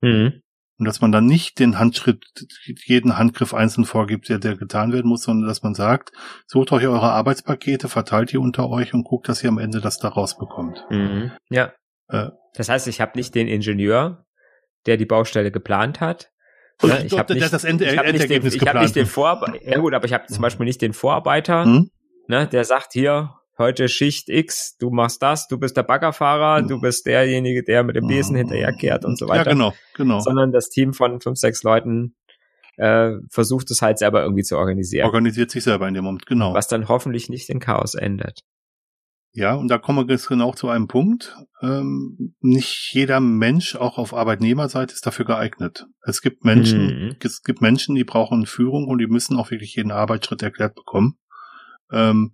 Mhm. 0.00 0.40
Und 0.78 0.86
dass 0.86 1.00
man 1.00 1.12
dann 1.12 1.26
nicht 1.26 1.60
den 1.60 1.78
Handschritt, 1.78 2.24
jeden 2.86 3.16
Handgriff 3.16 3.54
einzeln 3.54 3.84
vorgibt, 3.84 4.28
der, 4.28 4.38
der 4.38 4.56
getan 4.56 4.92
werden 4.92 5.08
muss, 5.08 5.22
sondern 5.22 5.48
dass 5.48 5.62
man 5.62 5.74
sagt, 5.74 6.10
sucht 6.46 6.72
euch 6.72 6.86
eure 6.86 7.12
Arbeitspakete, 7.12 7.88
verteilt 7.88 8.32
die 8.32 8.38
unter 8.38 8.68
euch 8.68 8.92
und 8.92 9.04
guckt, 9.04 9.28
dass 9.28 9.42
ihr 9.44 9.50
am 9.50 9.58
Ende 9.58 9.80
das 9.80 9.98
da 9.98 10.08
rausbekommt. 10.08 10.84
Mhm. 10.90 11.30
Ja. 11.48 11.72
Äh, 12.08 12.30
das 12.54 12.68
heißt, 12.68 12.88
ich 12.88 13.00
habe 13.00 13.12
nicht 13.14 13.34
den 13.34 13.46
Ingenieur, 13.46 14.24
der 14.86 14.96
die 14.96 15.06
Baustelle 15.06 15.52
geplant 15.52 16.00
hat. 16.00 16.30
Ja, 16.82 16.98
ich 16.98 17.16
habe 17.16 17.34
nicht, 17.34 17.52
das 17.52 17.62
ich 17.62 17.70
hab 17.70 18.06
nicht 18.12 18.28
den, 18.28 18.44
ich 18.44 18.60
hab 18.66 18.80
nicht 18.82 18.96
den 18.96 19.06
Vorarbeiter, 19.06 19.64
ja 19.64 19.78
gut, 19.78 19.94
aber 19.94 20.06
ich 20.06 20.12
habe 20.12 20.26
zum 20.26 20.42
Beispiel 20.42 20.66
nicht 20.66 20.82
den 20.82 20.92
Vorarbeiter, 20.92 21.66
mhm. 21.66 21.90
ne, 22.26 22.48
der 22.48 22.64
sagt 22.64 22.94
hier, 22.94 23.32
heute 23.58 23.88
Schicht 23.88 24.28
X, 24.28 24.76
du 24.78 24.90
machst 24.90 25.22
das, 25.22 25.46
du 25.48 25.58
bist 25.58 25.76
der 25.76 25.82
Baggerfahrer, 25.82 26.62
du 26.62 26.80
bist 26.80 27.06
derjenige, 27.06 27.62
der 27.62 27.84
mit 27.84 27.96
dem 27.96 28.06
Besen 28.06 28.36
hinterherkehrt 28.36 29.04
und 29.04 29.18
so 29.18 29.28
weiter. 29.28 29.46
Ja, 29.46 29.52
genau, 29.52 29.72
genau. 29.94 30.20
Sondern 30.20 30.52
das 30.52 30.68
Team 30.68 30.92
von 30.92 31.20
fünf, 31.20 31.38
sechs 31.38 31.62
Leuten 31.62 32.16
äh, 32.76 33.12
versucht 33.30 33.70
es 33.70 33.82
halt 33.82 33.98
selber 33.98 34.22
irgendwie 34.22 34.42
zu 34.42 34.56
organisieren. 34.56 35.06
Organisiert 35.06 35.50
sich 35.50 35.64
selber 35.64 35.86
in 35.88 35.94
dem 35.94 36.04
Moment, 36.04 36.26
genau. 36.26 36.54
Was 36.54 36.68
dann 36.68 36.88
hoffentlich 36.88 37.28
nicht 37.28 37.48
in 37.48 37.60
Chaos 37.60 37.94
endet. 37.94 38.40
Ja, 39.36 39.54
und 39.54 39.66
da 39.66 39.78
kommen 39.78 40.06
wir 40.06 40.12
jetzt 40.12 40.28
genau 40.28 40.52
zu 40.52 40.68
einem 40.68 40.86
Punkt. 40.86 41.36
Ähm, 41.60 42.34
nicht 42.40 42.94
jeder 42.94 43.18
Mensch, 43.18 43.74
auch 43.74 43.98
auf 43.98 44.14
Arbeitnehmerseite, 44.14 44.94
ist 44.94 45.04
dafür 45.06 45.24
geeignet. 45.24 45.86
Es 46.02 46.22
gibt 46.22 46.44
Menschen, 46.44 46.86
mhm. 46.86 47.16
es 47.20 47.42
gibt 47.42 47.60
Menschen, 47.60 47.96
die 47.96 48.04
brauchen 48.04 48.46
Führung 48.46 48.86
und 48.86 48.98
die 48.98 49.08
müssen 49.08 49.36
auch 49.36 49.50
wirklich 49.50 49.74
jeden 49.74 49.90
Arbeitsschritt 49.90 50.42
erklärt 50.42 50.76
bekommen. 50.76 51.18
Ähm, 51.90 52.32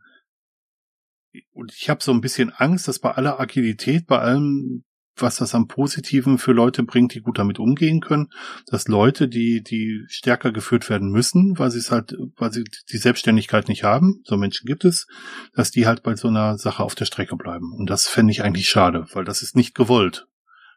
und 1.52 1.72
ich 1.72 1.88
habe 1.88 2.02
so 2.02 2.12
ein 2.12 2.20
bisschen 2.20 2.50
Angst, 2.50 2.88
dass 2.88 2.98
bei 2.98 3.12
aller 3.12 3.40
Agilität, 3.40 4.06
bei 4.06 4.18
allem, 4.18 4.84
was 5.16 5.36
das 5.36 5.54
am 5.54 5.68
Positiven 5.68 6.38
für 6.38 6.52
Leute 6.52 6.82
bringt, 6.82 7.14
die 7.14 7.20
gut 7.20 7.38
damit 7.38 7.58
umgehen 7.58 8.00
können, 8.00 8.28
dass 8.66 8.88
Leute, 8.88 9.28
die, 9.28 9.62
die 9.62 10.04
stärker 10.08 10.50
geführt 10.52 10.88
werden 10.88 11.10
müssen, 11.10 11.58
weil 11.58 11.70
sie 11.70 11.78
es 11.78 11.90
halt, 11.90 12.14
weil 12.36 12.52
sie 12.52 12.64
die 12.90 12.96
Selbstständigkeit 12.96 13.68
nicht 13.68 13.84
haben, 13.84 14.22
so 14.24 14.36
Menschen 14.36 14.66
gibt 14.66 14.84
es, 14.84 15.06
dass 15.54 15.70
die 15.70 15.86
halt 15.86 16.02
bei 16.02 16.16
so 16.16 16.28
einer 16.28 16.56
Sache 16.58 16.82
auf 16.82 16.94
der 16.94 17.04
Strecke 17.04 17.36
bleiben. 17.36 17.72
Und 17.76 17.90
das 17.90 18.06
fände 18.06 18.30
ich 18.30 18.42
eigentlich 18.42 18.68
schade, 18.68 19.06
weil 19.12 19.24
das 19.24 19.42
ist 19.42 19.56
nicht 19.56 19.74
gewollt. 19.74 20.26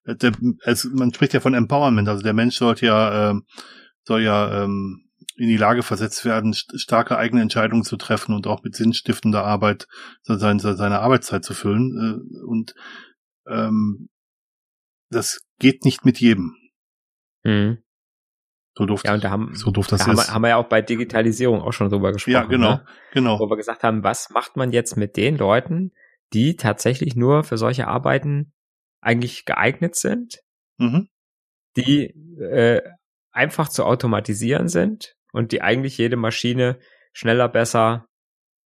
Der, 0.05 0.33
es, 0.63 0.83
man 0.83 1.13
spricht 1.13 1.33
ja 1.33 1.39
von 1.39 1.53
Empowerment, 1.53 2.09
also 2.09 2.21
der 2.21 2.33
Mensch 2.33 2.57
sollte 2.57 2.85
ja, 2.85 3.31
äh, 3.31 3.35
soll 4.03 4.21
ja 4.23 4.63
ähm, 4.63 5.02
in 5.35 5.47
die 5.47 5.57
Lage 5.57 5.83
versetzt 5.83 6.25
werden, 6.25 6.53
starke 6.53 7.17
eigene 7.17 7.41
Entscheidungen 7.41 7.83
zu 7.83 7.97
treffen 7.97 8.35
und 8.35 8.47
auch 8.47 8.63
mit 8.63 8.75
sinnstiftender 8.75 9.43
Arbeit 9.43 9.87
seine, 10.21 10.59
seine 10.59 10.99
Arbeitszeit 10.99 11.43
zu 11.43 11.53
füllen. 11.53 12.21
Äh, 12.31 12.45
und 12.45 12.75
ähm, 13.47 14.09
das 15.09 15.41
geht 15.59 15.85
nicht 15.85 16.05
mit 16.05 16.19
jedem. 16.19 16.55
Mhm. 17.43 17.79
So 18.75 18.85
doof, 18.85 19.03
ja, 19.05 19.13
und 19.13 19.23
da 19.23 19.29
haben, 19.29 19.53
so 19.53 19.69
doof 19.69 19.87
das 19.87 19.99
da. 19.99 20.07
Haben 20.07 20.17
wir, 20.17 20.27
haben 20.33 20.41
wir 20.41 20.49
ja 20.49 20.57
auch 20.57 20.67
bei 20.67 20.81
Digitalisierung 20.81 21.61
auch 21.61 21.73
schon 21.73 21.89
drüber 21.89 22.11
gesprochen. 22.11 22.33
Ja, 22.33 22.45
genau, 22.45 22.71
ne? 22.71 22.85
genau. 23.11 23.39
Wo 23.39 23.49
wir 23.49 23.57
gesagt 23.57 23.83
haben, 23.83 24.03
was 24.03 24.31
macht 24.31 24.55
man 24.55 24.71
jetzt 24.71 24.97
mit 24.97 25.15
den 25.15 25.37
Leuten, 25.37 25.91
die 26.33 26.55
tatsächlich 26.55 27.15
nur 27.15 27.43
für 27.43 27.57
solche 27.57 27.87
Arbeiten 27.87 28.51
eigentlich 28.99 29.45
geeignet 29.45 29.95
sind, 29.95 30.39
mhm. 30.77 31.07
die 31.77 32.05
äh, 32.39 32.81
einfach 33.31 33.69
zu 33.69 33.85
automatisieren 33.85 34.67
sind 34.69 35.15
und 35.33 35.51
die 35.51 35.61
eigentlich 35.61 35.97
jede 35.97 36.15
Maschine 36.15 36.79
schneller, 37.11 37.49
besser 37.49 38.07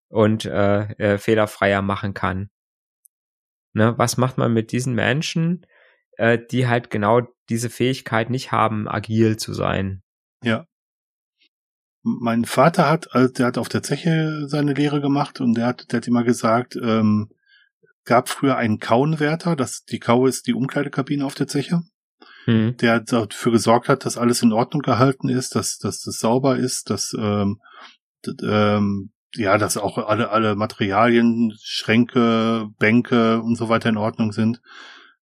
und 0.09 0.43
äh, 0.45 0.83
äh, 0.97 1.17
fehlerfreier 1.17 1.81
machen 1.81 2.13
kann. 2.13 2.49
Ne, 3.73 3.97
was 3.97 4.17
macht 4.17 4.37
man 4.37 4.53
mit 4.53 4.71
diesen 4.71 4.93
Menschen, 4.93 5.65
äh, 6.17 6.39
die 6.51 6.67
halt 6.67 6.89
genau 6.89 7.21
diese 7.49 7.69
Fähigkeit 7.69 8.29
nicht 8.29 8.51
haben, 8.51 8.87
agil 8.87 9.37
zu 9.37 9.53
sein? 9.53 10.01
Ja. 10.43 10.65
Mein 12.03 12.45
Vater 12.45 12.89
hat, 12.89 13.13
also 13.13 13.33
der 13.33 13.47
hat 13.47 13.57
auf 13.57 13.69
der 13.69 13.83
Zeche 13.83 14.47
seine 14.47 14.73
Lehre 14.73 15.01
gemacht 15.01 15.41
und 15.41 15.55
der 15.55 15.67
hat, 15.67 15.91
der 15.91 15.97
hat 15.97 16.07
immer 16.07 16.23
gesagt, 16.23 16.75
ähm, 16.75 17.29
gab 18.05 18.29
früher 18.29 18.57
einen 18.57 18.79
Kauenwärter, 18.79 19.55
das 19.55 19.85
die 19.85 19.99
Kau 19.99 20.27
ist 20.27 20.47
die 20.47 20.53
Umkleidekabine 20.53 21.25
auf 21.25 21.35
der 21.35 21.47
Zeche. 21.47 21.81
Mhm. 22.45 22.77
der 22.77 23.01
dafür 23.01 23.51
gesorgt 23.51 23.89
hat, 23.89 24.05
dass 24.05 24.17
alles 24.17 24.41
in 24.41 24.53
Ordnung 24.53 24.81
gehalten 24.81 25.29
ist, 25.29 25.55
dass, 25.55 25.77
dass 25.77 26.01
das 26.01 26.19
sauber 26.19 26.57
ist, 26.57 26.89
dass 26.89 27.15
ähm, 27.17 27.59
ähm, 28.41 29.11
ja, 29.35 29.57
dass 29.57 29.77
auch 29.77 29.97
alle, 29.97 30.29
alle 30.29 30.55
Materialien, 30.55 31.53
Schränke, 31.61 32.69
Bänke 32.79 33.41
und 33.41 33.55
so 33.55 33.69
weiter 33.69 33.89
in 33.89 33.97
Ordnung 33.97 34.31
sind. 34.31 34.61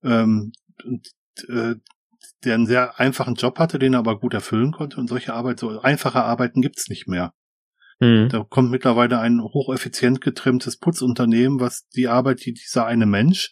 Ähm, 0.03 0.51
und, 0.84 1.07
äh, 1.49 1.76
der 2.43 2.55
einen 2.55 2.65
sehr 2.65 2.99
einfachen 2.99 3.36
Job 3.36 3.57
hatte, 3.57 3.80
den 3.80 3.93
er 3.93 3.99
aber 3.99 4.19
gut 4.19 4.34
erfüllen 4.34 4.71
konnte. 4.71 4.97
Und 4.97 5.07
solche 5.07 5.34
Arbeit, 5.34 5.59
so 5.59 5.80
einfache 5.82 6.24
Arbeiten 6.24 6.61
gibt's 6.61 6.89
nicht 6.89 7.07
mehr. 7.07 7.34
Mhm. 7.99 8.30
Da 8.30 8.45
kommt 8.47 8.69
mittlerweile 8.69 9.19
ein 9.19 9.41
hocheffizient 9.41 10.21
getrimmtes 10.21 10.78
Putzunternehmen, 10.78 11.59
was 11.59 11.88
die 11.95 12.07
Arbeit, 12.07 12.45
die 12.45 12.53
dieser 12.53 12.86
eine 12.86 13.05
Mensch 13.05 13.51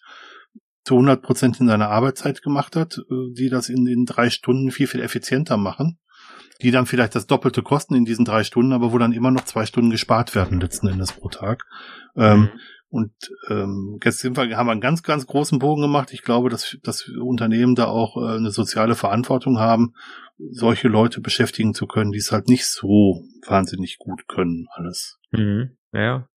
zu 0.84 0.96
100 0.96 1.22
Prozent 1.22 1.60
in 1.60 1.68
seiner 1.68 1.90
Arbeitszeit 1.90 2.42
gemacht 2.42 2.76
hat, 2.76 2.98
äh, 2.98 3.34
die 3.34 3.50
das 3.50 3.70
in, 3.70 3.88
in 3.88 4.06
drei 4.06 4.30
Stunden 4.30 4.72
viel, 4.72 4.88
viel 4.88 5.02
effizienter 5.02 5.58
machen. 5.58 6.00
Die 6.62 6.72
dann 6.72 6.86
vielleicht 6.86 7.16
das 7.16 7.26
Doppelte 7.26 7.64
kosten 7.64 7.96
in 7.96 8.06
diesen 8.06 8.24
drei 8.24 8.44
Stunden, 8.44 8.72
aber 8.72 8.92
wo 8.92 8.98
dann 9.00 9.14
immer 9.14 9.32
noch 9.32 9.46
zwei 9.46 9.66
Stunden 9.66 9.90
gespart 9.90 10.36
werden 10.36 10.60
letzten 10.60 10.88
Endes 10.88 11.12
pro 11.12 11.30
Tag. 11.30 11.66
Ähm, 12.16 12.40
mhm. 12.40 12.50
Und 12.92 13.14
ähm, 13.50 13.98
gestern 14.02 14.36
haben 14.36 14.68
wir 14.68 14.72
einen 14.72 14.82
ganz, 14.82 15.02
ganz 15.02 15.26
großen 15.26 15.60
Bogen 15.60 15.82
gemacht. 15.82 16.12
Ich 16.12 16.24
glaube, 16.24 16.50
dass, 16.50 16.78
dass 16.84 17.08
Unternehmen 17.08 17.74
da 17.74 17.86
auch 17.86 18.18
äh, 18.18 18.36
eine 18.36 18.52
soziale 18.52 18.96
Verantwortung 18.96 19.60
haben, 19.60 19.94
solche 20.38 20.90
Leute 20.90 21.22
beschäftigen 21.22 21.74
zu 21.74 21.88
können, 21.88 22.12
die 22.12 22.18
es 22.18 22.34
halt 22.34 22.50
nicht 22.50 22.66
so 22.66 23.24
wahnsinnig 23.48 23.98
gut 23.98 24.28
können, 24.28 24.68
alles. 24.72 25.20
Mhm. 25.32 25.78
Ja. 25.94 26.28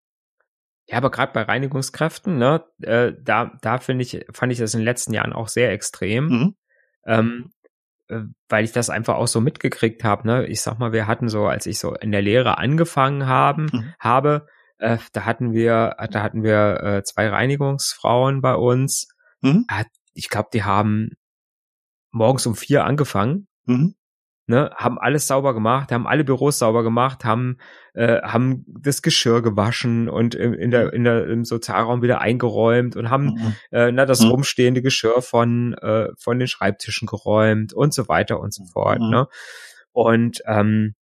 Ja, 0.86 0.98
aber 0.98 1.10
gerade 1.10 1.32
bei 1.32 1.42
Reinigungskräften, 1.42 2.36
ne, 2.36 2.64
äh, 2.82 3.12
da, 3.18 3.52
da 3.62 3.78
finde 3.78 4.02
ich, 4.02 4.24
fand 4.32 4.52
ich 4.52 4.58
das 4.58 4.74
in 4.74 4.80
den 4.80 4.84
letzten 4.84 5.14
Jahren 5.14 5.32
auch 5.32 5.48
sehr 5.48 5.72
extrem. 5.72 6.28
Mhm. 6.28 6.54
Ähm, 7.06 7.50
äh, 8.08 8.20
weil 8.48 8.64
ich 8.64 8.72
das 8.72 8.90
einfach 8.90 9.14
auch 9.14 9.26
so 9.26 9.40
mitgekriegt 9.40 10.04
habe, 10.04 10.26
ne? 10.26 10.46
Ich 10.46 10.60
sag 10.60 10.78
mal, 10.78 10.92
wir 10.92 11.06
hatten 11.06 11.28
so, 11.28 11.46
als 11.46 11.66
ich 11.66 11.78
so 11.78 11.94
in 11.94 12.12
der 12.12 12.22
Lehre 12.22 12.58
angefangen 12.58 13.26
haben, 13.26 13.68
mhm. 13.72 13.94
habe, 13.98 14.46
äh, 14.78 14.98
da 15.12 15.24
hatten 15.24 15.52
wir, 15.52 15.96
da 16.10 16.22
hatten 16.22 16.42
wir 16.42 16.82
äh, 16.82 17.02
zwei 17.02 17.28
Reinigungsfrauen 17.28 18.42
bei 18.42 18.54
uns. 18.54 19.08
Mhm. 19.40 19.66
Ich 20.12 20.28
glaube, 20.28 20.50
die 20.52 20.64
haben 20.64 21.12
morgens 22.10 22.46
um 22.46 22.54
vier 22.54 22.84
angefangen. 22.84 23.48
Mhm. 24.46 24.54
Ne, 24.54 24.70
haben 24.76 24.98
alles 24.98 25.26
sauber 25.26 25.54
gemacht, 25.54 25.90
haben 25.90 26.06
alle 26.06 26.24
Büros 26.24 26.58
sauber 26.58 26.82
gemacht, 26.82 27.24
haben 27.24 27.56
äh, 27.94 28.20
haben 28.22 28.64
das 28.66 29.00
Geschirr 29.00 29.40
gewaschen 29.40 30.08
und 30.08 30.34
in, 30.34 30.52
in 30.54 30.70
der 30.70 30.92
in 30.92 31.04
der 31.04 31.26
im 31.28 31.44
Sozialraum 31.44 32.02
wieder 32.02 32.20
eingeräumt 32.20 32.96
und 32.96 33.08
haben 33.08 33.26
mhm. 33.26 33.54
äh, 33.70 33.90
na, 33.90 34.04
das 34.04 34.20
mhm. 34.20 34.30
rumstehende 34.30 34.82
Geschirr 34.82 35.22
von 35.22 35.74
äh, 35.74 36.08
von 36.18 36.38
den 36.38 36.48
Schreibtischen 36.48 37.06
geräumt 37.06 37.72
und 37.72 37.94
so 37.94 38.08
weiter 38.08 38.40
und 38.40 38.52
so 38.52 38.64
fort. 38.64 39.00
Mhm. 39.00 39.10
Ne? 39.10 39.26
Und 39.92 40.42
ähm, 40.46 40.94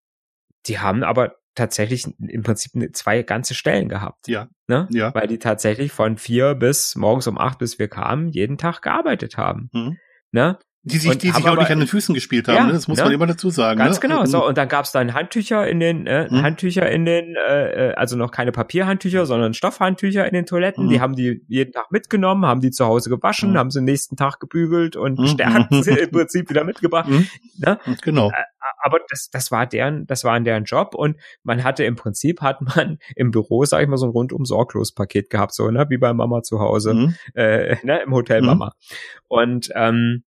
die 0.67 0.79
haben 0.79 1.03
aber 1.03 1.35
tatsächlich 1.55 2.05
im 2.19 2.43
Prinzip 2.43 2.71
zwei 2.95 3.23
ganze 3.23 3.55
Stellen 3.55 3.89
gehabt. 3.89 4.27
Ja. 4.27 4.47
Ne? 4.67 4.87
ja. 4.91 5.13
Weil 5.13 5.27
die 5.27 5.39
tatsächlich 5.39 5.91
von 5.91 6.17
vier 6.17 6.55
bis 6.55 6.95
morgens 6.95 7.27
um 7.27 7.37
acht 7.37 7.59
bis 7.59 7.79
wir 7.79 7.87
kamen, 7.87 8.29
jeden 8.29 8.57
Tag 8.57 8.81
gearbeitet 8.81 9.37
haben. 9.37 9.69
Mhm. 9.73 9.97
Ne? 10.31 10.59
Die 10.83 10.97
sich, 10.97 11.15
die 11.19 11.29
sich 11.29 11.47
auch 11.47 11.55
nicht 11.57 11.69
an 11.69 11.77
den 11.77 11.87
Füßen 11.87 12.15
gespielt 12.15 12.47
haben, 12.47 12.55
ja, 12.55 12.65
ne? 12.65 12.73
das 12.73 12.87
muss 12.87 12.97
ne? 12.97 13.03
man 13.03 13.13
immer 13.13 13.27
dazu 13.27 13.51
sagen. 13.51 13.77
Ganz 13.77 13.97
ne? 13.97 14.01
genau. 14.01 14.25
So, 14.25 14.39
mhm. 14.39 14.43
und 14.45 14.57
dann 14.57 14.67
gab's 14.67 14.91
dann 14.91 15.13
Handtücher 15.13 15.67
in 15.67 15.79
den, 15.79 16.07
äh, 16.07 16.27
mhm. 16.27 16.41
Handtücher 16.41 16.89
in 16.89 17.05
den, 17.05 17.35
äh, 17.35 17.93
also 17.95 18.17
noch 18.17 18.31
keine 18.31 18.51
Papierhandtücher, 18.51 19.27
sondern 19.27 19.53
Stoffhandtücher 19.53 20.25
in 20.25 20.33
den 20.33 20.47
Toiletten. 20.47 20.85
Mhm. 20.85 20.89
Die 20.89 20.99
haben 20.99 21.15
die 21.15 21.45
jeden 21.47 21.71
Tag 21.71 21.91
mitgenommen, 21.91 22.47
haben 22.47 22.61
die 22.61 22.71
zu 22.71 22.85
Hause 22.85 23.11
gewaschen, 23.11 23.51
mhm. 23.51 23.57
haben 23.59 23.69
sie 23.69 23.79
nächsten 23.81 24.15
Tag 24.15 24.39
gebügelt 24.39 24.95
und 24.95 25.19
mhm. 25.19 25.23
gestärkt 25.23 25.71
im 25.87 26.11
Prinzip 26.11 26.49
wieder 26.49 26.63
mitgebracht. 26.63 27.07
Mhm. 27.07 27.27
Ne? 27.59 27.77
Genau. 28.01 28.31
Aber 28.83 28.99
das, 29.07 29.29
das 29.29 29.51
war 29.51 29.67
deren, 29.67 30.07
das 30.07 30.23
war 30.23 30.39
deren 30.39 30.63
Job 30.63 30.95
und 30.95 31.15
man 31.43 31.63
hatte 31.63 31.83
im 31.83 31.95
Prinzip 31.95 32.41
hat 32.41 32.61
man 32.61 32.97
im 33.15 33.29
Büro, 33.29 33.65
sag 33.65 33.83
ich 33.83 33.87
mal, 33.87 33.97
so 33.97 34.07
ein 34.07 34.11
rundum 34.11 34.45
sorglos 34.45 34.93
Paket 34.93 35.29
gehabt, 35.29 35.53
so, 35.53 35.69
ne, 35.69 35.85
wie 35.89 35.97
bei 35.97 36.11
Mama 36.13 36.41
zu 36.41 36.59
Hause, 36.59 37.13
äh, 37.35 37.75
ne, 37.83 38.01
im 38.01 38.13
Hotel 38.13 38.41
Mama. 38.41 38.73
Und 39.27 39.69
ähm, 39.75 40.23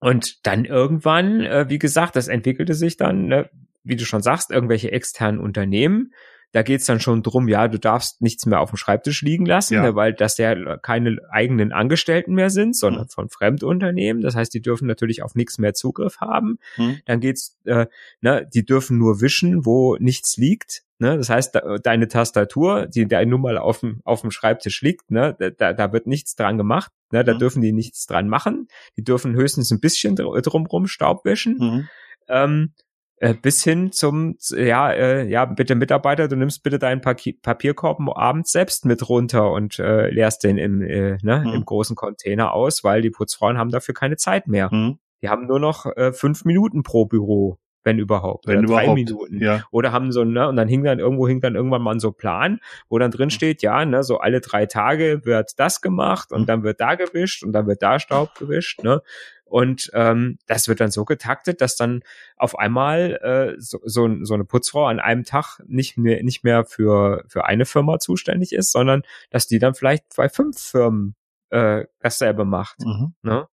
und 0.00 0.46
dann 0.46 0.64
irgendwann, 0.64 1.40
äh, 1.40 1.66
wie 1.68 1.78
gesagt, 1.78 2.16
das 2.16 2.28
entwickelte 2.28 2.74
sich 2.74 2.96
dann, 2.96 3.26
ne, 3.26 3.50
wie 3.82 3.96
du 3.96 4.04
schon 4.04 4.22
sagst, 4.22 4.50
irgendwelche 4.50 4.92
externen 4.92 5.40
Unternehmen. 5.40 6.12
Da 6.52 6.62
geht's 6.62 6.86
dann 6.86 7.00
schon 7.00 7.22
drum, 7.22 7.48
ja, 7.48 7.68
du 7.68 7.78
darfst 7.78 8.22
nichts 8.22 8.46
mehr 8.46 8.60
auf 8.60 8.70
dem 8.70 8.76
Schreibtisch 8.76 9.22
liegen 9.22 9.46
lassen, 9.46 9.74
ja. 9.74 9.82
ne, 9.82 9.94
weil 9.94 10.14
das 10.14 10.38
ja 10.38 10.76
keine 10.78 11.18
eigenen 11.30 11.72
Angestellten 11.72 12.34
mehr 12.34 12.50
sind, 12.50 12.76
sondern 12.76 13.04
mhm. 13.04 13.10
von 13.10 13.28
Fremdunternehmen. 13.28 14.22
Das 14.22 14.36
heißt, 14.36 14.54
die 14.54 14.62
dürfen 14.62 14.86
natürlich 14.86 15.22
auf 15.22 15.34
nichts 15.34 15.58
mehr 15.58 15.74
Zugriff 15.74 16.18
haben. 16.20 16.58
Mhm. 16.76 17.00
Dann 17.04 17.20
geht's, 17.20 17.58
äh, 17.64 17.86
ne, 18.20 18.48
die 18.54 18.64
dürfen 18.64 18.96
nur 18.98 19.20
wischen, 19.20 19.66
wo 19.66 19.96
nichts 19.98 20.36
liegt. 20.36 20.82
Ne? 20.98 21.16
Das 21.18 21.28
heißt, 21.28 21.54
da, 21.54 21.78
deine 21.78 22.08
Tastatur, 22.08 22.86
die 22.86 23.06
da 23.06 23.24
nun 23.24 23.42
mal 23.42 23.58
auf 23.58 23.80
dem, 23.80 24.00
auf 24.04 24.22
dem 24.22 24.30
Schreibtisch 24.30 24.80
liegt, 24.80 25.10
ne? 25.10 25.36
da, 25.58 25.72
da 25.72 25.92
wird 25.92 26.06
nichts 26.06 26.36
dran 26.36 26.56
gemacht. 26.56 26.90
Ne? 27.12 27.24
Da 27.24 27.34
mhm. 27.34 27.38
dürfen 27.38 27.62
die 27.62 27.72
nichts 27.72 28.06
dran 28.06 28.28
machen. 28.28 28.68
Die 28.96 29.04
dürfen 29.04 29.34
höchstens 29.34 29.70
ein 29.70 29.80
bisschen 29.80 30.16
drumrum 30.16 30.86
Staub 30.86 31.24
wischen. 31.24 31.58
Mhm. 31.58 31.88
Ähm, 32.28 32.72
äh, 33.18 33.34
bis 33.34 33.64
hin 33.64 33.92
zum, 33.92 34.36
ja, 34.50 34.90
äh, 34.90 35.26
ja, 35.26 35.46
bitte 35.46 35.74
Mitarbeiter, 35.74 36.28
du 36.28 36.36
nimmst 36.36 36.62
bitte 36.62 36.78
deinen 36.78 37.00
Paki 37.00 37.32
Papierkorb 37.32 37.98
abends 38.14 38.52
selbst 38.52 38.84
mit 38.84 39.08
runter 39.08 39.52
und 39.52 39.78
äh, 39.78 40.10
leerst 40.10 40.44
den 40.44 40.58
im, 40.58 40.82
äh, 40.82 41.16
ne, 41.22 41.44
mhm. 41.46 41.54
im 41.54 41.64
großen 41.64 41.96
Container 41.96 42.52
aus, 42.52 42.84
weil 42.84 43.00
die 43.00 43.10
Putzfrauen 43.10 43.56
haben 43.56 43.70
dafür 43.70 43.94
keine 43.94 44.16
Zeit 44.16 44.48
mehr. 44.48 44.68
Mhm. 44.70 44.98
Die 45.22 45.30
haben 45.30 45.46
nur 45.46 45.60
noch 45.60 45.86
äh, 45.96 46.12
fünf 46.12 46.44
Minuten 46.44 46.82
pro 46.82 47.06
Büro 47.06 47.58
wenn 47.86 47.98
überhaupt. 47.98 48.46
Wenn 48.46 48.58
oder 48.58 48.66
überhaupt. 48.66 48.86
drei 48.86 48.94
Minuten. 48.94 49.40
Ja. 49.40 49.64
Oder 49.70 49.92
haben 49.92 50.12
so, 50.12 50.24
ne, 50.24 50.48
und 50.48 50.56
dann 50.56 50.68
hing 50.68 50.84
dann 50.84 50.98
irgendwo 50.98 51.26
hing 51.26 51.40
dann 51.40 51.54
irgendwann 51.54 51.82
mal 51.82 51.98
so 52.00 52.12
Plan, 52.12 52.60
wo 52.88 52.98
dann 52.98 53.12
drin 53.12 53.30
steht, 53.30 53.62
ja, 53.62 53.84
ne, 53.84 54.02
so 54.02 54.18
alle 54.18 54.40
drei 54.40 54.66
Tage 54.66 55.24
wird 55.24 55.58
das 55.58 55.80
gemacht 55.80 56.32
und 56.32 56.42
mhm. 56.42 56.46
dann 56.46 56.62
wird 56.64 56.80
da 56.80 56.96
gewischt 56.96 57.42
und 57.44 57.52
dann 57.52 57.66
wird 57.66 57.80
da 57.80 57.98
Staub 57.98 58.34
gewischt, 58.34 58.82
ne. 58.82 59.00
Und 59.44 59.92
ähm, 59.94 60.38
das 60.48 60.66
wird 60.66 60.80
dann 60.80 60.90
so 60.90 61.04
getaktet, 61.04 61.60
dass 61.60 61.76
dann 61.76 62.00
auf 62.36 62.58
einmal 62.58 63.54
äh, 63.56 63.60
so, 63.60 63.78
so, 63.84 64.08
so 64.24 64.34
eine 64.34 64.44
Putzfrau 64.44 64.86
an 64.86 64.98
einem 64.98 65.22
Tag 65.22 65.60
nicht 65.68 65.96
mehr, 65.96 66.24
nicht 66.24 66.42
mehr 66.42 66.64
für, 66.64 67.22
für 67.28 67.44
eine 67.44 67.64
Firma 67.64 68.00
zuständig 68.00 68.52
ist, 68.52 68.72
sondern 68.72 69.02
dass 69.30 69.46
die 69.46 69.60
dann 69.60 69.74
vielleicht 69.76 70.04
bei 70.16 70.28
fünf 70.28 70.60
Firmen 70.60 71.14
äh, 71.50 71.84
dasselbe 72.00 72.44
macht. 72.44 72.80
Mhm. 72.80 73.14
Ne? 73.22 73.46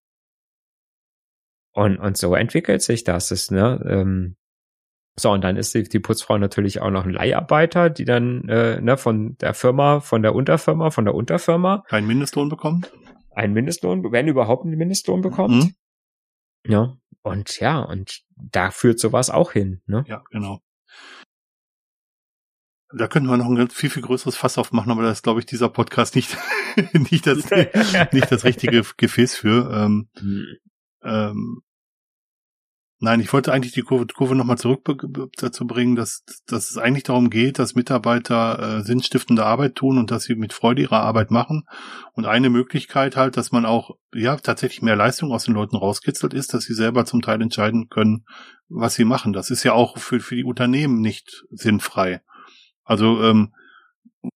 Und, 1.73 1.97
und 1.97 2.17
so 2.17 2.35
entwickelt 2.35 2.81
sich 2.81 3.03
das. 3.03 3.31
Ist, 3.31 3.51
ne, 3.51 3.83
ähm, 3.87 4.35
so, 5.15 5.31
und 5.31 5.43
dann 5.43 5.57
ist 5.57 5.73
die, 5.75 5.83
die 5.83 5.99
Putzfrau 5.99 6.37
natürlich 6.37 6.81
auch 6.81 6.89
noch 6.89 7.05
ein 7.05 7.11
Leiharbeiter, 7.11 7.89
die 7.89 8.05
dann 8.05 8.47
äh, 8.49 8.81
ne, 8.81 8.97
von 8.97 9.37
der 9.37 9.53
Firma, 9.53 9.99
von 9.99 10.23
der 10.23 10.33
Unterfirma, 10.33 10.89
von 10.89 11.05
der 11.05 11.13
Unterfirma. 11.13 11.83
Keinen 11.87 12.07
Mindestlohn 12.07 12.49
bekommt? 12.49 12.91
Einen 13.31 13.53
Mindestlohn, 13.53 14.11
wenn 14.11 14.27
überhaupt 14.27 14.65
einen 14.65 14.77
Mindestlohn 14.77 15.21
bekommt. 15.21 15.63
Mhm. 15.63 15.75
Ja, 16.65 16.97
und 17.21 17.59
ja, 17.59 17.79
und 17.79 18.21
da 18.35 18.71
führt 18.71 18.99
sowas 18.99 19.29
auch 19.29 19.51
hin. 19.51 19.81
Ne? 19.85 20.03
Ja, 20.07 20.23
genau. 20.31 20.61
Da 22.95 23.07
könnten 23.07 23.27
wir 23.27 23.37
noch 23.37 23.47
ein 23.47 23.69
viel, 23.69 23.89
viel 23.89 24.03
größeres 24.03 24.37
Fass 24.37 24.57
aufmachen, 24.57 24.91
aber 24.91 25.01
da 25.01 25.11
ist, 25.11 25.23
glaube 25.23 25.39
ich, 25.39 25.45
dieser 25.47 25.69
Podcast 25.69 26.15
nicht, 26.15 26.37
nicht, 26.93 27.25
das, 27.25 27.49
nicht 28.11 28.31
das 28.31 28.43
richtige 28.43 28.83
Gefäß 28.97 29.35
für. 29.35 29.71
Ähm, 29.73 30.09
mhm. 30.19 30.45
Ähm, 31.03 31.61
nein, 32.99 33.19
ich 33.19 33.31
wollte 33.33 33.51
eigentlich 33.51 33.73
die 33.73 33.81
Kurve, 33.81 34.07
Kurve 34.07 34.35
nochmal 34.35 34.57
zurück 34.57 34.81
dazu 35.37 35.67
bringen, 35.67 35.95
dass, 35.95 36.23
dass 36.45 36.71
es 36.71 36.77
eigentlich 36.77 37.03
darum 37.03 37.29
geht, 37.29 37.59
dass 37.59 37.75
Mitarbeiter 37.75 38.79
äh, 38.79 38.83
sinnstiftende 38.83 39.45
Arbeit 39.45 39.75
tun 39.75 39.97
und 39.97 40.11
dass 40.11 40.23
sie 40.23 40.35
mit 40.35 40.53
Freude 40.53 40.81
ihre 40.81 40.99
Arbeit 40.99 41.31
machen. 41.31 41.63
Und 42.13 42.25
eine 42.25 42.49
Möglichkeit 42.49 43.15
halt, 43.15 43.37
dass 43.37 43.51
man 43.51 43.65
auch 43.65 43.91
ja 44.13 44.35
tatsächlich 44.37 44.81
mehr 44.81 44.95
Leistung 44.95 45.31
aus 45.31 45.45
den 45.45 45.53
Leuten 45.53 45.75
rauskitzelt, 45.75 46.33
ist, 46.33 46.53
dass 46.53 46.63
sie 46.63 46.73
selber 46.73 47.05
zum 47.05 47.21
Teil 47.21 47.41
entscheiden 47.41 47.89
können, 47.89 48.25
was 48.69 48.95
sie 48.95 49.05
machen. 49.05 49.33
Das 49.33 49.49
ist 49.49 49.63
ja 49.63 49.73
auch 49.73 49.97
für, 49.97 50.19
für 50.19 50.35
die 50.35 50.45
Unternehmen 50.45 51.01
nicht 51.01 51.45
sinnfrei. 51.49 52.21
Also 52.83 53.21
ähm, 53.23 53.53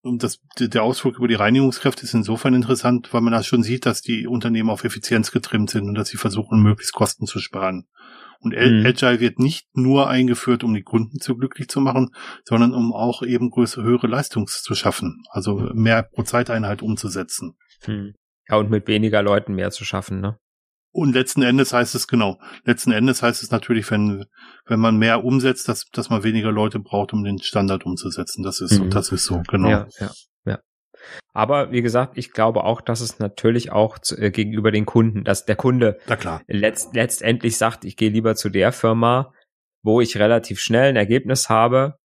und 0.02 0.24
das, 0.24 0.40
der 0.60 0.84
Ausflug 0.84 1.18
über 1.18 1.28
die 1.28 1.36
Reinigungskräfte 1.36 2.04
ist 2.04 2.14
insofern 2.14 2.54
interessant, 2.54 3.14
weil 3.14 3.22
man 3.22 3.34
da 3.34 3.44
schon 3.44 3.64
sieht, 3.64 3.86
dass 3.86 4.02
die 4.02 4.28
Unternehmen 4.28 4.70
auf 4.70 4.84
Effizienz 4.84 5.32
getrimmt 5.32 5.70
sind 5.70 5.88
und 5.88 5.96
dass 5.96 6.10
sie 6.10 6.18
versuchen, 6.18 6.62
möglichst 6.62 6.94
Kosten 6.94 7.26
zu 7.26 7.40
sparen. 7.40 7.88
Und 8.40 8.54
mhm. 8.54 8.86
Agile 8.86 9.20
wird 9.20 9.40
nicht 9.40 9.68
nur 9.74 10.10
eingeführt, 10.10 10.64
um 10.64 10.74
die 10.74 10.84
Kunden 10.84 11.20
zu 11.20 11.36
glücklich 11.36 11.70
zu 11.70 11.82
machen, 11.82 12.10
sondern 12.44 12.74
um 12.74 12.94
auch 12.94 13.24
eben 13.24 13.50
größere, 13.50 13.84
höhere 13.84 14.08
Leistung 14.08 14.48
zu 14.48 14.76
schaffen. 14.76 15.24
Also 15.30 15.72
mehr 15.74 16.04
pro 16.04 16.24
Zeiteinheit 16.24 16.82
umzusetzen. 16.82 17.58
Mhm. 17.88 18.14
Ja, 18.50 18.58
und 18.58 18.70
mit 18.70 18.88
weniger 18.88 19.22
Leuten 19.24 19.56
mehr 19.56 19.72
zu 19.72 19.86
schaffen, 19.86 20.22
ne? 20.22 20.38
Und 20.98 21.14
letzten 21.14 21.43
Endes 21.43 21.74
heißt 21.74 21.93
es 21.93 22.08
genau. 22.08 22.39
Letzten 22.64 22.91
Endes 22.91 23.22
heißt 23.22 23.43
es 23.43 23.52
natürlich, 23.52 23.91
wenn 23.91 24.26
wenn 24.66 24.80
man 24.80 24.98
mehr 24.98 25.24
umsetzt, 25.24 25.70
dass 25.70 25.86
dass 25.91 26.10
man 26.10 26.24
weniger 26.24 26.52
Leute 26.52 26.80
braucht, 26.80 27.14
um 27.14 27.24
den 27.24 27.38
Standard 27.38 27.86
umzusetzen. 27.86 28.41
Das 28.41 28.62
ist 28.62 28.72
mhm. 28.72 28.76
so, 28.78 28.86
das 28.86 29.12
ist 29.12 29.26
so 29.26 29.43
genau. 29.48 29.70
Ja, 29.70 29.88
ja, 30.00 30.12
ja. 30.45 30.60
Aber 31.34 31.72
wie 31.72 31.84
gesagt, 31.84 32.18
ich 32.18 32.32
glaube 32.32 32.64
auch, 32.64 32.82
dass 32.82 33.02
es 33.02 33.20
natürlich 33.20 33.72
auch 33.72 34.00
zu, 34.00 34.18
äh, 34.18 34.32
gegenüber 34.32 34.72
den 34.72 34.88
Kunden, 34.88 35.24
dass 35.24 35.45
der 35.45 35.56
Kunde 35.56 36.00
letzt, 36.48 36.95
letztendlich 36.95 37.58
sagt, 37.58 37.86
ich 37.86 37.95
gehe 37.95 38.10
lieber 38.10 38.34
zu 38.34 38.50
der 38.50 38.72
Firma, 38.72 39.32
wo 39.84 40.02
ich 40.02 40.18
relativ 40.18 40.60
schnell 40.60 40.89
ein 40.89 40.95
Ergebnis 40.95 41.48
habe, 41.48 42.00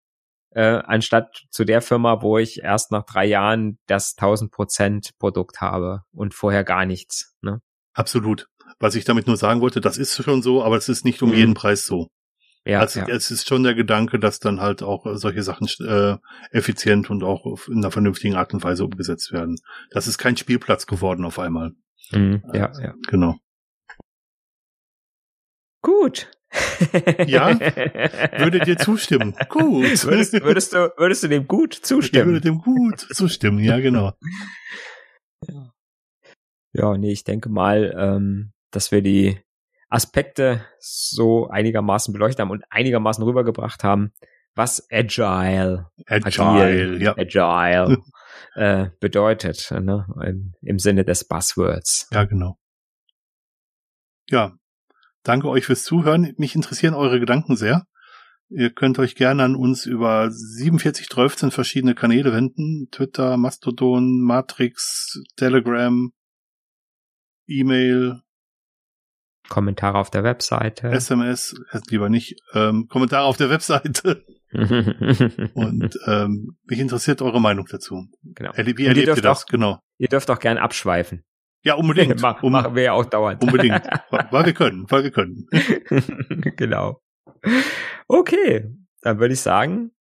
äh, 0.51 0.61
anstatt 0.61 1.45
zu 1.49 1.63
der 1.63 1.81
Firma, 1.81 2.21
wo 2.21 2.37
ich 2.37 2.61
erst 2.61 2.91
nach 2.91 3.05
drei 3.05 3.25
Jahren 3.25 3.79
das 3.87 4.13
1000 4.17 4.51
Prozent 4.51 5.09
Produkt 5.17 5.61
habe 5.61 6.03
und 6.11 6.35
vorher 6.35 6.63
gar 6.63 6.85
nichts. 6.85 7.33
Ne? 7.41 7.59
Absolut. 7.93 8.47
Was 8.79 8.95
ich 8.95 9.05
damit 9.05 9.27
nur 9.27 9.37
sagen 9.37 9.61
wollte, 9.61 9.81
das 9.81 9.97
ist 9.97 10.23
schon 10.23 10.41
so, 10.41 10.63
aber 10.63 10.77
es 10.77 10.89
ist 10.89 11.05
nicht 11.05 11.21
um 11.21 11.29
mhm. 11.29 11.35
jeden 11.35 11.53
Preis 11.53 11.85
so. 11.85 12.07
Ja, 12.65 12.79
also 12.79 13.01
ja. 13.01 13.07
es 13.09 13.29
ist 13.29 13.47
schon 13.47 13.63
der 13.63 13.75
Gedanke, 13.75 14.19
dass 14.19 14.39
dann 14.39 14.61
halt 14.61 14.83
auch 14.83 15.05
solche 15.15 15.43
Sachen 15.43 15.67
äh, 15.85 16.17
effizient 16.51 17.09
und 17.09 17.21
auch 17.23 17.67
in 17.67 17.79
einer 17.79 17.91
vernünftigen 17.91 18.35
Art 18.35 18.53
und 18.53 18.63
Weise 18.63 18.85
umgesetzt 18.85 19.33
werden. 19.33 19.57
Das 19.91 20.07
ist 20.07 20.17
kein 20.17 20.37
Spielplatz 20.37 20.87
geworden 20.87 21.25
auf 21.25 21.39
einmal. 21.39 21.73
Mhm, 22.11 22.41
ja, 22.53 22.67
also, 22.67 22.81
ja. 22.81 22.93
Genau. 23.07 23.35
Gut. 25.81 26.31
ja, 27.25 27.59
würde 28.39 28.59
dir 28.59 28.77
zustimmen. 28.77 29.35
Gut. 29.49 30.05
Würdest, 30.05 30.33
würdest, 30.33 30.73
du, 30.73 30.93
würdest 30.95 31.23
du 31.23 31.27
dem 31.27 31.47
gut 31.47 31.73
zustimmen? 31.73 32.21
Ich 32.21 32.27
würde 32.27 32.41
dem 32.41 32.59
gut 32.59 32.99
zustimmen, 32.99 33.59
ja, 33.59 33.79
genau. 33.79 34.13
Ja, 35.47 35.73
ja 36.71 36.97
nee, 36.97 37.11
ich 37.11 37.25
denke 37.25 37.49
mal, 37.49 37.93
ähm, 37.97 38.52
dass 38.75 38.91
wir 38.91 39.01
die 39.01 39.39
Aspekte 39.89 40.65
so 40.79 41.47
einigermaßen 41.49 42.13
beleuchtet 42.13 42.39
haben 42.39 42.51
und 42.51 42.63
einigermaßen 42.69 43.23
rübergebracht 43.23 43.83
haben, 43.83 44.11
was 44.55 44.87
Agile, 44.91 45.87
Agile, 46.07 46.43
agil, 46.43 47.01
ja. 47.01 47.15
Agile 47.17 47.97
äh, 48.55 48.89
bedeutet, 48.99 49.71
ne? 49.71 50.07
Im, 50.25 50.53
im 50.61 50.79
Sinne 50.79 51.05
des 51.05 51.27
Buzzwords. 51.27 52.07
Ja, 52.11 52.25
genau. 52.25 52.57
Ja, 54.29 54.53
danke 55.23 55.49
euch 55.49 55.65
fürs 55.65 55.83
Zuhören. 55.83 56.33
Mich 56.37 56.55
interessieren 56.55 56.93
eure 56.93 57.19
Gedanken 57.19 57.55
sehr. 57.55 57.85
Ihr 58.49 58.71
könnt 58.71 58.99
euch 58.99 59.15
gerne 59.15 59.43
an 59.43 59.55
uns 59.55 59.85
über 59.85 60.29
4713 60.31 61.49
verschiedene 61.49 61.95
Kanäle 61.95 62.33
wenden. 62.33 62.87
Twitter, 62.91 63.37
Mastodon, 63.37 64.21
Matrix, 64.21 65.21
Telegram, 65.35 66.11
E-Mail, 67.47 68.21
Kommentare 69.53 69.99
auf 69.99 70.09
der 70.09 70.23
Webseite. 70.23 70.87
SMS, 70.89 71.53
lieber 71.87 72.09
nicht. 72.09 72.41
Ähm, 72.55 72.87
Kommentare 72.89 73.25
auf 73.25 73.37
der 73.37 73.51
Webseite. 73.51 74.25
und 75.53 75.99
ähm, 76.07 76.57
mich 76.63 76.79
interessiert 76.79 77.21
eure 77.21 77.39
Meinung 77.39 77.67
dazu. 77.69 78.07
Genau. 78.23 78.51
Wie 78.55 78.85
erlebt 78.85 79.07
ihr, 79.07 79.15
ihr 79.15 79.21
das? 79.21 79.43
Auch, 79.43 79.45
genau. 79.45 79.79
Ihr 79.99 80.07
dürft 80.07 80.31
auch 80.31 80.39
gern 80.39 80.57
abschweifen. 80.57 81.23
Ja, 81.61 81.75
unbedingt. 81.75 82.19
Mach, 82.23 82.41
um, 82.41 82.51
machen 82.51 82.73
wir 82.73 82.81
ja 82.81 82.93
auch 82.93 83.05
dauernd. 83.05 83.43
Unbedingt. 83.43 83.83
weil 84.31 84.45
wir 84.47 84.53
können, 84.53 84.85
weil 84.89 85.03
wir 85.03 85.11
können. 85.11 85.45
genau. 86.57 86.99
Okay, 88.07 88.71
dann 89.01 89.19
würde 89.19 89.35
ich 89.35 89.41
sagen, 89.41 89.91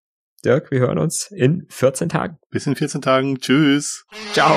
Dirk, 0.46 0.70
wir 0.70 0.80
hören 0.80 0.96
uns 0.96 1.30
in 1.30 1.66
14 1.68 2.09
Tagen. 2.09 2.38
Bis 2.48 2.66
in 2.66 2.74
14 2.74 3.03
Tagen. 3.03 3.38
Tschüss. 3.38 4.07
Ciao. 4.32 4.57